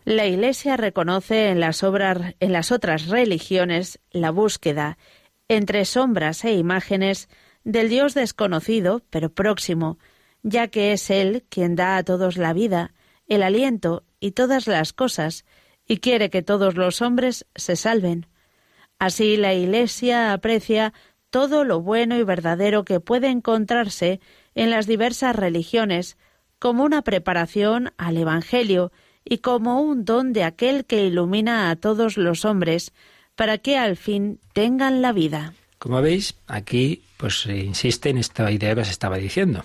La 0.05 0.27
Iglesia 0.27 0.77
reconoce 0.77 1.49
en 1.49 1.59
las, 1.59 1.83
obras, 1.83 2.35
en 2.39 2.53
las 2.53 2.71
otras 2.71 3.09
religiones 3.09 3.99
la 4.13 4.31
búsqueda, 4.31 4.99
entre 5.49 5.85
sombras 5.85 6.45
e 6.45 6.53
imágenes, 6.53 7.29
del 7.65 7.89
Dios 7.89 8.15
desconocido, 8.15 9.03
pero 9.11 9.31
próximo, 9.31 9.99
ya 10.45 10.69
que 10.69 10.93
es 10.93 11.11
Él 11.11 11.45
quien 11.49 11.75
da 11.75 11.97
a 11.97 12.05
todos 12.05 12.37
la 12.37 12.53
vida, 12.53 12.95
el 13.27 13.43
aliento 13.43 14.05
y 14.21 14.31
todas 14.31 14.69
las 14.69 14.93
cosas, 14.93 15.45
y 15.89 15.99
quiere 15.99 16.31
que 16.31 16.43
todos 16.43 16.77
los 16.77 17.03
hombres 17.03 17.47
se 17.57 17.75
salven. 17.75 18.27
Así 19.01 19.37
la 19.37 19.55
Iglesia 19.55 20.33
aprecia 20.33 20.93
todo 21.37 21.65
lo 21.65 21.83
bueno 21.83 22.17
y 22.17 22.23
verdadero 22.23 22.87
que 22.87 22.99
puede 22.99 23.29
encontrarse 23.29 24.21
en 24.55 24.71
las 24.71 24.87
diversas 24.87 25.37
religiones 25.37 26.17
como 26.59 26.83
una 26.83 27.03
preparación 27.03 27.93
al 27.99 28.17
Evangelio 28.17 28.91
y 29.23 29.37
como 29.39 29.83
un 29.83 30.07
don 30.07 30.33
de 30.33 30.45
aquel 30.45 30.87
que 30.87 31.05
ilumina 31.05 31.69
a 31.69 31.77
todos 31.77 32.17
los 32.17 32.47
hombres 32.47 32.95
para 33.35 33.59
que 33.59 33.77
al 33.77 33.99
fin 33.99 34.41
tengan 34.55 35.03
la 35.03 35.13
vida. 35.13 35.53
Como 35.79 36.01
veis, 36.01 36.37
aquí 36.47 37.03
pues 37.19 37.43
se 37.43 37.59
insiste 37.59 38.09
en 38.09 38.17
esta 38.17 38.51
idea 38.51 38.75
que 38.75 38.87
se 38.87 38.93
estaba 38.93 39.19
diciendo. 39.19 39.63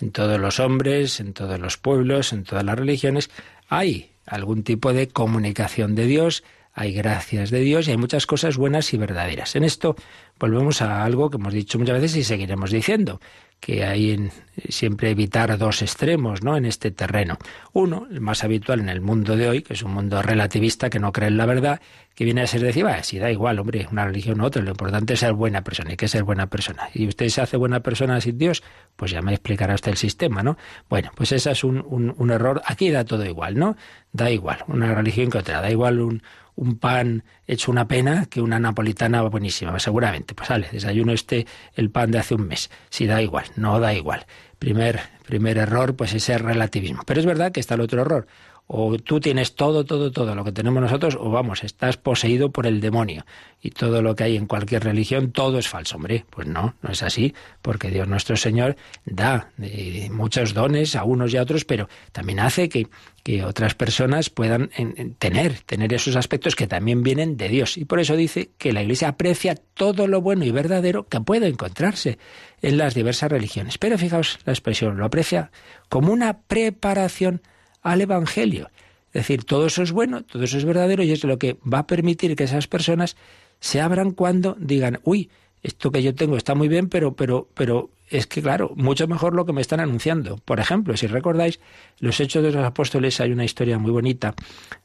En 0.00 0.10
todos 0.10 0.40
los 0.40 0.58
hombres, 0.58 1.20
en 1.20 1.34
todos 1.34 1.60
los 1.60 1.76
pueblos, 1.76 2.32
en 2.32 2.42
todas 2.42 2.64
las 2.64 2.76
religiones, 2.76 3.30
hay 3.68 4.10
algún 4.26 4.64
tipo 4.64 4.92
de 4.92 5.06
comunicación 5.06 5.94
de 5.94 6.06
Dios, 6.08 6.42
hay 6.72 6.92
gracias 6.92 7.50
de 7.50 7.60
Dios 7.60 7.86
y 7.86 7.90
hay 7.90 7.96
muchas 7.96 8.26
cosas 8.26 8.56
buenas 8.56 8.92
y 8.94 8.96
verdaderas. 8.96 9.56
En 9.56 9.64
esto 9.64 9.94
volvemos 10.38 10.82
a 10.82 11.04
algo 11.04 11.30
que 11.30 11.36
hemos 11.36 11.52
dicho 11.52 11.78
muchas 11.78 12.00
veces 12.00 12.16
y 12.16 12.24
seguiremos 12.24 12.70
diciendo, 12.70 13.20
que 13.60 13.84
hay 13.84 14.10
en, 14.10 14.32
siempre 14.68 15.10
evitar 15.10 15.56
dos 15.58 15.82
extremos 15.82 16.42
¿no? 16.42 16.56
en 16.56 16.64
este 16.64 16.90
terreno. 16.90 17.38
Uno, 17.72 18.06
el 18.10 18.20
más 18.20 18.44
habitual 18.44 18.80
en 18.80 18.88
el 18.88 19.00
mundo 19.00 19.36
de 19.36 19.48
hoy, 19.48 19.62
que 19.62 19.74
es 19.74 19.82
un 19.82 19.92
mundo 19.92 20.22
relativista 20.22 20.90
que 20.90 20.98
no 20.98 21.12
cree 21.12 21.28
en 21.28 21.36
la 21.36 21.46
verdad, 21.46 21.80
que 22.14 22.24
viene 22.24 22.42
a 22.42 22.46
ser 22.46 22.60
decir, 22.60 22.84
va, 22.84 23.02
si 23.02 23.18
da 23.18 23.30
igual, 23.30 23.58
hombre, 23.58 23.86
una 23.90 24.04
religión 24.04 24.40
u 24.40 24.44
otra, 24.44 24.62
lo 24.62 24.70
importante 24.70 25.14
es 25.14 25.20
ser 25.20 25.32
buena 25.32 25.62
persona. 25.62 25.92
¿Y 25.92 25.96
qué 25.96 26.04
es 26.04 26.10
ser 26.10 26.24
buena 26.24 26.48
persona? 26.48 26.88
Y 26.92 27.06
usted 27.06 27.28
se 27.28 27.40
hace 27.40 27.56
buena 27.56 27.80
persona 27.80 28.20
sin 28.20 28.36
Dios, 28.36 28.62
pues 28.96 29.10
ya 29.10 29.22
me 29.22 29.32
explicará 29.32 29.74
usted 29.74 29.92
el 29.92 29.96
sistema, 29.96 30.42
¿no? 30.42 30.58
Bueno, 30.88 31.10
pues 31.14 31.32
ese 31.32 31.50
es 31.50 31.64
un, 31.64 31.84
un, 31.86 32.14
un 32.16 32.30
error. 32.30 32.60
Aquí 32.66 32.90
da 32.90 33.04
todo 33.04 33.24
igual, 33.24 33.58
¿no? 33.58 33.76
Da 34.12 34.30
igual, 34.30 34.58
una 34.68 34.94
religión 34.94 35.30
que 35.30 35.38
otra, 35.38 35.62
da 35.62 35.70
igual 35.70 36.00
un, 36.00 36.22
un 36.54 36.78
pan 36.78 37.24
hecho 37.46 37.70
una 37.70 37.88
pena 37.88 38.26
que 38.26 38.40
una 38.40 38.58
napolitana 38.58 39.22
buenísima, 39.22 39.78
seguramente. 39.78 40.34
Pues 40.34 40.48
sale, 40.48 40.68
desayuno 40.70 41.12
este 41.12 41.46
el 41.74 41.90
pan 41.90 42.10
de 42.10 42.18
hace 42.18 42.34
un 42.34 42.46
mes. 42.46 42.70
Si 42.90 43.06
da 43.06 43.22
igual, 43.22 43.46
no 43.56 43.80
da 43.80 43.94
igual. 43.94 44.26
Primer, 44.62 45.00
primer 45.26 45.58
error, 45.58 45.96
pues 45.96 46.14
ese 46.14 46.38
relativismo. 46.38 47.02
Pero 47.04 47.18
es 47.18 47.26
verdad 47.26 47.50
que 47.50 47.58
está 47.58 47.74
el 47.74 47.80
otro 47.80 48.00
error 48.00 48.28
o 48.74 48.96
tú 48.96 49.20
tienes 49.20 49.54
todo, 49.54 49.84
todo, 49.84 50.10
todo 50.10 50.34
lo 50.34 50.44
que 50.44 50.50
tenemos 50.50 50.82
nosotros, 50.82 51.18
o 51.20 51.28
vamos, 51.28 51.62
estás 51.62 51.98
poseído 51.98 52.50
por 52.50 52.66
el 52.66 52.80
demonio. 52.80 53.26
Y 53.60 53.70
todo 53.70 54.00
lo 54.00 54.16
que 54.16 54.24
hay 54.24 54.36
en 54.38 54.46
cualquier 54.46 54.82
religión, 54.82 55.30
todo 55.30 55.58
es 55.58 55.68
falso. 55.68 55.96
Hombre, 55.96 56.24
pues 56.30 56.48
no, 56.48 56.74
no 56.80 56.90
es 56.90 57.02
así, 57.02 57.34
porque 57.60 57.90
Dios 57.90 58.08
nuestro 58.08 58.34
Señor 58.34 58.76
da 59.04 59.50
eh, 59.60 60.08
muchos 60.10 60.54
dones 60.54 60.96
a 60.96 61.04
unos 61.04 61.34
y 61.34 61.36
a 61.36 61.42
otros, 61.42 61.66
pero 61.66 61.90
también 62.12 62.40
hace 62.40 62.70
que, 62.70 62.88
que 63.22 63.44
otras 63.44 63.74
personas 63.74 64.30
puedan 64.30 64.70
tener, 65.18 65.60
tener 65.60 65.92
esos 65.92 66.16
aspectos 66.16 66.56
que 66.56 66.66
también 66.66 67.02
vienen 67.02 67.36
de 67.36 67.50
Dios. 67.50 67.76
Y 67.76 67.84
por 67.84 68.00
eso 68.00 68.16
dice 68.16 68.52
que 68.56 68.72
la 68.72 68.80
Iglesia 68.80 69.08
aprecia 69.08 69.54
todo 69.54 70.06
lo 70.06 70.22
bueno 70.22 70.46
y 70.46 70.50
verdadero 70.50 71.06
que 71.08 71.20
puede 71.20 71.46
encontrarse 71.46 72.18
en 72.62 72.78
las 72.78 72.94
diversas 72.94 73.30
religiones. 73.30 73.76
Pero 73.76 73.98
fijaos 73.98 74.38
la 74.46 74.54
expresión, 74.54 74.96
lo 74.96 75.04
aprecia 75.04 75.50
como 75.90 76.10
una 76.10 76.38
preparación 76.40 77.42
al 77.82 78.00
Evangelio. 78.00 78.70
Es 79.08 79.26
decir, 79.26 79.44
todo 79.44 79.66
eso 79.66 79.82
es 79.82 79.92
bueno, 79.92 80.22
todo 80.24 80.42
eso 80.42 80.56
es 80.56 80.64
verdadero 80.64 81.02
y 81.02 81.12
es 81.12 81.22
lo 81.24 81.38
que 81.38 81.58
va 81.70 81.80
a 81.80 81.86
permitir 81.86 82.34
que 82.34 82.44
esas 82.44 82.66
personas 82.66 83.16
se 83.60 83.80
abran 83.80 84.12
cuando 84.12 84.56
digan, 84.58 85.00
uy, 85.04 85.30
esto 85.62 85.92
que 85.92 86.02
yo 86.02 86.14
tengo 86.14 86.36
está 86.36 86.54
muy 86.54 86.68
bien, 86.68 86.88
pero, 86.88 87.14
pero, 87.14 87.48
pero 87.54 87.90
es 88.08 88.26
que, 88.26 88.42
claro, 88.42 88.72
mucho 88.74 89.06
mejor 89.06 89.34
lo 89.34 89.46
que 89.46 89.52
me 89.52 89.60
están 89.60 89.80
anunciando. 89.80 90.38
Por 90.38 90.60
ejemplo, 90.60 90.96
si 90.96 91.06
recordáis, 91.06 91.60
los 92.00 92.18
Hechos 92.20 92.42
de 92.42 92.52
los 92.52 92.64
Apóstoles 92.64 93.20
hay 93.20 93.32
una 93.32 93.44
historia 93.44 93.78
muy 93.78 93.90
bonita 93.90 94.34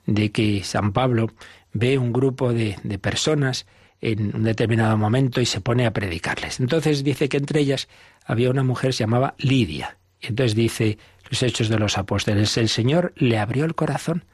de 0.06 0.32
que 0.32 0.64
San 0.64 0.94
Pablo 0.94 1.32
ve 1.74 1.98
un 1.98 2.14
grupo 2.14 2.54
de, 2.54 2.76
de 2.84 3.00
personas 3.00 3.66
en 4.02 4.36
un 4.36 4.44
determinado 4.44 4.98
momento 4.98 5.42
y 5.42 5.46
se 5.46 5.62
pone 5.62 5.86
a 5.86 5.94
predicarles. 5.94 6.60
Entonces 6.60 7.04
dice 7.04 7.30
que 7.30 7.38
entre 7.38 7.62
ellas 7.62 7.88
había 8.26 8.52
una 8.52 8.64
mujer 8.64 8.94
se 8.94 9.04
llamaba 9.04 9.36
Lidia. 9.40 9.98
Entonces 10.22 10.56
dice 10.56 10.98
los 11.30 11.44
hechos 11.44 11.70
de 11.70 11.80
los 11.80 11.98
apóstoles, 11.98 12.58
el 12.58 12.70
Señor 12.70 13.14
le 13.16 13.38
abrió 13.38 13.66
el 13.66 13.76
corazón. 13.76 14.26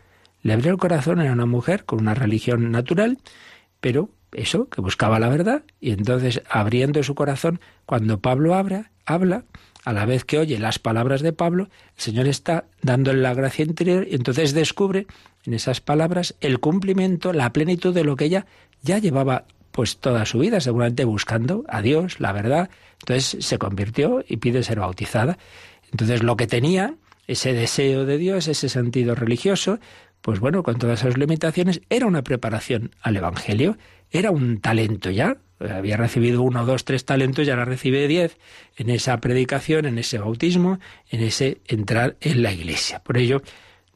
Le 0.42 0.54
abrió 0.54 0.72
el 0.72 0.78
corazón, 0.78 1.22
era 1.22 1.32
una 1.32 1.46
mujer 1.46 1.86
con 1.86 2.00
una 2.00 2.14
religión 2.14 2.72
natural, 2.72 3.18
pero 3.80 4.10
eso, 4.34 4.68
que 4.70 4.82
buscaba 4.82 5.20
la 5.20 5.30
verdad, 5.30 5.64
y 5.80 5.92
entonces 5.92 6.42
abriendo 6.50 7.02
su 7.04 7.16
corazón, 7.16 7.60
cuando 7.86 8.20
Pablo 8.20 8.56
abra, 8.56 8.92
habla, 9.06 9.46
a 9.86 9.94
la 9.94 10.06
vez 10.06 10.24
que 10.24 10.40
oye 10.40 10.60
las 10.60 10.80
palabras 10.80 11.22
de 11.22 11.34
Pablo, 11.34 11.70
el 11.96 12.02
Señor 12.02 12.28
está 12.28 12.66
dándole 12.82 13.22
la 13.22 13.34
gracia 13.34 13.66
interior 13.66 14.08
y 14.10 14.16
entonces 14.16 14.54
descubre 14.54 15.08
en 15.46 15.54
esas 15.54 15.82
palabras 15.82 16.36
el 16.40 16.60
cumplimiento, 16.60 17.34
la 17.34 17.52
plenitud 17.52 17.94
de 17.94 18.06
lo 18.06 18.16
que 18.16 18.26
ella 18.26 18.46
ya 18.82 19.00
llevaba 19.00 19.46
pues 19.72 19.98
toda 19.98 20.26
su 20.26 20.40
vida, 20.40 20.62
seguramente 20.62 21.04
buscando 21.04 21.66
a 21.68 21.82
Dios, 21.82 22.20
la 22.20 22.32
verdad. 22.32 22.70
Entonces 23.00 23.44
se 23.44 23.58
convirtió 23.58 24.24
y 24.28 24.38
pide 24.38 24.64
ser 24.64 24.80
bautizada. 24.80 25.38
Entonces 25.94 26.24
lo 26.24 26.36
que 26.36 26.48
tenía, 26.48 26.96
ese 27.28 27.54
deseo 27.54 28.06
de 28.06 28.18
Dios, 28.18 28.48
ese 28.48 28.68
sentido 28.68 29.16
religioso, 29.16 29.80
pues 30.22 30.40
bueno, 30.40 30.64
con 30.64 30.78
todas 30.78 31.02
esas 31.02 31.18
limitaciones, 31.18 31.82
era 31.90 32.08
una 32.08 32.24
preparación 32.24 32.92
al 33.02 33.16
Evangelio, 33.16 33.78
era 34.12 34.32
un 34.32 34.60
talento 34.60 35.12
ya. 35.12 35.38
Había 35.60 35.96
recibido 35.96 36.42
uno, 36.42 36.66
dos, 36.66 36.84
tres 36.84 37.06
talentos 37.06 37.48
y 37.48 37.52
ahora 37.52 37.66
recibe 37.66 38.08
diez 38.08 38.38
en 38.76 38.90
esa 38.90 39.18
predicación, 39.20 39.86
en 39.86 39.98
ese 39.98 40.18
bautismo, 40.18 40.80
en 41.10 41.22
ese 41.22 41.60
entrar 41.68 42.18
en 42.22 42.42
la 42.42 42.52
iglesia. 42.52 43.00
Por 43.00 43.18
ello, 43.18 43.44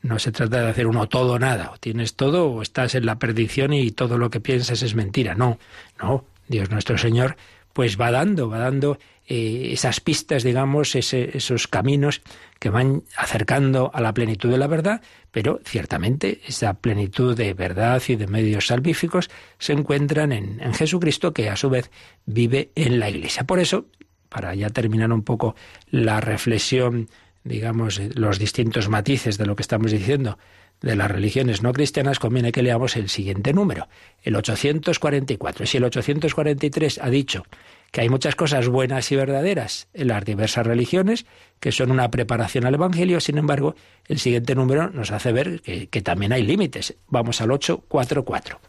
no 0.02 0.20
se 0.20 0.32
trata 0.32 0.62
de 0.62 0.70
hacer 0.70 0.88
uno 0.88 1.10
todo 1.10 1.34
o 1.34 1.40
nada, 1.40 1.72
o 1.74 1.78
tienes 1.78 2.16
todo 2.16 2.48
o 2.52 2.62
estás 2.62 2.94
en 2.96 3.06
la 3.06 3.20
perdición 3.20 3.74
y 3.74 3.92
todo 3.92 4.18
lo 4.18 4.30
que 4.30 4.40
piensas 4.40 4.84
es 4.84 4.96
mentira. 4.96 5.34
No, 5.34 5.58
no, 6.02 6.26
Dios 6.48 6.70
nuestro 6.70 6.98
Señor 6.98 7.36
pues 7.78 8.02
va 8.02 8.10
dando, 8.10 8.50
va 8.50 8.58
dando 8.58 8.98
eh, 9.28 9.70
esas 9.72 10.00
pistas, 10.00 10.42
digamos, 10.42 10.96
esos 10.96 11.68
caminos 11.68 12.24
que 12.58 12.72
van 12.72 13.04
acercando 13.16 13.92
a 13.94 14.02
la 14.02 14.16
plenitud 14.16 14.50
de 14.50 14.58
la 14.58 14.66
verdad, 14.66 15.04
pero 15.30 15.60
ciertamente 15.64 16.42
esa 16.48 16.74
plenitud 16.74 17.38
de 17.38 17.54
verdad 17.54 18.02
y 18.08 18.16
de 18.16 18.26
medios 18.26 18.66
salvíficos 18.66 19.30
se 19.60 19.74
encuentran 19.74 20.32
en, 20.32 20.60
en 20.60 20.74
Jesucristo, 20.74 21.34
que 21.34 21.52
a 21.52 21.56
su 21.56 21.70
vez 21.70 21.92
vive 22.26 22.72
en 22.74 23.00
la 23.00 23.12
Iglesia. 23.12 23.44
Por 23.44 23.60
eso, 23.60 23.86
para 24.28 24.56
ya 24.56 24.72
terminar 24.72 25.14
un 25.14 25.22
poco 25.22 25.56
la 25.92 26.20
reflexión 26.20 27.10
digamos, 27.44 28.02
los 28.16 28.40
distintos 28.40 28.90
matices 28.90 29.38
de 29.38 29.46
lo 29.46 29.56
que 29.56 29.62
estamos 29.62 29.92
diciendo 29.92 30.38
de 30.82 30.96
las 30.96 31.10
religiones 31.10 31.64
no 31.64 31.74
cristianas, 31.74 32.20
conviene 32.20 32.52
que 32.52 32.62
leamos 32.62 32.96
el 32.96 33.10
siguiente 33.10 33.54
número, 33.54 33.88
el 34.22 34.36
844. 34.36 35.66
Si 35.66 35.78
el 35.78 35.84
843 35.86 37.00
ha 37.02 37.10
dicho 37.10 37.44
que 37.92 38.02
hay 38.02 38.10
muchas 38.10 38.36
cosas 38.36 38.68
buenas 38.68 39.12
y 39.12 39.16
verdaderas 39.16 39.88
en 39.94 40.10
las 40.10 40.24
diversas 40.26 40.66
religiones, 40.68 41.26
que 41.60 41.72
son 41.72 41.92
una 41.92 42.12
preparación 42.12 42.66
al 42.66 42.76
Evangelio, 42.76 43.20
sin 43.20 43.38
embargo, 43.38 43.76
el 44.06 44.20
siguiente 44.20 44.56
número 44.56 44.90
nos 44.90 45.12
hace 45.12 45.32
ver 45.32 45.62
que, 45.62 46.02
también 46.02 46.34
hay 46.34 46.44
límites. 46.44 46.96
Vamos 47.08 47.42
al 47.42 47.52
844. 47.52 48.60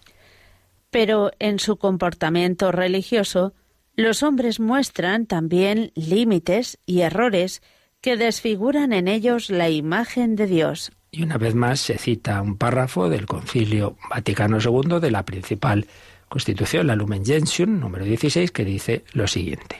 Pero 0.91 1.33
en 1.39 1.59
su 1.59 1.77
comportamiento 1.77 2.73
religioso, 2.73 3.53
los 3.95 4.23
hombres 4.23 4.61
muestran 4.61 5.27
también 5.27 5.93
límites 5.95 6.79
y 6.87 7.01
errores 7.01 7.63
que 8.01 8.17
desfiguran 8.17 8.93
en 8.93 9.09
ellos 9.09 9.51
la 9.51 9.69
imagen 9.69 10.37
de 10.37 10.47
Dios. 10.47 10.93
Y 11.11 11.23
una 11.23 11.39
vez 11.39 11.55
más 11.55 11.81
se 11.81 11.99
cita 11.99 12.43
un 12.43 12.57
párrafo 12.57 13.09
del 13.09 13.27
Concilio 13.27 13.97
Vaticano 14.11 14.59
II 14.61 15.01
de 15.01 15.11
la 15.11 15.25
principal 15.25 15.87
Constitución, 16.29 16.87
la 16.87 16.97
Lumen 16.97 17.25
Gentium, 17.25 17.81
número 17.81 18.05
16, 18.05 18.51
que 18.51 18.65
dice 18.65 19.05
lo 19.13 19.27
siguiente. 19.27 19.77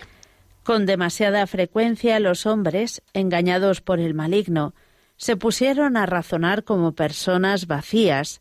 Con 0.63 0.87
demasiada 0.87 1.47
frecuencia 1.47 2.19
los 2.21 2.47
hombres, 2.47 3.03
engañados 3.13 3.81
por 3.81 4.01
el 4.01 4.15
maligno, 4.15 4.75
se 5.17 5.37
pusieron 5.37 5.97
a 5.97 6.07
razonar 6.07 6.65
como 6.65 6.93
personas 6.93 7.67
vacías 7.67 8.41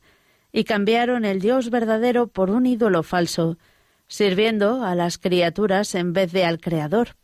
y 0.53 0.63
cambiaron 0.63 1.25
el 1.25 1.39
Dios 1.39 1.69
verdadero 1.69 2.27
por 2.27 2.49
un 2.49 2.65
ídolo 2.65 3.03
falso, 3.03 3.57
sirviendo 4.07 4.83
a 4.83 4.95
las 4.95 5.17
criaturas 5.17 5.95
en 5.95 6.13
vez 6.13 6.31
de 6.31 6.45
al 6.45 6.59
Creador. 6.59 7.15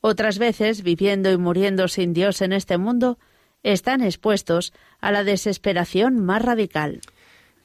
Otras 0.00 0.38
veces, 0.38 0.82
viviendo 0.82 1.30
y 1.30 1.38
muriendo 1.38 1.88
sin 1.88 2.12
Dios 2.12 2.42
en 2.42 2.52
este 2.52 2.78
mundo, 2.78 3.18
están 3.62 4.02
expuestos 4.02 4.72
a 5.00 5.12
la 5.12 5.24
desesperación 5.24 6.24
más 6.24 6.42
radical. 6.42 7.00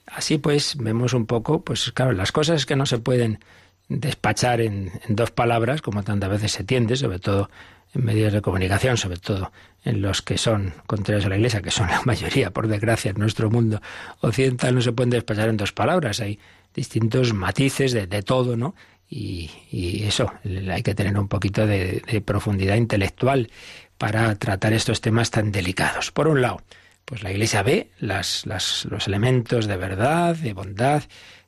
Así 0.05 0.37
pues, 0.37 0.75
vemos 0.77 1.13
un 1.13 1.25
poco, 1.25 1.63
pues 1.63 1.91
claro, 1.91 2.11
las 2.11 2.31
cosas 2.31 2.65
que 2.65 2.75
no 2.75 2.85
se 2.85 2.99
pueden 2.99 3.39
despachar 3.87 4.61
en, 4.61 4.91
dos 5.07 5.31
palabras, 5.31 5.81
como 5.81 6.03
tantas 6.03 6.29
veces 6.29 6.51
se 6.51 6.63
tiende, 6.63 6.95
sobre 6.95 7.19
todo 7.19 7.49
en 7.93 8.03
medios 8.03 8.33
de 8.33 8.41
comunicación, 8.41 8.97
sobre 8.97 9.17
todo 9.17 9.51
en 9.83 10.01
los 10.01 10.21
que 10.21 10.37
son 10.37 10.73
contrarios 10.87 11.25
a 11.25 11.29
la 11.29 11.37
Iglesia, 11.37 11.61
que 11.61 11.71
son 11.71 11.87
la 11.87 12.01
mayoría, 12.05 12.51
por 12.51 12.67
desgracia, 12.67 13.11
en 13.11 13.19
nuestro 13.19 13.49
mundo 13.49 13.81
occidental, 14.21 14.75
no 14.75 14.81
se 14.81 14.91
pueden 14.91 15.11
despachar 15.11 15.49
en 15.49 15.57
dos 15.57 15.71
palabras. 15.71 16.19
Hay 16.19 16.39
distintos 16.73 17.33
matices 17.33 17.93
de, 17.93 18.23
todo, 18.23 18.57
¿no? 18.57 18.75
Y, 19.09 19.49
eso, 20.03 20.31
hay 20.43 20.83
que 20.83 20.95
tener 20.95 21.17
un 21.17 21.27
poquito 21.27 21.65
de, 21.65 22.21
profundidad 22.25 22.75
intelectual 22.75 23.49
para 23.97 24.35
tratar 24.35 24.73
estos 24.73 25.01
temas 25.01 25.31
tan 25.31 25.51
delicados. 25.51 26.11
Por 26.11 26.27
un 26.27 26.41
lado, 26.41 26.61
pues 27.05 27.23
la 27.23 27.31
Iglesia 27.31 27.63
ve 27.63 27.89
las, 27.99 28.45
los 28.45 29.07
elementos 29.07 29.67
de 29.67 29.77
verdad, 29.77 30.35
de 30.35 30.53
bondad, 30.53 31.03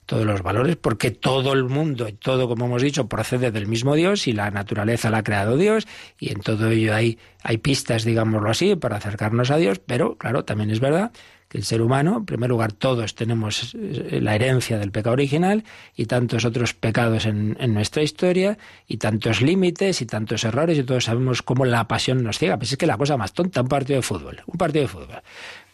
todos 0.08 0.26
los 0.26 0.42
valores, 0.42 0.78
porque 0.78 1.12
todo 1.12 1.54
el 1.54 1.66
mundo, 1.66 2.08
todo, 2.14 2.48
como 2.48 2.66
hemos 2.66 2.82
dicho, 2.82 3.08
procede 3.08 3.52
del 3.52 3.68
mismo 3.68 3.94
Dios 3.94 4.28
y 4.28 4.32
la 4.32 4.50
naturaleza 4.50 5.10
la 5.10 5.20
ha 5.20 5.24
creado 5.24 5.58
Dios, 5.58 5.86
y 6.18 6.32
en 6.32 6.40
todo 6.40 6.72
ello 6.72 6.96
hay, 6.96 7.20
hay 7.44 7.58
pistas, 7.58 8.06
digámoslo 8.06 8.50
así, 8.50 8.76
para 8.78 8.98
acercarnos 8.98 9.52
a 9.52 9.58
Dios, 9.58 9.80
pero 9.86 10.18
claro, 10.18 10.46
también 10.46 10.72
es 10.72 10.80
verdad 10.80 11.12
que 11.48 11.58
el 11.58 11.64
ser 11.64 11.82
humano, 11.82 12.18
en 12.18 12.26
primer 12.26 12.50
lugar, 12.50 12.74
todos 12.74 13.16
tenemos 13.16 13.76
eh, 13.76 14.20
la 14.22 14.36
herencia 14.36 14.78
del 14.78 14.92
pecado 14.92 15.14
original 15.14 15.64
y 15.96 16.06
tantos 16.06 16.46
otros 16.46 16.74
pecados 16.74 17.26
en, 17.26 17.58
en, 17.60 17.74
nuestra 17.74 18.04
historia 18.04 18.58
y 18.88 18.98
tantos 18.98 19.42
límites 19.42 20.02
y 20.02 20.06
tantos 20.06 20.44
errores 20.44 20.78
y 20.78 20.84
todos 20.84 21.06
sabemos 21.06 21.42
cómo 21.42 21.66
la 21.66 21.88
pasión 21.88 22.24
nos 22.24 22.38
ciega. 22.38 22.58
Pues 22.58 22.72
es 22.72 22.78
que 22.78 22.88
la 22.88 22.98
cosa 22.98 23.18
más 23.18 23.34
tonta, 23.34 23.62
un 23.62 23.68
partido 23.68 23.98
de 23.98 24.04
fútbol, 24.04 24.42
un 24.46 24.58
partido 24.58 24.84
de 24.84 24.90
fútbol. 24.90 25.22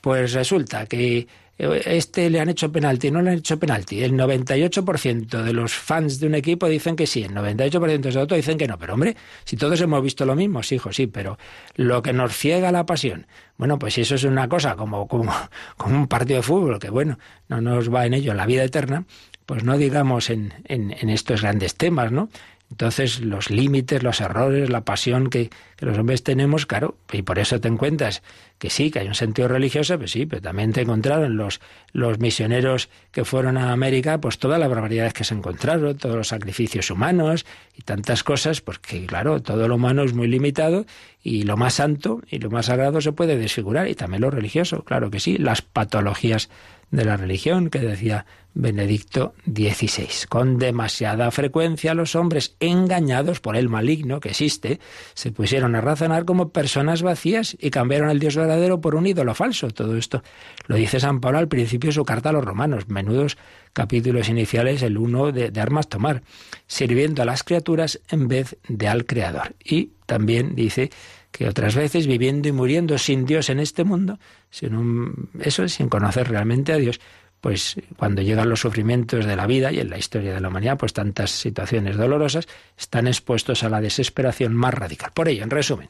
Pues 0.01 0.33
resulta 0.33 0.85
que 0.85 1.27
este 1.57 2.29
le 2.29 2.39
han 2.39 2.49
hecho 2.49 2.71
penalti, 2.71 3.11
no 3.11 3.21
le 3.21 3.31
han 3.31 3.37
hecho 3.37 3.59
penalti. 3.59 4.03
El 4.03 4.13
98% 4.13 5.43
de 5.43 5.53
los 5.53 5.73
fans 5.73 6.19
de 6.19 6.27
un 6.27 6.35
equipo 6.35 6.67
dicen 6.67 6.95
que 6.95 7.05
sí, 7.05 7.23
el 7.23 7.33
98% 7.33 7.99
de 7.99 8.19
otro 8.19 8.35
dicen 8.35 8.57
que 8.57 8.67
no. 8.67 8.77
Pero 8.77 8.95
hombre, 8.95 9.15
si 9.43 9.55
todos 9.55 9.79
hemos 9.81 10.01
visto 10.01 10.25
lo 10.25 10.35
mismo, 10.35 10.63
sí, 10.63 10.75
hijo, 10.75 10.91
sí, 10.91 11.07
pero 11.07 11.37
lo 11.75 12.01
que 12.01 12.13
nos 12.13 12.35
ciega 12.35 12.71
la 12.71 12.85
pasión, 12.85 13.27
bueno, 13.57 13.77
pues 13.77 13.97
eso 13.97 14.15
es 14.15 14.23
una 14.23 14.49
cosa 14.49 14.75
como, 14.75 15.07
como, 15.07 15.33
como 15.77 15.95
un 15.95 16.07
partido 16.07 16.37
de 16.37 16.43
fútbol, 16.43 16.79
que 16.79 16.89
bueno, 16.89 17.19
no 17.47 17.61
nos 17.61 17.93
va 17.93 18.05
en 18.05 18.15
ello 18.15 18.33
la 18.33 18.45
vida 18.45 18.63
eterna, 18.63 19.05
pues 19.45 19.63
no 19.63 19.77
digamos 19.77 20.29
en, 20.29 20.53
en, 20.65 20.95
en 20.99 21.09
estos 21.09 21.41
grandes 21.41 21.75
temas, 21.75 22.11
¿no? 22.11 22.29
Entonces, 22.73 23.21
los 23.21 23.51
límites, 23.51 24.01
los 24.01 24.19
errores, 24.19 24.67
la 24.71 24.83
pasión 24.83 25.29
que, 25.29 25.51
los 25.77 25.95
hombres 25.95 26.23
tenemos, 26.23 26.65
claro, 26.65 26.97
y 27.11 27.21
por 27.21 27.37
eso 27.37 27.61
te 27.61 27.67
encuentras 27.67 28.23
que 28.63 28.69
sí, 28.69 28.91
que 28.91 28.99
hay 28.99 29.09
un 29.09 29.13
sentido 29.13 29.49
religioso, 29.49 29.97
pues 29.97 30.11
sí, 30.11 30.25
pero 30.25 30.41
también 30.41 30.71
te 30.71 30.79
encontraron 30.79 31.35
los, 31.35 31.59
los 31.91 32.19
misioneros 32.19 32.87
que 33.11 33.25
fueron 33.25 33.57
a 33.57 33.73
América, 33.73 34.21
pues 34.21 34.37
todas 34.37 34.57
las 34.57 34.69
barbaridades 34.69 35.11
que 35.11 35.25
se 35.25 35.33
encontraron, 35.33 35.97
todos 35.97 36.15
los 36.15 36.29
sacrificios 36.29 36.89
humanos 36.89 37.45
y 37.77 37.81
tantas 37.81 38.23
cosas, 38.23 38.61
porque 38.61 39.05
claro, 39.05 39.41
todo 39.41 39.67
lo 39.67 39.75
humano 39.75 40.03
es 40.03 40.13
muy 40.13 40.29
limitado 40.29 40.85
y 41.21 41.43
lo 41.43 41.57
más 41.57 41.73
santo 41.73 42.21
y 42.31 42.39
lo 42.39 42.49
más 42.51 42.67
sagrado 42.67 43.01
se 43.01 43.11
puede 43.11 43.37
desfigurar, 43.37 43.89
y 43.89 43.95
también 43.95 44.21
lo 44.21 44.31
religioso, 44.31 44.85
claro 44.85 45.11
que 45.11 45.19
sí, 45.19 45.37
las 45.37 45.61
patologías 45.61 46.49
de 46.93 47.03
la 47.03 47.17
religión 47.17 47.69
que 47.69 47.79
decía 47.79 48.25
Benedicto 48.53 49.33
XVI. 49.45 50.27
Con 50.29 50.59
demasiada 50.59 51.31
frecuencia 51.31 51.95
los 51.95 52.15
hombres 52.15 52.55
engañados 52.59 53.39
por 53.39 53.55
el 53.55 53.67
maligno 53.67 54.19
que 54.19 54.29
existe 54.29 54.79
se 55.15 55.31
pusieron 55.31 55.75
a 55.75 55.81
razonar 55.81 56.25
como 56.25 56.49
personas 56.49 57.01
vacías 57.01 57.57
y 57.59 57.71
cambiaron 57.71 58.11
el 58.11 58.19
Dios 58.19 58.35
verdadero 58.35 58.52
por 58.81 58.95
un 58.95 59.07
ídolo 59.07 59.33
falso. 59.35 59.69
Todo 59.69 59.95
esto 59.97 60.23
lo 60.67 60.75
dice 60.75 60.99
San 60.99 61.19
Pablo 61.19 61.39
al 61.39 61.47
principio 61.47 61.89
de 61.89 61.93
su 61.93 62.05
carta 62.05 62.29
a 62.29 62.33
los 62.33 62.43
romanos, 62.43 62.87
menudos 62.87 63.37
capítulos 63.73 64.29
iniciales, 64.29 64.81
el 64.81 64.97
uno 64.97 65.31
de, 65.31 65.51
de 65.51 65.61
armas 65.61 65.89
tomar, 65.89 66.23
sirviendo 66.67 67.21
a 67.21 67.25
las 67.25 67.43
criaturas 67.43 67.99
en 68.09 68.27
vez 68.27 68.57
de 68.67 68.87
al 68.87 69.05
Creador. 69.05 69.55
Y 69.63 69.91
también 70.05 70.55
dice 70.55 70.91
que 71.31 71.47
otras 71.47 71.75
veces 71.75 72.05
viviendo 72.07 72.47
y 72.47 72.51
muriendo 72.51 72.97
sin 72.97 73.25
Dios 73.25 73.49
en 73.49 73.59
este 73.59 73.83
mundo, 73.83 74.19
sin 74.49 74.75
un, 74.75 75.29
eso 75.41 75.67
sin 75.67 75.89
conocer 75.89 76.29
realmente 76.29 76.71
a 76.73 76.77
Dios, 76.77 77.01
pues 77.41 77.75
cuando 77.97 78.21
llegan 78.21 78.47
los 78.47 78.61
sufrimientos 78.61 79.25
de 79.25 79.35
la 79.35 79.47
vida 79.47 79.69
y 79.69 79.79
en 79.79 79.89
la 79.89 79.97
historia 79.97 80.33
de 80.33 80.39
la 80.39 80.47
humanidad, 80.47 80.77
pues 80.77 80.93
tantas 80.93 81.31
situaciones 81.31 81.97
dolorosas, 81.97 82.47
están 82.77 83.05
expuestos 83.05 83.63
a 83.63 83.69
la 83.69 83.81
desesperación 83.81 84.55
más 84.55 84.73
radical. 84.73 85.11
Por 85.13 85.27
ello, 85.27 85.43
en 85.43 85.49
resumen, 85.49 85.89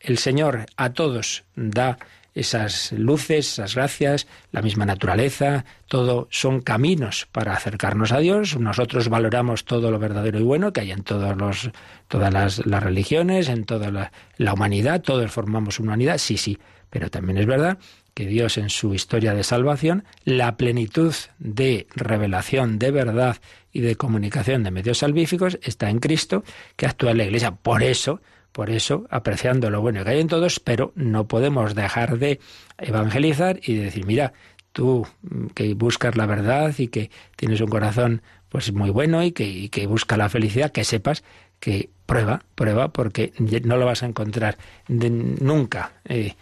el 0.00 0.18
Señor 0.18 0.66
a 0.76 0.92
todos 0.92 1.44
da 1.54 1.98
esas 2.34 2.92
luces, 2.92 3.52
esas 3.52 3.74
gracias, 3.74 4.28
la 4.52 4.62
misma 4.62 4.86
naturaleza, 4.86 5.64
todo 5.88 6.28
son 6.30 6.60
caminos 6.60 7.26
para 7.32 7.52
acercarnos 7.52 8.12
a 8.12 8.18
Dios. 8.18 8.56
Nosotros 8.58 9.08
valoramos 9.08 9.64
todo 9.64 9.90
lo 9.90 9.98
verdadero 9.98 10.38
y 10.38 10.44
bueno 10.44 10.72
que 10.72 10.82
hay 10.82 10.92
en 10.92 11.02
todos 11.02 11.36
los, 11.36 11.70
todas 12.06 12.32
las, 12.32 12.58
religiones, 12.58 13.48
en 13.48 13.64
toda 13.64 13.90
la, 13.90 14.12
la 14.36 14.54
humanidad, 14.54 15.02
todos 15.02 15.30
formamos 15.32 15.80
una 15.80 15.94
unidad, 15.94 16.18
sí, 16.18 16.36
sí, 16.36 16.58
pero 16.90 17.10
también 17.10 17.38
es 17.38 17.46
verdad 17.46 17.78
que 18.14 18.26
Dios 18.26 18.58
en 18.58 18.68
su 18.68 18.94
historia 18.94 19.34
de 19.34 19.44
salvación, 19.44 20.04
la 20.24 20.56
plenitud 20.56 21.14
de 21.38 21.86
revelación 21.94 22.78
de 22.78 22.90
verdad 22.90 23.36
y 23.72 23.80
de 23.80 23.96
comunicación 23.96 24.64
de 24.64 24.70
medios 24.70 24.98
salvíficos 24.98 25.58
está 25.62 25.88
en 25.88 26.00
Cristo, 26.00 26.42
que 26.74 26.86
actúa 26.86 27.12
en 27.12 27.18
la 27.18 27.24
Iglesia. 27.24 27.52
Por 27.52 27.82
eso, 27.82 28.20
por 28.58 28.70
eso, 28.70 29.06
apreciando 29.08 29.70
lo 29.70 29.80
bueno 29.80 30.02
que 30.02 30.10
hay 30.10 30.20
en 30.20 30.26
todos, 30.26 30.58
pero 30.58 30.90
no 30.96 31.28
podemos 31.28 31.76
dejar 31.76 32.18
de 32.18 32.40
evangelizar 32.76 33.60
y 33.62 33.74
decir, 33.74 34.04
mira, 34.04 34.32
tú 34.72 35.06
mm, 35.22 35.46
que 35.54 35.74
buscas 35.74 36.16
la 36.16 36.26
verdad 36.26 36.74
y 36.76 36.88
que 36.88 37.08
tienes 37.36 37.60
un 37.60 37.68
corazón 37.68 38.20
pues 38.48 38.72
muy 38.72 38.90
bueno 38.90 39.22
y 39.22 39.30
que, 39.30 39.86
busca 39.86 40.16
la 40.16 40.28
felicidad, 40.28 40.72
que 40.72 40.82
sepas 40.82 41.22
que 41.60 41.90
prueba, 42.04 42.42
prueba, 42.56 42.88
porque 42.88 43.32
no 43.38 43.76
lo 43.76 43.86
vas 43.86 44.02
a 44.02 44.06
encontrar 44.06 44.58
nunca 44.88 45.92
eh, 46.04 46.34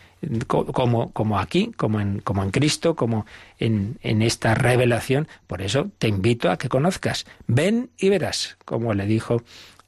como, 0.46 1.38
aquí, 1.38 1.72
como 1.76 2.00
en, 2.00 2.20
como 2.20 2.42
en 2.42 2.50
Cristo, 2.50 2.96
como 2.96 3.26
en 3.58 4.22
esta 4.22 4.54
revelación. 4.54 5.28
Por 5.46 5.60
eso 5.60 5.90
te 5.98 6.08
invito 6.08 6.50
a 6.50 6.56
que 6.56 6.70
conozcas. 6.70 7.26
Ven 7.46 7.90
y 7.98 8.08
verás, 8.08 8.56
como 8.64 8.94
le 8.94 9.04
dijo 9.04 9.42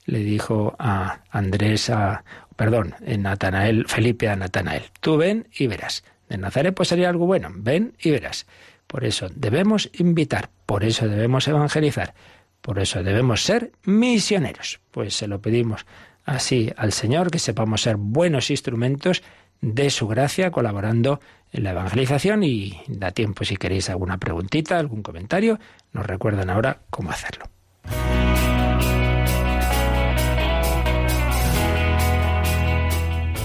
le 0.09 0.19
dijo 0.19 0.75
a 0.79 1.21
Andrés, 1.29 1.89
a, 1.89 2.23
perdón, 2.55 2.95
en 3.05 3.23
Natanael, 3.23 3.85
Felipe 3.87 4.27
a 4.27 4.35
Natanael, 4.35 4.83
tú 4.99 5.17
ven 5.17 5.47
y 5.57 5.67
verás. 5.67 6.03
de 6.27 6.37
Nazaret, 6.37 6.73
pues 6.75 6.89
sería 6.89 7.09
algo 7.09 7.25
bueno. 7.25 7.49
Ven 7.53 7.95
y 7.99 8.11
verás. 8.11 8.45
Por 8.87 9.05
eso 9.05 9.29
debemos 9.33 9.89
invitar, 9.93 10.49
por 10.65 10.83
eso 10.83 11.07
debemos 11.07 11.47
evangelizar, 11.47 12.15
por 12.61 12.79
eso 12.79 13.03
debemos 13.03 13.43
ser 13.43 13.71
misioneros. 13.83 14.79
Pues 14.91 15.15
se 15.15 15.27
lo 15.27 15.41
pedimos 15.41 15.85
así 16.25 16.71
al 16.75 16.91
Señor, 16.91 17.29
que 17.29 17.39
sepamos 17.39 17.83
ser 17.83 17.97
buenos 17.97 18.49
instrumentos 18.49 19.23
de 19.61 19.89
su 19.89 20.07
gracia, 20.07 20.51
colaborando 20.51 21.19
en 21.51 21.63
la 21.63 21.71
evangelización 21.71 22.43
y 22.43 22.81
da 22.87 23.11
tiempo 23.11 23.43
si 23.43 23.57
queréis 23.57 23.89
alguna 23.89 24.17
preguntita, 24.17 24.79
algún 24.79 25.03
comentario, 25.03 25.59
nos 25.93 26.05
recuerdan 26.05 26.49
ahora 26.49 26.81
cómo 26.89 27.11
hacerlo. 27.11 27.45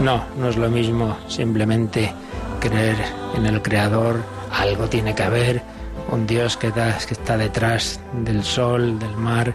No, 0.00 0.24
no 0.36 0.48
es 0.48 0.56
lo 0.56 0.68
mismo 0.68 1.16
simplemente 1.28 2.12
creer 2.60 2.96
en 3.34 3.46
el 3.46 3.62
Creador, 3.62 4.22
algo 4.52 4.88
tiene 4.88 5.14
que 5.14 5.22
haber, 5.22 5.62
un 6.10 6.26
Dios 6.26 6.56
que, 6.56 6.72
que 6.72 7.14
está 7.14 7.36
detrás 7.36 8.00
del 8.12 8.44
sol, 8.44 8.98
del 8.98 9.16
mar, 9.16 9.54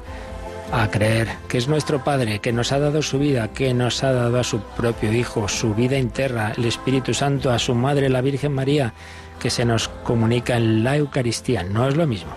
a 0.71 0.89
creer 0.89 1.29
que 1.47 1.57
es 1.57 1.67
nuestro 1.67 2.03
Padre, 2.03 2.39
que 2.39 2.51
nos 2.51 2.71
ha 2.71 2.79
dado 2.79 3.01
su 3.01 3.19
vida, 3.19 3.49
que 3.49 3.73
nos 3.73 4.03
ha 4.03 4.11
dado 4.11 4.39
a 4.39 4.43
su 4.43 4.59
propio 4.59 5.13
Hijo, 5.13 5.47
su 5.47 5.73
vida 5.73 5.97
interna, 5.97 6.53
el 6.57 6.65
Espíritu 6.65 7.13
Santo, 7.13 7.51
a 7.51 7.59
su 7.59 7.73
Madre, 7.73 8.09
la 8.09 8.21
Virgen 8.21 8.53
María, 8.53 8.93
que 9.39 9.49
se 9.49 9.65
nos 9.65 9.87
comunica 9.87 10.57
en 10.57 10.83
la 10.83 10.97
Eucaristía. 10.97 11.63
No 11.63 11.87
es 11.87 11.95
lo 11.95 12.07
mismo. 12.07 12.31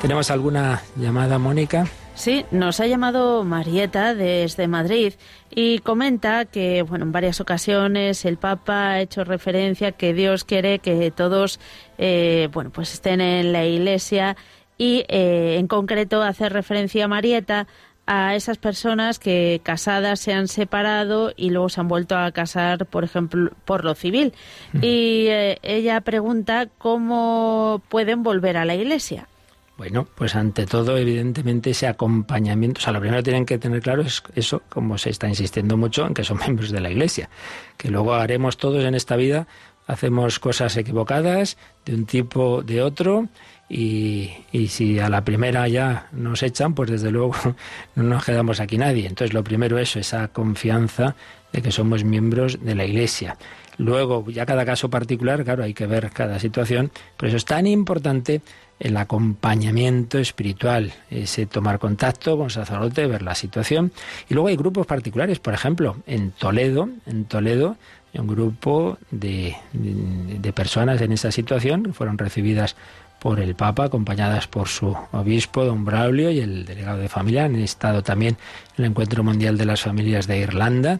¿Tenemos 0.00 0.30
alguna 0.30 0.82
llamada, 0.96 1.38
Mónica? 1.38 1.86
Sí, 2.14 2.44
nos 2.50 2.78
ha 2.78 2.86
llamado 2.86 3.42
Marieta 3.42 4.14
desde 4.14 4.68
Madrid 4.68 5.14
y 5.50 5.78
comenta 5.78 6.44
que, 6.44 6.82
bueno, 6.82 7.06
en 7.06 7.12
varias 7.12 7.40
ocasiones 7.40 8.24
el 8.24 8.36
Papa 8.36 8.90
ha 8.90 9.00
hecho 9.00 9.24
referencia 9.24 9.92
que 9.92 10.12
Dios 10.12 10.44
quiere 10.44 10.78
que 10.78 11.10
todos, 11.10 11.58
eh, 11.98 12.48
bueno, 12.52 12.70
pues 12.70 12.92
estén 12.92 13.20
en 13.20 13.52
la 13.52 13.64
Iglesia 13.64 14.36
y, 14.76 15.04
eh, 15.08 15.56
en 15.58 15.66
concreto, 15.66 16.22
hace 16.22 16.48
referencia 16.48 17.06
a 17.06 17.08
Marieta 17.08 17.66
a 18.06 18.34
esas 18.34 18.58
personas 18.58 19.18
que 19.18 19.60
casadas 19.62 20.20
se 20.20 20.32
han 20.32 20.48
separado 20.48 21.32
y 21.36 21.50
luego 21.50 21.68
se 21.68 21.80
han 21.80 21.88
vuelto 21.88 22.16
a 22.16 22.30
casar, 22.32 22.86
por 22.86 23.04
ejemplo, 23.04 23.52
por 23.64 23.84
lo 23.84 23.94
civil. 23.94 24.34
Y 24.74 25.26
eh, 25.28 25.58
ella 25.62 26.00
pregunta 26.00 26.68
cómo 26.78 27.80
pueden 27.88 28.22
volver 28.22 28.56
a 28.56 28.64
la 28.64 28.74
Iglesia. 28.74 29.28
Bueno, 29.76 30.06
pues 30.14 30.36
ante 30.36 30.66
todo, 30.66 30.96
evidentemente, 30.98 31.70
ese 31.70 31.86
acompañamiento, 31.86 32.78
o 32.78 32.82
sea, 32.82 32.92
lo 32.92 33.00
primero 33.00 33.20
que 33.20 33.24
tienen 33.24 33.46
que 33.46 33.58
tener 33.58 33.80
claro 33.80 34.02
es 34.02 34.22
eso, 34.34 34.62
como 34.68 34.98
se 34.98 35.10
está 35.10 35.28
insistiendo 35.28 35.76
mucho, 35.76 36.06
en 36.06 36.14
que 36.14 36.24
son 36.24 36.38
miembros 36.44 36.70
de 36.70 36.80
la 36.80 36.90
Iglesia, 36.90 37.30
que 37.76 37.90
luego 37.90 38.14
haremos 38.14 38.58
todos 38.58 38.84
en 38.84 38.94
esta 38.94 39.16
vida, 39.16 39.46
hacemos 39.86 40.38
cosas 40.38 40.76
equivocadas 40.76 41.56
de 41.84 41.94
un 41.94 42.06
tipo, 42.06 42.62
de 42.62 42.82
otro, 42.82 43.28
y, 43.68 44.30
y, 44.52 44.68
si 44.68 44.98
a 44.98 45.08
la 45.08 45.24
primera 45.24 45.66
ya 45.66 46.08
nos 46.12 46.42
echan, 46.42 46.74
pues 46.74 46.90
desde 46.90 47.10
luego 47.10 47.34
no 47.94 48.02
nos 48.02 48.24
quedamos 48.24 48.60
aquí 48.60 48.76
nadie. 48.76 49.06
Entonces 49.06 49.32
lo 49.32 49.42
primero 49.42 49.78
es 49.78 49.96
esa 49.96 50.28
confianza 50.28 51.16
de 51.52 51.62
que 51.62 51.72
somos 51.72 52.04
miembros 52.04 52.62
de 52.62 52.74
la 52.74 52.84
Iglesia. 52.84 53.38
Luego, 53.78 54.28
ya 54.30 54.44
cada 54.44 54.66
caso 54.66 54.90
particular, 54.90 55.42
claro, 55.44 55.64
hay 55.64 55.72
que 55.72 55.86
ver 55.86 56.10
cada 56.10 56.38
situación, 56.38 56.90
por 57.16 57.28
eso 57.28 57.38
es 57.38 57.44
tan 57.44 57.66
importante 57.66 58.42
el 58.82 58.96
acompañamiento 58.96 60.18
espiritual, 60.18 60.92
ese 61.08 61.46
tomar 61.46 61.78
contacto 61.78 62.36
con 62.36 62.50
sacerdote, 62.50 63.06
ver 63.06 63.22
la 63.22 63.36
situación. 63.36 63.92
Y 64.28 64.34
luego 64.34 64.48
hay 64.48 64.56
grupos 64.56 64.86
particulares, 64.86 65.38
por 65.38 65.54
ejemplo, 65.54 65.96
en 66.06 66.32
Toledo, 66.32 66.88
en 67.06 67.24
Toledo, 67.26 67.76
un 68.14 68.26
grupo 68.26 68.98
de, 69.10 69.56
de, 69.72 70.52
personas 70.52 71.00
en 71.00 71.12
esa 71.12 71.32
situación 71.32 71.94
fueron 71.94 72.18
recibidas 72.18 72.76
por 73.20 73.40
el 73.40 73.54
Papa, 73.54 73.84
acompañadas 73.84 74.48
por 74.48 74.68
su 74.68 74.94
obispo, 75.12 75.64
don 75.64 75.84
Braulio, 75.84 76.30
y 76.30 76.40
el 76.40 76.66
delegado 76.66 76.98
de 76.98 77.08
familia. 77.08 77.44
Han 77.44 77.54
estado 77.56 78.02
también 78.02 78.36
en 78.76 78.84
el 78.84 78.90
Encuentro 78.90 79.22
Mundial 79.22 79.56
de 79.56 79.64
las 79.64 79.80
Familias 79.80 80.26
de 80.26 80.40
Irlanda. 80.40 80.98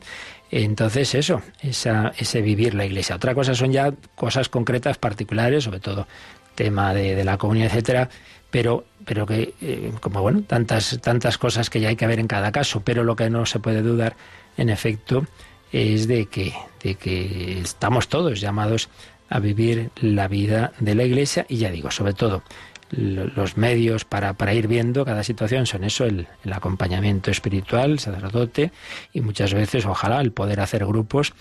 Entonces, 0.50 1.14
eso, 1.14 1.42
esa, 1.60 2.12
ese 2.16 2.40
vivir 2.40 2.74
la 2.74 2.86
Iglesia. 2.86 3.16
Otra 3.16 3.34
cosa 3.34 3.54
son 3.54 3.72
ya 3.72 3.92
cosas 4.14 4.48
concretas, 4.48 4.98
particulares, 4.98 5.64
sobre 5.64 5.80
todo 5.80 6.06
tema 6.54 6.94
de, 6.94 7.24
la 7.24 7.38
comunidad, 7.38 7.68
etcétera, 7.68 8.08
pero, 8.50 8.84
pero 9.04 9.26
que, 9.26 9.54
eh, 9.60 9.92
como 10.00 10.20
bueno, 10.22 10.42
tantas, 10.46 10.98
tantas 11.00 11.38
cosas 11.38 11.70
que 11.70 11.80
ya 11.80 11.88
hay 11.88 11.96
que 11.96 12.06
ver 12.06 12.20
en 12.20 12.28
cada 12.28 12.52
caso, 12.52 12.82
pero 12.84 13.04
lo 13.04 13.16
que 13.16 13.30
no 13.30 13.46
se 13.46 13.60
puede 13.60 13.82
dudar, 13.82 14.16
en 14.56 14.68
efecto, 14.68 15.26
es 15.72 16.06
de 16.06 16.26
que, 16.26 16.52
de 16.82 16.94
que 16.96 17.60
estamos 17.60 18.08
todos 18.08 18.40
llamados 18.40 18.88
a 19.30 19.38
vivir 19.38 19.90
la 20.00 20.28
vida 20.28 20.72
de 20.78 20.94
la 20.94 21.04
Iglesia 21.04 21.46
y 21.48 21.56
ya 21.56 21.70
digo, 21.70 21.90
sobre 21.90 22.12
todo, 22.12 22.42
los 22.90 23.56
medios 23.56 24.04
para, 24.04 24.34
para, 24.34 24.52
ir 24.52 24.68
viendo 24.68 25.06
cada 25.06 25.22
situación 25.22 25.64
son 25.64 25.84
eso, 25.84 26.04
el, 26.04 26.26
el, 26.44 26.52
acompañamiento 26.52 27.30
espiritual, 27.30 27.98
sacerdote, 27.98 28.70
y 29.14 29.22
muchas 29.22 29.54
veces, 29.54 29.86
ojalá, 29.86 30.20
el 30.20 30.32
poder 30.32 30.60
hacer 30.60 30.84
grupos 30.84 31.32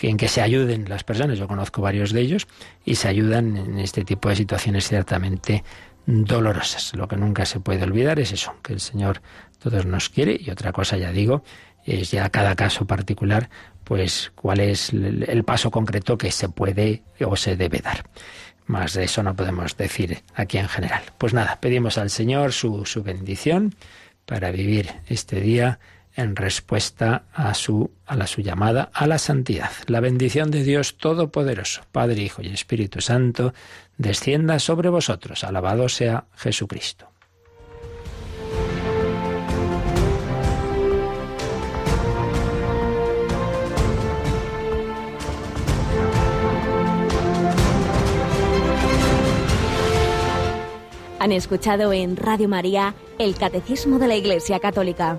en 0.00 0.16
que 0.16 0.28
se 0.28 0.42
ayuden 0.42 0.88
las 0.88 1.04
personas, 1.04 1.38
yo 1.38 1.48
conozco 1.48 1.82
varios 1.82 2.12
de 2.12 2.20
ellos, 2.20 2.46
y 2.84 2.96
se 2.96 3.08
ayudan 3.08 3.56
en 3.56 3.78
este 3.78 4.04
tipo 4.04 4.28
de 4.28 4.36
situaciones 4.36 4.88
ciertamente 4.88 5.64
dolorosas. 6.06 6.94
Lo 6.94 7.08
que 7.08 7.16
nunca 7.16 7.44
se 7.44 7.60
puede 7.60 7.82
olvidar 7.84 8.18
es 8.18 8.32
eso, 8.32 8.54
que 8.62 8.72
el 8.72 8.80
Señor 8.80 9.22
todos 9.58 9.86
nos 9.86 10.08
quiere, 10.08 10.38
y 10.40 10.50
otra 10.50 10.72
cosa, 10.72 10.96
ya 10.96 11.12
digo, 11.12 11.42
es 11.84 12.10
ya 12.10 12.28
cada 12.30 12.54
caso 12.54 12.86
particular, 12.86 13.48
pues 13.84 14.32
cuál 14.34 14.60
es 14.60 14.92
el 14.92 15.44
paso 15.44 15.70
concreto 15.70 16.18
que 16.18 16.32
se 16.32 16.48
puede 16.48 17.02
o 17.24 17.36
se 17.36 17.56
debe 17.56 17.78
dar. 17.78 18.04
Más 18.66 18.94
de 18.94 19.04
eso 19.04 19.22
no 19.22 19.36
podemos 19.36 19.76
decir 19.76 20.24
aquí 20.34 20.58
en 20.58 20.68
general. 20.68 21.02
Pues 21.18 21.32
nada, 21.32 21.60
pedimos 21.60 21.98
al 21.98 22.10
Señor 22.10 22.52
su, 22.52 22.84
su 22.84 23.04
bendición 23.04 23.76
para 24.24 24.50
vivir 24.50 24.92
este 25.08 25.40
día 25.40 25.78
en 26.16 26.34
respuesta 26.34 27.24
a 27.32 27.54
su 27.54 27.90
a 28.06 28.16
la 28.16 28.26
su 28.26 28.40
llamada 28.40 28.90
a 28.92 29.06
la 29.06 29.18
santidad. 29.18 29.70
La 29.86 30.00
bendición 30.00 30.50
de 30.50 30.64
Dios 30.64 30.96
todopoderoso, 30.96 31.82
Padre, 31.92 32.22
Hijo 32.22 32.42
y 32.42 32.48
Espíritu 32.48 33.00
Santo, 33.00 33.52
descienda 33.98 34.58
sobre 34.58 34.88
vosotros. 34.88 35.44
Alabado 35.44 35.88
sea 35.88 36.24
Jesucristo. 36.36 37.08
Han 51.18 51.32
escuchado 51.32 51.92
en 51.92 52.16
Radio 52.16 52.48
María 52.48 52.94
el 53.18 53.34
Catecismo 53.34 53.98
de 53.98 54.06
la 54.06 54.14
Iglesia 54.14 54.60
Católica 54.60 55.18